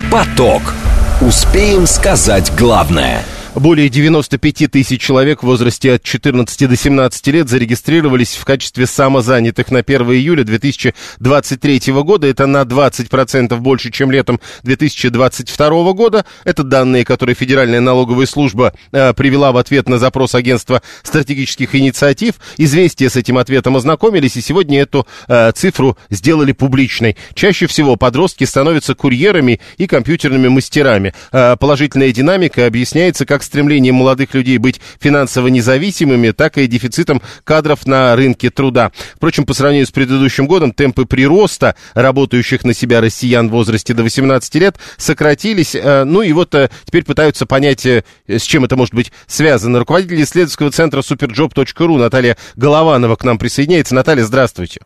Эм. 0.00 0.10
Поток. 0.10 0.74
Успеем 1.20 1.86
сказать 1.86 2.52
главное– 2.56 3.24
более 3.54 3.88
95 3.88 4.70
тысяч 4.70 5.00
человек 5.00 5.42
в 5.42 5.46
возрасте 5.46 5.92
от 5.92 6.02
14 6.02 6.68
до 6.68 6.76
17 6.76 7.26
лет 7.28 7.48
зарегистрировались 7.48 8.34
в 8.34 8.44
качестве 8.44 8.86
самозанятых 8.86 9.70
на 9.70 9.80
1 9.80 10.02
июля 10.12 10.44
2023 10.44 11.92
года. 12.02 12.26
Это 12.26 12.46
на 12.46 12.62
20% 12.62 13.56
больше, 13.58 13.92
чем 13.92 14.10
летом 14.10 14.40
2022 14.64 15.92
года. 15.92 16.24
Это 16.44 16.64
данные, 16.64 17.04
которые 17.04 17.36
Федеральная 17.36 17.80
налоговая 17.80 18.26
служба 18.26 18.74
э, 18.90 19.12
привела 19.14 19.52
в 19.52 19.56
ответ 19.56 19.88
на 19.88 19.98
запрос 19.98 20.34
агентства 20.34 20.82
стратегических 21.02 21.74
инициатив. 21.76 22.34
Известия 22.56 23.08
с 23.08 23.16
этим 23.16 23.38
ответом 23.38 23.76
ознакомились, 23.76 24.36
и 24.36 24.40
сегодня 24.40 24.80
эту 24.80 25.06
э, 25.28 25.52
цифру 25.52 25.96
сделали 26.10 26.52
публичной. 26.52 27.16
Чаще 27.34 27.66
всего 27.66 27.94
подростки 27.96 28.42
становятся 28.44 28.94
курьерами 28.94 29.60
и 29.76 29.86
компьютерными 29.86 30.48
мастерами. 30.48 31.14
Э, 31.30 31.56
положительная 31.56 32.10
динамика 32.10 32.66
объясняется 32.66 33.24
как 33.24 33.43
стремлением 33.44 33.96
молодых 33.96 34.34
людей 34.34 34.58
быть 34.58 34.80
финансово 35.00 35.48
независимыми, 35.48 36.30
так 36.30 36.58
и 36.58 36.66
дефицитом 36.66 37.22
кадров 37.44 37.86
на 37.86 38.16
рынке 38.16 38.50
труда. 38.50 38.92
Впрочем, 39.14 39.44
по 39.44 39.54
сравнению 39.54 39.86
с 39.86 39.90
предыдущим 39.90 40.46
годом, 40.46 40.72
темпы 40.72 41.04
прироста 41.04 41.76
работающих 41.94 42.64
на 42.64 42.74
себя 42.74 43.00
россиян 43.00 43.48
в 43.48 43.52
возрасте 43.52 43.94
до 43.94 44.02
18 44.02 44.54
лет 44.56 44.76
сократились. 44.96 45.74
Э, 45.74 46.04
ну 46.04 46.22
и 46.22 46.32
вот 46.32 46.54
э, 46.54 46.70
теперь 46.84 47.04
пытаются 47.04 47.46
понять, 47.46 47.86
э, 47.86 48.04
с 48.26 48.42
чем 48.42 48.64
это 48.64 48.76
может 48.76 48.94
быть 48.94 49.12
связано. 49.26 49.78
Руководитель 49.78 50.22
исследовательского 50.22 50.70
центра 50.70 51.00
superjob.ru 51.00 51.98
Наталья 51.98 52.36
Голованова 52.56 53.16
к 53.16 53.24
нам 53.24 53.38
присоединяется. 53.38 53.94
Наталья, 53.94 54.24
здравствуйте. 54.24 54.80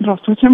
Здравствуйте. 0.00 0.48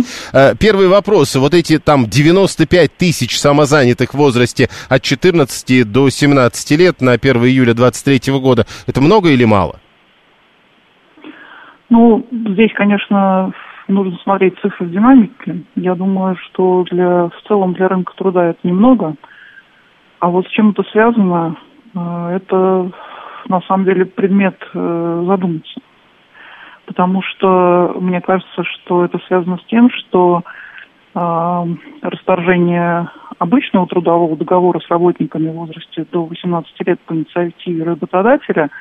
Первый 0.61 0.89
вопрос. 0.89 1.37
Вот 1.37 1.55
эти 1.55 1.79
там 1.79 2.07
95 2.07 2.97
тысяч 2.97 3.39
самозанятых 3.39 4.11
в 4.11 4.17
возрасте 4.17 4.69
от 4.91 5.03
14 5.03 5.91
до 5.91 6.11
17 6.11 6.79
лет 6.79 7.01
на 7.01 7.13
1 7.13 7.37
июля 7.45 7.73
2023 7.73 8.41
года, 8.41 8.67
это 8.89 9.01
много 9.01 9.31
или 9.31 9.45
мало? 9.45 9.77
Ну, 11.91 12.27
здесь, 12.33 12.73
конечно, 12.75 13.53
нужно 13.89 14.19
смотреть 14.23 14.59
цифры 14.61 14.87
динамики. 14.87 15.65
Я 15.77 15.95
думаю, 15.95 16.37
что 16.37 16.85
для, 16.91 17.27
в 17.27 17.43
целом 17.47 17.75
для 17.75 17.89
рынка 17.89 18.13
труда 18.17 18.51
это 18.51 18.59
немного. 18.65 19.15
А 20.19 20.29
вот 20.29 20.47
с 20.47 20.51
чем 20.51 20.71
это 20.71 20.83
связано, 20.91 21.57
э, 21.95 22.37
это 22.37 22.91
на 23.49 23.61
самом 23.63 23.85
деле 23.85 24.07
предмет 24.07 24.57
э, 24.75 25.25
задуматься. 25.27 25.81
Потому 26.87 27.22
что 27.22 27.97
мне 28.01 28.20
кажется, 28.20 28.64
что 28.64 29.05
это 29.05 29.18
связано 29.26 29.59
с 29.59 29.64
тем, 29.66 29.91
что 29.91 30.43
э, 31.14 31.64
расторжение 32.03 33.11
обычного 33.39 33.87
трудового 33.87 34.37
договора 34.37 34.80
с 34.80 34.89
работниками 34.89 35.49
в 35.49 35.55
возрасте 35.55 36.07
до 36.11 36.24
18 36.24 36.72
лет 36.87 37.01
по 37.01 37.12
инициативе 37.12 37.84
работодателя– 37.84 38.70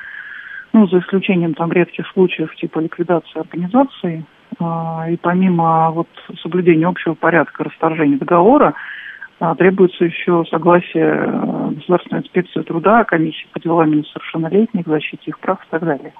ну, 0.76 0.86
за 0.88 0.98
исключением 0.98 1.54
там 1.54 1.72
редких 1.72 2.06
случаев 2.08 2.54
типа 2.56 2.80
ликвидации 2.80 3.40
организации, 3.40 4.26
э, 4.60 5.12
и 5.12 5.16
помимо 5.16 5.90
вот 5.90 6.08
соблюдения 6.42 6.86
общего 6.86 7.14
порядка 7.14 7.64
расторжения 7.64 8.18
договора, 8.18 8.74
э, 9.40 9.54
требуется 9.56 10.04
еще 10.04 10.44
согласие 10.50 11.14
Государственной 11.76 12.20
инспекции 12.20 12.60
труда, 12.60 13.04
комиссии 13.04 13.46
по 13.52 13.60
делам 13.60 13.90
несовершеннолетних, 13.90 14.86
защите 14.86 15.22
их 15.26 15.38
прав 15.38 15.58
и 15.64 15.70
так 15.70 15.82
далее. 15.82 16.12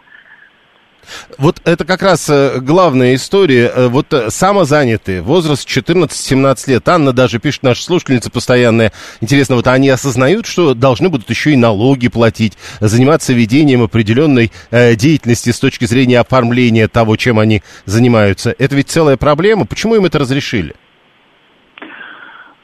Вот 1.38 1.60
это 1.64 1.84
как 1.84 2.02
раз 2.02 2.28
э, 2.30 2.60
главная 2.60 3.14
история. 3.14 3.70
Э, 3.74 3.88
вот 3.88 4.12
э, 4.12 4.30
самозанятые, 4.30 5.22
возраст 5.22 5.68
14-17 5.68 6.70
лет. 6.70 6.88
Анна 6.88 7.12
даже 7.12 7.38
пишет, 7.38 7.62
наша 7.62 7.82
слушательница 7.82 8.30
постоянная. 8.30 8.92
Интересно, 9.20 9.56
вот 9.56 9.66
они 9.66 9.88
осознают, 9.88 10.46
что 10.46 10.74
должны 10.74 11.08
будут 11.08 11.30
еще 11.30 11.52
и 11.52 11.56
налоги 11.56 12.08
платить, 12.08 12.56
заниматься 12.80 13.32
ведением 13.32 13.82
определенной 13.82 14.50
э, 14.70 14.94
деятельности 14.94 15.50
с 15.50 15.58
точки 15.58 15.84
зрения 15.84 16.20
оформления 16.20 16.88
того, 16.88 17.16
чем 17.16 17.38
они 17.38 17.62
занимаются. 17.84 18.54
Это 18.58 18.74
ведь 18.76 18.88
целая 18.88 19.16
проблема. 19.16 19.66
Почему 19.66 19.94
им 19.94 20.04
это 20.04 20.18
разрешили? 20.18 20.74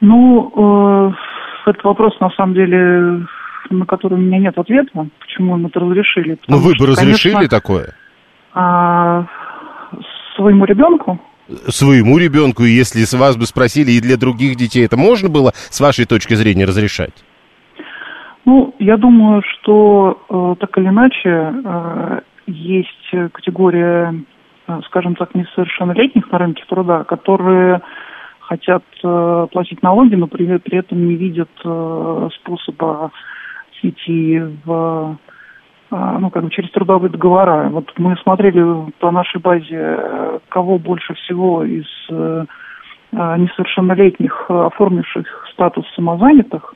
Ну, 0.01 1.13
э, 1.15 1.69
этот 1.69 1.83
вопрос, 1.83 2.19
на 2.19 2.29
самом 2.31 2.53
деле, 2.53 3.25
на 3.69 3.85
который 3.85 4.15
у 4.15 4.21
меня 4.21 4.39
нет 4.39 4.57
ответа, 4.57 5.07
почему 5.19 5.57
им 5.57 5.65
это 5.67 5.79
разрешили. 5.79 6.37
Ну, 6.47 6.57
вы 6.57 6.73
бы 6.77 6.87
разрешили 6.87 7.33
конечно, 7.33 7.49
такое? 7.49 7.93
А, 8.53 9.25
своему 10.35 10.65
ребенку. 10.65 11.19
Своему 11.67 12.17
ребенку, 12.17 12.63
если 12.63 13.03
с 13.03 13.13
вас 13.13 13.35
бы 13.35 13.45
спросили, 13.45 13.91
и 13.91 14.01
для 14.01 14.17
других 14.17 14.55
детей, 14.55 14.85
это 14.85 14.97
можно 14.97 15.29
было 15.29 15.51
с 15.53 15.79
вашей 15.81 16.05
точки 16.05 16.35
зрения 16.35 16.65
разрешать? 16.65 17.13
Ну, 18.45 18.73
я 18.79 18.97
думаю, 18.97 19.41
что 19.41 20.21
э, 20.29 20.55
так 20.59 20.77
или 20.77 20.87
иначе 20.87 21.53
э, 21.63 22.21
есть 22.47 23.31
категория, 23.33 24.15
э, 24.67 24.79
скажем 24.87 25.15
так, 25.15 25.35
несовершеннолетних 25.35 26.29
на 26.31 26.37
рынке 26.37 26.63
труда, 26.67 27.03
которые 27.03 27.81
хотят 28.39 28.83
э, 29.03 29.47
платить 29.51 29.81
налоги, 29.81 30.15
но 30.15 30.27
при, 30.27 30.57
при 30.57 30.77
этом 30.77 31.07
не 31.07 31.15
видят 31.15 31.49
э, 31.63 32.29
способа 32.39 33.11
идти 33.81 34.41
в 34.65 35.17
ну, 35.93 36.31
как 36.31 36.43
бы 36.43 36.49
через 36.49 36.71
трудовые 36.71 37.11
договора. 37.11 37.69
Вот 37.69 37.91
мы 37.97 38.15
смотрели 38.17 38.91
по 38.99 39.11
нашей 39.11 39.39
базе, 39.39 40.39
кого 40.49 40.79
больше 40.79 41.13
всего 41.13 41.63
из 41.63 41.85
э, 42.09 42.45
а, 43.11 43.37
несовершеннолетних, 43.37 44.49
оформивших 44.49 45.47
статус 45.53 45.85
самозанятых. 45.95 46.73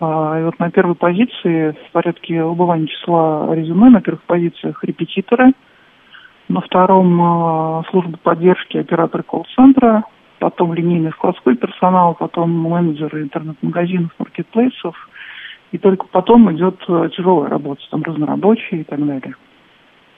А, 0.00 0.38
и 0.38 0.44
вот 0.44 0.60
на 0.60 0.70
первой 0.70 0.94
позиции, 0.94 1.72
в 1.72 1.92
порядке 1.92 2.44
убывания 2.44 2.86
числа 2.86 3.52
резюме, 3.52 3.90
на 3.90 4.00
первых 4.00 4.22
позициях 4.22 4.84
репетиторы, 4.84 5.54
на 6.48 6.60
втором 6.60 7.84
служба 7.90 8.16
поддержки 8.22 8.76
операторы 8.76 9.24
колл-центра, 9.24 10.04
потом 10.38 10.74
линейный 10.74 11.12
складской 11.12 11.56
персонал, 11.56 12.14
потом 12.14 12.50
менеджеры 12.50 13.22
интернет-магазинов, 13.22 14.12
маркетплейсов– 14.18 14.94
и 15.72 15.78
только 15.78 16.06
потом 16.06 16.54
идет 16.54 16.76
э, 16.88 17.08
тяжелая 17.16 17.50
работа, 17.50 17.80
там 17.90 18.02
разнорабочие 18.02 18.82
и 18.82 18.84
так 18.84 19.04
далее. 19.04 19.34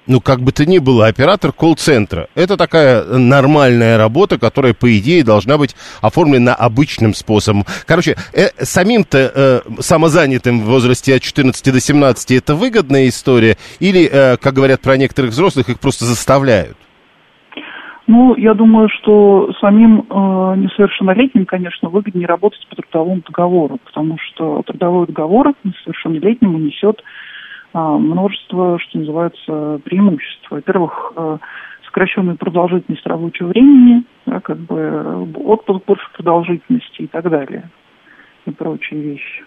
Ну, 0.07 0.20
как 0.20 0.40
бы 0.40 0.52
то 0.52 0.66
ни 0.66 0.78
было, 0.78 1.07
оператор 1.07 1.50
колл-центра. 1.52 2.28
Это 2.34 2.59
такая 2.59 3.05
нормальная 3.05 3.96
работа, 3.96 4.38
которая, 4.38 4.74
по 4.74 4.98
идее, 4.98 5.24
должна 5.24 5.57
быть 5.57 5.74
оформлена 6.02 6.55
обычным 6.55 7.14
способом. 7.14 7.64
Короче, 7.86 8.16
э, 8.34 8.48
самим-то 8.62 9.32
э, 9.34 9.61
самозанятым 9.80 10.61
в 10.61 10.64
возрасте 10.64 11.14
от 11.14 11.22
14 11.22 11.72
до 11.72 11.80
17 11.80 12.32
это 12.32 12.55
выгодная 12.55 13.09
история? 13.09 13.57
Или, 13.78 14.07
э, 14.11 14.36
как 14.36 14.52
говорят 14.55 14.82
про 14.82 14.98
некоторых 14.98 15.30
взрослых, 15.30 15.70
их 15.70 15.80
просто 15.80 16.05
заставляют? 16.05 16.76
Ну, 18.07 18.36
я 18.36 18.52
думаю, 18.52 18.88
что 18.90 19.50
самим 19.61 20.00
э, 20.00 20.57
несовершеннолетним, 20.57 21.46
конечно, 21.46 21.88
выгоднее 21.88 22.26
работать 22.26 22.66
по 22.68 22.76
трудовому 22.76 23.22
договору, 23.26 23.78
потому 23.82 24.18
что 24.18 24.62
трудовой 24.66 25.07
договор 25.07 25.55
несовершеннолетнему 25.64 26.59
несет 26.59 27.02
э, 27.72 27.78
множество, 27.78 28.78
что 28.78 28.98
называется, 28.98 29.80
преимуществ. 29.84 30.50
Во-первых, 30.50 31.12
э, 31.16 31.38
сокращенная 31.86 32.34
продолжительность 32.34 33.07
рабочего 33.07 33.48
времени, 33.48 34.05
да, 34.26 34.40
как 34.40 34.59
бы 34.59 35.26
отпуск 35.36 35.84
больше 35.86 36.07
продолжительности 36.14 37.02
и 37.02 37.07
так 37.07 37.30
далее, 37.30 37.70
и 38.44 38.50
прочие 38.50 39.00
вещи. 39.00 39.44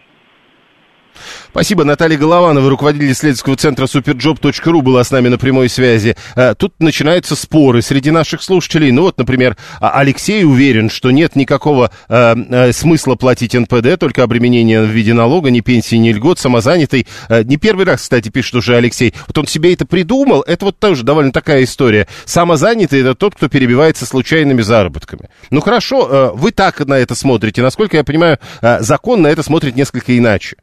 Спасибо. 1.51 1.83
Наталья 1.83 2.17
Голованова, 2.17 2.69
руководитель 2.69 3.11
исследовательского 3.11 3.55
центра 3.55 3.85
superjob.ru 3.85 4.81
была 4.81 5.03
с 5.03 5.11
нами 5.11 5.27
на 5.29 5.37
прямой 5.37 5.69
связи. 5.69 6.15
Э, 6.35 6.53
тут 6.57 6.73
начинаются 6.79 7.35
споры 7.35 7.81
среди 7.81 8.11
наших 8.11 8.41
слушателей. 8.41 8.91
Ну 8.91 9.03
вот, 9.03 9.17
например, 9.17 9.57
а, 9.79 9.99
Алексей 9.99 10.43
уверен, 10.43 10.89
что 10.89 11.11
нет 11.11 11.35
никакого 11.35 11.91
э, 12.09 12.35
э, 12.49 12.71
смысла 12.73 13.15
платить 13.15 13.53
НПД, 13.53 13.99
только 13.99 14.23
обременение 14.23 14.81
в 14.81 14.89
виде 14.89 15.13
налога, 15.13 15.49
ни 15.49 15.61
пенсии, 15.61 15.95
ни 15.95 16.11
льгот, 16.11 16.39
самозанятый. 16.39 17.07
Э, 17.29 17.43
не 17.43 17.57
первый 17.57 17.85
раз, 17.85 18.01
кстати, 18.01 18.29
пишет 18.29 18.55
уже 18.55 18.75
Алексей. 18.75 19.13
Вот 19.27 19.37
он 19.37 19.47
себе 19.47 19.73
это 19.73 19.85
придумал. 19.85 20.41
Это 20.41 20.65
вот 20.65 20.79
тоже 20.79 21.03
довольно 21.03 21.31
такая 21.31 21.63
история. 21.63 22.07
Самозанятый 22.25 23.01
это 23.01 23.15
тот, 23.15 23.35
кто 23.35 23.47
перебивается 23.47 24.05
случайными 24.05 24.61
заработками. 24.61 25.29
Ну 25.51 25.61
хорошо, 25.61 26.33
вы 26.35 26.51
так 26.51 26.79
на 26.85 26.95
это 26.95 27.15
смотрите. 27.15 27.61
Насколько 27.61 27.97
я 27.97 28.03
понимаю, 28.03 28.39
закон 28.79 29.21
на 29.21 29.27
это 29.27 29.43
смотрит 29.43 29.75
несколько 29.75 30.17
иначе. 30.17 30.57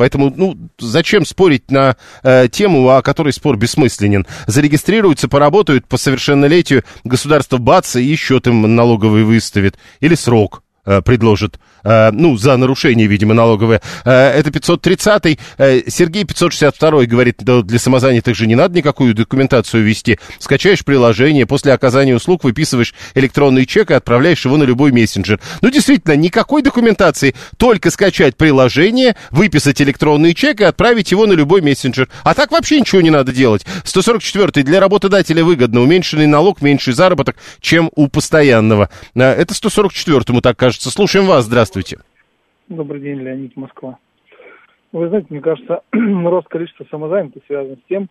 Поэтому, 0.00 0.32
ну, 0.34 0.56
зачем 0.78 1.26
спорить 1.26 1.70
на 1.70 1.94
э, 2.22 2.48
тему, 2.50 2.88
о 2.88 3.02
которой 3.02 3.34
спор 3.34 3.58
бессмысленен? 3.58 4.26
Зарегистрируются, 4.46 5.28
поработают 5.28 5.86
по 5.86 5.98
совершеннолетию, 5.98 6.84
государство 7.04 7.58
бац, 7.58 7.96
и 7.96 8.16
счет 8.16 8.46
им 8.46 8.74
налоговый 8.74 9.24
выставит. 9.24 9.76
Или 10.00 10.14
срок 10.14 10.62
э, 10.86 11.02
предложит 11.02 11.60
Э, 11.84 12.10
ну, 12.12 12.36
за 12.36 12.56
нарушение, 12.56 13.06
видимо, 13.06 13.34
налоговое. 13.34 13.80
Э, 14.04 14.30
это 14.30 14.50
530-й. 14.50 15.38
Э, 15.58 15.80
Сергей 15.88 16.24
562 16.24 17.06
говорит, 17.06 17.36
да, 17.40 17.62
для 17.62 17.78
самозанятых 17.78 18.34
же 18.36 18.46
не 18.46 18.54
надо 18.54 18.76
никакую 18.76 19.14
документацию 19.14 19.84
вести. 19.84 20.18
Скачаешь 20.38 20.84
приложение, 20.84 21.46
после 21.46 21.72
оказания 21.72 22.14
услуг 22.14 22.44
выписываешь 22.44 22.94
электронный 23.14 23.66
чек 23.66 23.90
и 23.90 23.94
отправляешь 23.94 24.44
его 24.44 24.56
на 24.56 24.64
любой 24.64 24.92
мессенджер. 24.92 25.40
Ну, 25.62 25.70
действительно, 25.70 26.16
никакой 26.16 26.62
документации, 26.62 27.34
только 27.56 27.90
скачать 27.90 28.36
приложение, 28.36 29.16
выписать 29.30 29.80
электронный 29.80 30.34
чек 30.34 30.60
и 30.60 30.64
отправить 30.64 31.10
его 31.10 31.26
на 31.26 31.32
любой 31.32 31.60
мессенджер. 31.60 32.08
А 32.24 32.34
так 32.34 32.50
вообще 32.50 32.80
ничего 32.80 33.00
не 33.00 33.10
надо 33.10 33.32
делать. 33.32 33.64
144 33.84 34.64
для 34.64 34.80
работодателя 34.80 35.44
выгодно. 35.44 35.80
Уменьшенный 35.80 36.26
налог, 36.26 36.62
меньший 36.62 36.92
заработок, 36.92 37.36
чем 37.60 37.90
у 37.94 38.08
постоянного. 38.08 38.90
Это 39.14 39.54
144-му 39.54 40.40
так 40.40 40.56
кажется. 40.56 40.90
Слушаем 40.90 41.26
вас. 41.26 41.46
Здравствуйте. 41.46 41.69
Здравствуйте. 41.72 42.04
Добрый 42.68 43.00
день, 43.00 43.20
Леонид 43.20 43.56
Москва. 43.56 43.96
Вы 44.90 45.08
знаете, 45.08 45.28
мне 45.30 45.40
кажется, 45.40 45.82
рост 45.92 46.48
количества 46.48 46.84
самозанятых 46.90 47.44
связан 47.46 47.76
с 47.76 47.88
тем, 47.88 48.08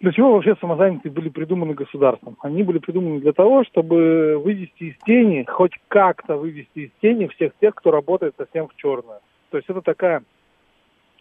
для 0.00 0.10
чего 0.10 0.32
вообще 0.32 0.56
самозанятые 0.60 1.12
были 1.12 1.28
придуманы 1.28 1.74
государством. 1.74 2.36
Они 2.40 2.64
были 2.64 2.78
придуманы 2.78 3.20
для 3.20 3.32
того, 3.32 3.62
чтобы 3.62 4.38
вывести 4.38 4.82
из 4.90 4.96
тени, 5.06 5.44
хоть 5.48 5.70
как-то 5.86 6.36
вывести 6.36 6.78
из 6.86 6.90
тени 7.00 7.28
всех 7.28 7.52
тех, 7.60 7.76
кто 7.76 7.92
работает 7.92 8.34
совсем 8.36 8.66
в 8.66 8.74
черную. 8.74 9.20
То 9.50 9.58
есть 9.58 9.70
это 9.70 9.80
такая 9.80 10.24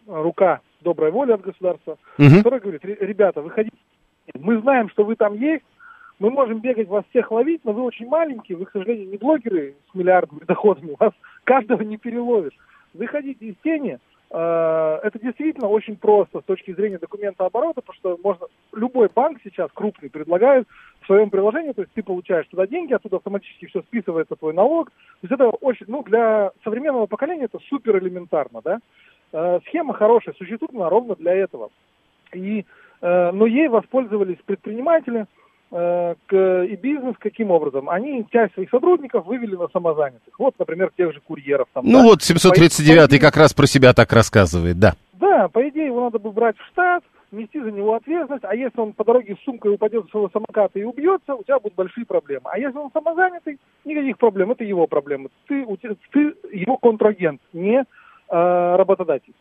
рука 0.07 0.61
добрая 0.81 1.11
воля 1.11 1.35
от 1.35 1.41
государства, 1.41 1.99
Мгм. 2.17 2.37
которая 2.37 2.61
говорит, 2.61 2.83
«Ре- 2.83 2.97
ребята, 2.99 3.43
выходите, 3.43 3.77
мы 4.39 4.59
знаем, 4.61 4.89
что 4.89 5.03
вы 5.03 5.15
там 5.15 5.35
есть, 5.35 5.63
мы 6.19 6.29
можем 6.29 6.59
бегать 6.59 6.87
вас 6.87 7.05
всех 7.09 7.31
ловить, 7.31 7.61
но 7.63 7.73
вы 7.73 7.83
очень 7.83 8.07
маленькие, 8.07 8.57
вы, 8.57 8.65
к 8.65 8.71
сожалению, 8.71 9.09
не 9.09 9.17
блогеры 9.17 9.75
с 9.91 9.95
миллиардными 9.95 10.45
доходами, 10.45 10.95
вас 10.99 11.13
каждого 11.43 11.81
не 11.83 11.97
переловишь. 11.97 12.57
Выходите 12.93 13.45
из 13.45 13.55
тени, 13.63 13.99
Э, 14.29 14.99
это 15.03 15.19
действительно 15.19 15.69
очень 15.69 15.95
просто 15.95 16.41
с 16.41 16.43
точки 16.43 16.73
зрения 16.73 16.97
документа 16.97 17.45
оборота, 17.45 17.81
потому 17.81 17.97
что 17.97 18.19
можно 18.21 18.47
любой 18.73 19.09
банк 19.13 19.39
сейчас 19.43 19.69
крупный 19.73 20.09
предлагает 20.09 20.67
в 21.01 21.05
своем 21.05 21.29
приложении, 21.29 21.71
то 21.71 21.81
есть 21.81 21.93
ты 21.93 22.03
получаешь 22.03 22.47
туда 22.47 22.67
деньги, 22.67 22.93
оттуда 22.93 23.17
автоматически 23.17 23.67
все 23.67 23.81
списывается 23.83 24.35
твой 24.35 24.53
налог. 24.53 24.89
То 24.89 25.27
есть 25.27 25.33
это 25.33 25.47
очень, 25.47 25.85
ну, 25.87 26.03
для 26.03 26.51
современного 26.63 27.05
поколения 27.05 27.45
это 27.45 27.59
супер 27.69 27.97
элементарно, 27.99 28.61
да. 28.61 28.79
Э, 29.31 29.59
схема 29.67 29.93
хорошая, 29.93 30.35
существует 30.35 30.75
она 30.75 30.89
ровно 30.89 31.15
для 31.15 31.33
этого. 31.33 31.69
И, 32.33 32.65
э, 33.01 33.31
но 33.31 33.45
ей 33.45 33.69
воспользовались 33.69 34.39
предприниматели 34.45 35.25
к- 35.69 36.63
и 36.63 36.75
бизнес 36.75 37.15
каким 37.19 37.51
образом? 37.51 37.89
Они 37.89 38.25
часть 38.31 38.53
своих 38.53 38.69
сотрудников 38.69 39.25
вывели 39.25 39.55
на 39.55 39.67
самозанятых. 39.67 40.39
Вот, 40.39 40.55
например, 40.57 40.91
тех 40.97 41.13
же 41.13 41.19
курьеров. 41.19 41.67
Там, 41.73 41.85
Ну 41.85 41.99
да. 41.99 42.03
вот 42.03 42.23
739 42.23 43.19
как 43.19 43.35
раз 43.37 43.53
про 43.53 43.65
себя 43.67 43.93
так 43.93 44.11
рассказывает, 44.13 44.79
да. 44.79 44.93
Да, 45.13 45.47
по 45.49 45.67
идее 45.67 45.87
его 45.87 46.01
надо 46.01 46.19
бы 46.19 46.31
брать 46.31 46.57
в 46.57 46.65
штат, 46.67 47.03
нести 47.31 47.59
за 47.59 47.71
него 47.71 47.93
ответственность, 47.95 48.45
а 48.45 48.55
если 48.55 48.79
он 48.79 48.93
по 48.93 49.03
дороге 49.03 49.35
с 49.35 49.43
сумкой 49.43 49.73
упадет 49.73 50.05
с 50.07 50.11
своего 50.11 50.29
самоката 50.29 50.79
и 50.79 50.83
убьется, 50.83 51.35
у 51.35 51.43
тебя 51.43 51.59
будут 51.59 51.75
большие 51.75 52.05
проблемы. 52.05 52.45
А 52.45 52.57
если 52.57 52.77
он 52.77 52.89
самозанятый, 52.93 53.59
никаких 53.83 54.17
проблем, 54.17 54.51
это 54.51 54.63
его 54.63 54.87
проблемы. 54.87 55.29
Ты, 55.47 55.65
ты 56.11 56.33
его 56.53 56.77
контрагент, 56.77 57.41
не 57.51 57.79
э, 58.29 58.75
работодатель. 58.77 59.33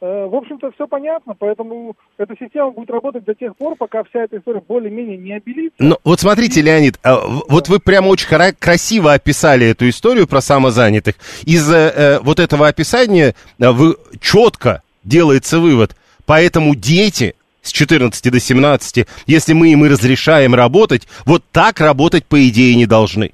Э, 0.00 0.26
В 0.26 0.34
общем-то, 0.34 0.70
все 0.72 0.86
понятно, 0.86 1.34
поэтому 1.38 1.96
эта 2.18 2.34
система 2.38 2.70
будет 2.70 2.90
работать 2.90 3.24
до 3.24 3.34
тех 3.34 3.56
пор, 3.56 3.76
пока 3.76 4.04
вся 4.04 4.24
эта 4.24 4.38
история 4.38 4.60
более-менее 4.66 5.16
не 5.16 5.32
обелится. 5.32 5.76
Ну, 5.78 5.96
вот 6.04 6.20
смотрите, 6.20 6.60
Леонид, 6.60 6.98
а, 7.02 7.20
вот 7.48 7.68
вы 7.68 7.78
прямо 7.78 8.08
очень 8.08 8.28
красиво 8.58 9.12
описали 9.12 9.66
эту 9.68 9.88
историю 9.88 10.26
про 10.26 10.40
самозанятых. 10.40 11.14
Из 11.44 11.70
э, 11.72 11.92
э, 11.94 12.18
вот 12.20 12.40
этого 12.40 12.68
описания 12.68 13.34
вы 13.58 13.96
четко 14.20 14.82
делается 15.04 15.58
вывод. 15.60 15.96
Поэтому 16.26 16.74
дети 16.74 17.34
с 17.62 17.72
14 17.72 18.30
до 18.30 18.40
17, 18.40 19.06
если 19.26 19.52
мы 19.52 19.72
им 19.72 19.84
и 19.84 19.88
разрешаем 19.88 20.54
работать, 20.54 21.08
вот 21.24 21.42
так 21.50 21.80
работать, 21.80 22.24
по 22.26 22.48
идее, 22.48 22.74
не 22.76 22.86
должны. 22.86 23.32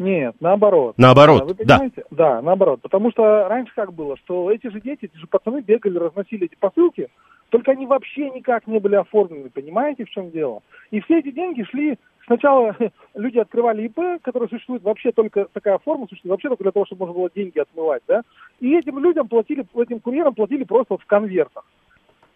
Нет, 0.00 0.34
наоборот. 0.40 0.94
Наоборот, 0.96 1.42
А, 1.42 1.44
Вы 1.44 1.54
да. 1.56 1.74
понимаете? 1.74 2.04
Да, 2.10 2.40
наоборот. 2.40 2.80
Потому 2.80 3.10
что 3.10 3.46
раньше 3.48 3.74
как 3.74 3.92
было, 3.92 4.16
что 4.16 4.50
эти 4.50 4.68
же 4.68 4.80
дети, 4.80 5.04
эти 5.04 5.16
же 5.18 5.26
пацаны 5.26 5.60
бегали, 5.60 5.98
разносили 5.98 6.46
эти 6.46 6.56
посылки, 6.58 7.08
только 7.50 7.72
они 7.72 7.84
вообще 7.84 8.30
никак 8.30 8.66
не 8.66 8.78
были 8.78 8.94
оформлены, 8.94 9.50
понимаете, 9.50 10.06
в 10.06 10.08
чем 10.10 10.30
дело? 10.30 10.62
И 10.90 11.00
все 11.02 11.18
эти 11.18 11.30
деньги 11.32 11.64
шли, 11.64 11.98
сначала 12.24 12.74
люди 13.14 13.36
открывали 13.36 13.82
ИП, 13.88 14.22
который 14.22 14.48
существует 14.48 14.82
вообще 14.82 15.12
только, 15.12 15.44
такая 15.52 15.76
форма 15.76 16.06
существует 16.08 16.30
вообще 16.30 16.48
только 16.48 16.62
для 16.64 16.72
того, 16.72 16.86
чтобы 16.86 17.00
можно 17.04 17.18
было 17.20 17.30
деньги 17.34 17.58
отмывать, 17.58 18.02
да? 18.08 18.22
И 18.60 18.74
этим 18.74 18.98
людям 19.00 19.28
платили, 19.28 19.66
этим 19.74 20.00
курьерам 20.00 20.34
платили 20.34 20.64
просто 20.64 20.94
вот 20.94 21.02
в 21.02 21.06
конвертах 21.06 21.66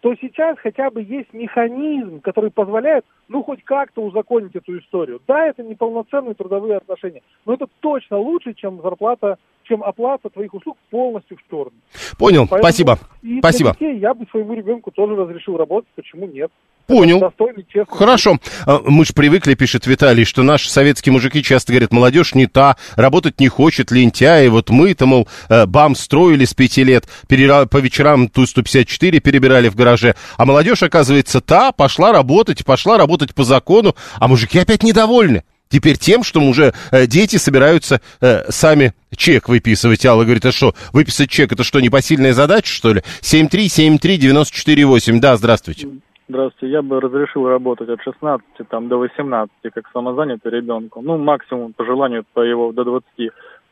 то 0.05 0.13
сейчас 0.21 0.59
хотя 0.59 0.91
бы 0.91 1.01
есть 1.01 1.33
механизм, 1.33 2.21
который 2.21 2.51
позволяет, 2.51 3.03
ну, 3.27 3.41
хоть 3.41 3.63
как-то 3.63 4.03
узаконить 4.03 4.55
эту 4.55 4.77
историю. 4.77 5.19
Да, 5.27 5.47
это 5.47 5.63
неполноценные 5.63 6.35
трудовые 6.35 6.77
отношения, 6.77 7.23
но 7.43 7.55
это 7.55 7.65
точно 7.79 8.19
лучше, 8.19 8.53
чем 8.53 8.83
зарплата, 8.83 9.39
чем 9.63 9.83
оплата 9.83 10.29
твоих 10.29 10.53
услуг 10.53 10.77
полностью 10.91 11.37
в 11.37 11.41
сторону. 11.41 11.75
Понял, 12.19 12.45
Поэтому 12.47 12.59
спасибо. 12.59 12.99
И 13.23 13.39
Спасибо. 13.39 13.71
детей 13.71 13.97
я 13.97 14.13
бы 14.13 14.27
своему 14.29 14.53
ребенку 14.53 14.91
тоже 14.91 15.15
разрешил 15.15 15.57
работать, 15.57 15.89
почему 15.95 16.27
нет? 16.27 16.51
Понял. 16.87 17.19
Достойный, 17.19 17.65
честный 17.71 17.97
Хорошо. 17.97 18.39
А, 18.65 18.79
Мы 18.85 19.05
же 19.05 19.13
привыкли, 19.13 19.55
пишет 19.55 19.87
Виталий, 19.87 20.23
что 20.23 20.43
наши 20.43 20.69
советские 20.69 21.13
мужики 21.13 21.41
часто 21.41 21.71
говорят, 21.73 21.91
молодежь 21.91 22.35
не 22.35 22.45
та, 22.45 22.77
работать 22.95 23.39
не 23.39 23.47
хочет, 23.47 23.91
лентяи. 23.91 24.47
Вот 24.47 24.69
мы-то, 24.69 25.05
мол, 25.05 25.27
э, 25.49 25.65
БАМ 25.65 25.95
строили 25.95 26.45
с 26.45 26.53
пяти 26.53 26.83
лет, 26.83 27.05
по 27.27 27.77
вечерам 27.77 28.27
Ту-154 28.29 29.19
перебирали 29.19 29.69
в 29.69 29.75
гараже. 29.75 30.15
А 30.37 30.45
молодежь, 30.45 30.83
оказывается, 30.83 31.41
та, 31.41 31.71
пошла 31.71 32.11
работать, 32.11 32.63
пошла 32.63 32.97
работать 32.97 33.33
по 33.33 33.43
закону, 33.43 33.95
а 34.19 34.27
мужики 34.27 34.59
опять 34.59 34.83
недовольны. 34.83 35.43
Теперь 35.69 35.97
тем, 35.97 36.23
что 36.23 36.39
уже 36.41 36.75
э, 36.91 37.07
дети 37.07 37.37
собираются 37.37 37.99
э, 38.21 38.43
сами 38.51 38.93
чек 39.15 39.49
выписывать. 39.49 40.05
Алла 40.05 40.23
говорит, 40.23 40.45
а 40.45 40.51
что, 40.51 40.75
выписать 40.93 41.31
чек, 41.31 41.51
это 41.51 41.63
что, 41.63 41.79
непосильная 41.79 42.33
задача, 42.33 42.71
что 42.71 42.93
ли? 42.93 43.01
7373948. 43.21 45.19
Да, 45.19 45.35
здравствуйте. 45.37 45.87
Здравствуйте, 46.27 46.73
я 46.73 46.81
бы 46.81 46.99
разрешил 46.99 47.47
работать 47.47 47.87
от 47.89 48.01
16 48.01 48.45
там, 48.69 48.87
до 48.87 48.97
18, 48.97 49.51
как 49.73 49.85
самозанятый 49.93 50.51
ребенку. 50.51 51.01
Ну, 51.01 51.17
максимум 51.17 51.73
по 51.73 51.85
желанию 51.85 52.25
по 52.33 52.41
его 52.41 52.71
до 52.71 52.83
20. 52.83 53.05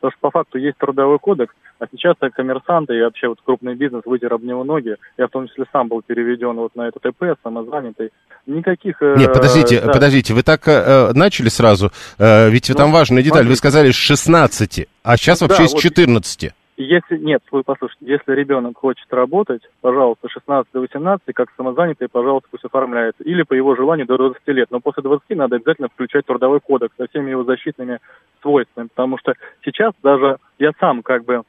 Потому 0.00 0.12
что 0.12 0.20
по 0.20 0.30
факту 0.30 0.58
есть 0.58 0.76
трудовой 0.78 1.18
кодекс, 1.18 1.52
а 1.80 1.86
сейчас 1.90 2.14
так 2.18 2.34
коммерсанты 2.34 2.96
и 2.96 3.02
вообще 3.02 3.26
вот 3.26 3.38
крупный 3.44 3.74
бизнес 3.74 4.02
вытер 4.04 4.34
об 4.34 4.44
него 4.44 4.62
ноги. 4.62 4.96
Я 5.16 5.26
в 5.26 5.30
том 5.30 5.48
числе 5.48 5.64
сам 5.72 5.88
был 5.88 6.02
переведен 6.02 6.56
вот 6.56 6.76
на 6.76 6.88
этот 6.88 7.04
ИП, 7.06 7.36
самозанятый. 7.42 8.10
Никаких... 8.46 9.00
э, 9.00 9.14
Нет, 9.16 9.32
подождите, 9.32 9.80
да. 9.80 9.92
подождите, 9.92 10.34
вы 10.34 10.42
так 10.42 10.60
э, 10.66 11.12
начали 11.14 11.48
сразу, 11.48 11.90
э, 12.18 12.50
ведь 12.50 12.68
Ну, 12.68 12.74
там 12.74 12.92
важная 12.92 13.22
деталь, 13.22 13.46
вы 13.46 13.56
смотрите. 13.56 13.58
сказали 13.58 13.90
с 13.90 13.96
16, 13.96 14.86
а 15.02 15.16
сейчас 15.16 15.40
Да, 15.40 15.46
вообще 15.46 15.66
с 15.66 15.72
вот 15.72 15.80
14. 15.80 16.52
Если 16.76 17.18
нет, 17.18 17.40
вы 17.52 17.62
послушайте, 17.62 18.04
если 18.04 18.32
ребенок 18.32 18.78
хочет 18.78 19.06
работать, 19.12 19.62
пожалуйста, 19.80 20.28
16 20.28 20.72
до 20.72 20.80
18, 20.80 21.22
как 21.32 21.48
самозанятый, 21.56 22.08
пожалуйста, 22.08 22.48
пусть 22.50 22.64
оформляется. 22.64 23.22
Или 23.22 23.42
по 23.42 23.54
его 23.54 23.76
желанию 23.76 24.06
до 24.06 24.16
20 24.16 24.40
лет. 24.48 24.70
Но 24.72 24.80
после 24.80 25.04
20 25.04 25.30
надо 25.30 25.56
обязательно 25.56 25.88
включать 25.88 26.26
трудовой 26.26 26.60
кодекс 26.60 26.94
со 26.96 27.06
всеми 27.06 27.30
его 27.30 27.44
защитными 27.44 28.00
свойствами. 28.42 28.88
Потому 28.88 29.18
что 29.18 29.34
сейчас 29.64 29.92
даже 30.02 30.38
я 30.58 30.72
сам 30.80 31.02
как 31.02 31.24
бы 31.24 31.42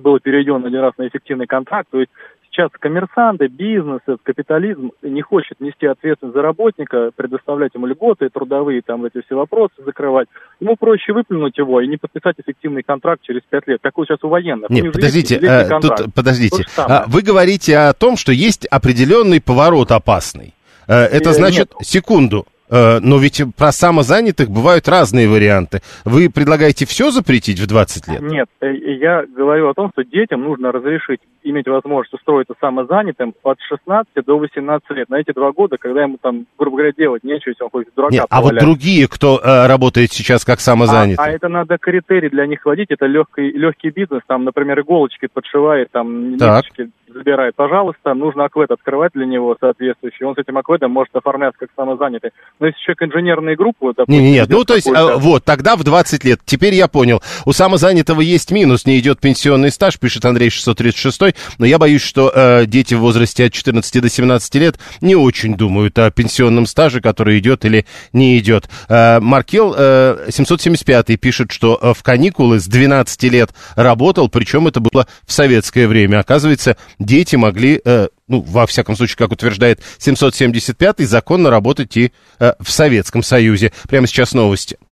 был 0.00 0.18
переведен 0.20 0.64
один 0.64 0.80
раз 0.80 0.92
на 0.98 1.08
эффективный 1.08 1.46
контракт, 1.46 1.88
то 1.90 2.00
есть 2.00 2.10
сейчас 2.58 2.70
коммерсанты, 2.72 3.46
бизнес, 3.46 4.00
капитализм 4.22 4.90
не 5.02 5.22
хочет 5.22 5.60
нести 5.60 5.86
ответственность 5.86 6.34
за 6.34 6.42
работника, 6.42 7.10
предоставлять 7.14 7.74
ему 7.74 7.86
льготы 7.86 8.28
трудовые, 8.30 8.82
там 8.82 9.04
эти 9.04 9.22
все 9.24 9.36
вопросы 9.36 9.74
закрывать. 9.84 10.28
Ему 10.60 10.76
проще 10.76 11.12
выплюнуть 11.12 11.56
его 11.56 11.80
и 11.80 11.86
не 11.86 11.96
подписать 11.96 12.36
эффективный 12.38 12.82
контракт 12.82 13.22
через 13.22 13.42
пять 13.48 13.66
лет. 13.68 13.78
Какой 13.80 14.06
сейчас 14.06 14.18
у 14.22 14.28
военных. 14.28 14.70
У 14.70 14.72
Нет, 14.72 14.86
же 14.86 14.92
подождите, 14.92 15.34
есть 15.34 15.46
э, 15.46 15.80
тут, 15.80 16.14
подождите. 16.14 16.64
А, 16.76 17.04
вы 17.06 17.22
говорите 17.22 17.76
о 17.76 17.92
том, 17.92 18.16
что 18.16 18.32
есть 18.32 18.66
определенный 18.66 19.40
поворот 19.40 19.92
опасный. 19.92 20.54
Э, 20.88 21.04
это 21.04 21.30
Э, 21.30 21.32
значит, 21.32 21.72
секунду, 21.82 22.46
но 22.70 23.18
ведь 23.18 23.42
про 23.56 23.72
самозанятых 23.72 24.50
бывают 24.50 24.88
разные 24.88 25.28
варианты. 25.28 25.80
Вы 26.04 26.30
предлагаете 26.30 26.86
все 26.86 27.10
запретить 27.10 27.58
в 27.58 27.66
20 27.66 28.08
лет? 28.08 28.20
Нет, 28.20 28.48
э, 28.60 28.72
я 28.74 29.24
говорю 29.26 29.68
о 29.68 29.74
том, 29.74 29.90
что 29.92 30.04
детям 30.04 30.42
нужно 30.42 30.72
разрешить 30.72 31.20
иметь 31.42 31.66
возможность 31.66 32.12
устроиться 32.14 32.54
самозанятым 32.60 33.34
от 33.42 33.58
16 33.68 34.24
до 34.24 34.38
18 34.38 34.90
лет. 34.90 35.08
На 35.08 35.16
эти 35.16 35.32
два 35.32 35.52
года, 35.52 35.76
когда 35.78 36.02
ему 36.02 36.18
там, 36.20 36.46
грубо 36.58 36.78
говоря, 36.78 36.92
делать 36.96 37.24
нечего, 37.24 37.50
если 37.50 37.64
он 37.64 37.70
хочет 37.70 37.92
дурака 37.94 38.14
Нет, 38.14 38.26
а 38.28 38.40
вот 38.40 38.54
другие, 38.58 39.08
кто 39.08 39.40
э, 39.42 39.66
работает 39.66 40.12
сейчас 40.12 40.44
как 40.44 40.58
А, 40.58 40.60
самозанятый? 40.60 41.24
а 41.24 41.30
это 41.30 41.48
надо 41.48 41.78
критерий 41.78 42.28
для 42.28 42.46
них 42.46 42.64
вводить, 42.64 42.90
это 42.90 43.06
легкий, 43.06 43.50
легкий 43.52 43.90
бизнес, 43.90 44.22
там, 44.26 44.44
например, 44.44 44.80
иголочки 44.80 45.28
подшивает, 45.32 45.90
там, 45.90 46.32
ниточки 46.32 46.90
забирает. 47.12 47.54
Пожалуйста, 47.56 48.14
нужно 48.14 48.44
аквед 48.44 48.70
открывать 48.70 49.12
для 49.14 49.26
него 49.26 49.56
соответствующий. 49.60 50.26
Он 50.26 50.34
с 50.34 50.38
этим 50.38 50.58
акведом 50.58 50.90
может 50.92 51.14
оформляться 51.14 51.58
как 51.60 51.70
самозанятый. 51.76 52.30
Но 52.60 52.66
если 52.66 52.78
человек 52.80 53.02
инженерную 53.02 53.56
группу, 53.56 53.92
допустим, 53.92 54.12
Не, 54.14 54.20
не, 54.20 54.32
нет, 54.32 54.48
ну 54.48 54.64
то 54.64 54.74
есть, 54.74 54.86
какую-то- 54.86 55.14
а, 55.14 55.18
вот, 55.18 55.44
тогда 55.44 55.76
в 55.76 55.84
20 55.84 56.24
лет. 56.24 56.40
Теперь 56.44 56.74
я 56.74 56.88
понял. 56.88 57.22
У 57.44 57.52
самозанятого 57.52 58.20
есть 58.20 58.50
минус, 58.50 58.86
не 58.86 58.98
идет 58.98 59.20
пенсионный 59.20 59.70
стаж, 59.70 59.98
пишет 59.98 60.24
Андрей 60.24 60.50
636, 60.50 61.34
но 61.58 61.66
я 61.66 61.78
боюсь, 61.78 62.02
что 62.02 62.30
э, 62.34 62.66
дети 62.66 62.94
в 62.94 63.00
возрасте 63.00 63.46
от 63.46 63.52
14 63.52 64.00
до 64.00 64.08
17 64.08 64.54
лет 64.56 64.78
не 65.00 65.16
очень 65.16 65.56
думают 65.56 65.98
о 65.98 66.10
пенсионном 66.10 66.66
стаже, 66.66 67.00
который 67.00 67.38
идет 67.38 67.64
или 67.64 67.86
не 68.12 68.38
идет. 68.38 68.68
Э, 68.88 69.20
Маркел 69.20 69.74
э, 69.76 70.26
775 70.30 71.18
пишет, 71.20 71.52
что 71.52 71.78
э, 71.80 71.92
в 71.94 72.02
каникулы 72.02 72.60
с 72.60 72.66
12 72.66 73.22
лет 73.24 73.50
работал, 73.76 74.28
причем 74.28 74.66
это 74.68 74.80
было 74.80 75.06
в 75.26 75.32
советское 75.32 75.86
время. 75.86 76.20
Оказывается, 76.20 76.76
дети 76.98 77.36
могли... 77.36 77.80
э, 77.84 78.08
ну, 78.28 78.40
во 78.40 78.66
всяком 78.66 78.96
случае, 78.96 79.16
как 79.16 79.32
утверждает 79.32 79.80
775 79.98 81.00
законно 81.00 81.50
работать 81.50 81.96
и 81.96 82.12
э, 82.38 82.52
в 82.60 82.70
Советском 82.70 83.22
Союзе. 83.22 83.72
Прямо 83.88 84.06
сейчас 84.06 84.32
новости. 84.32 84.78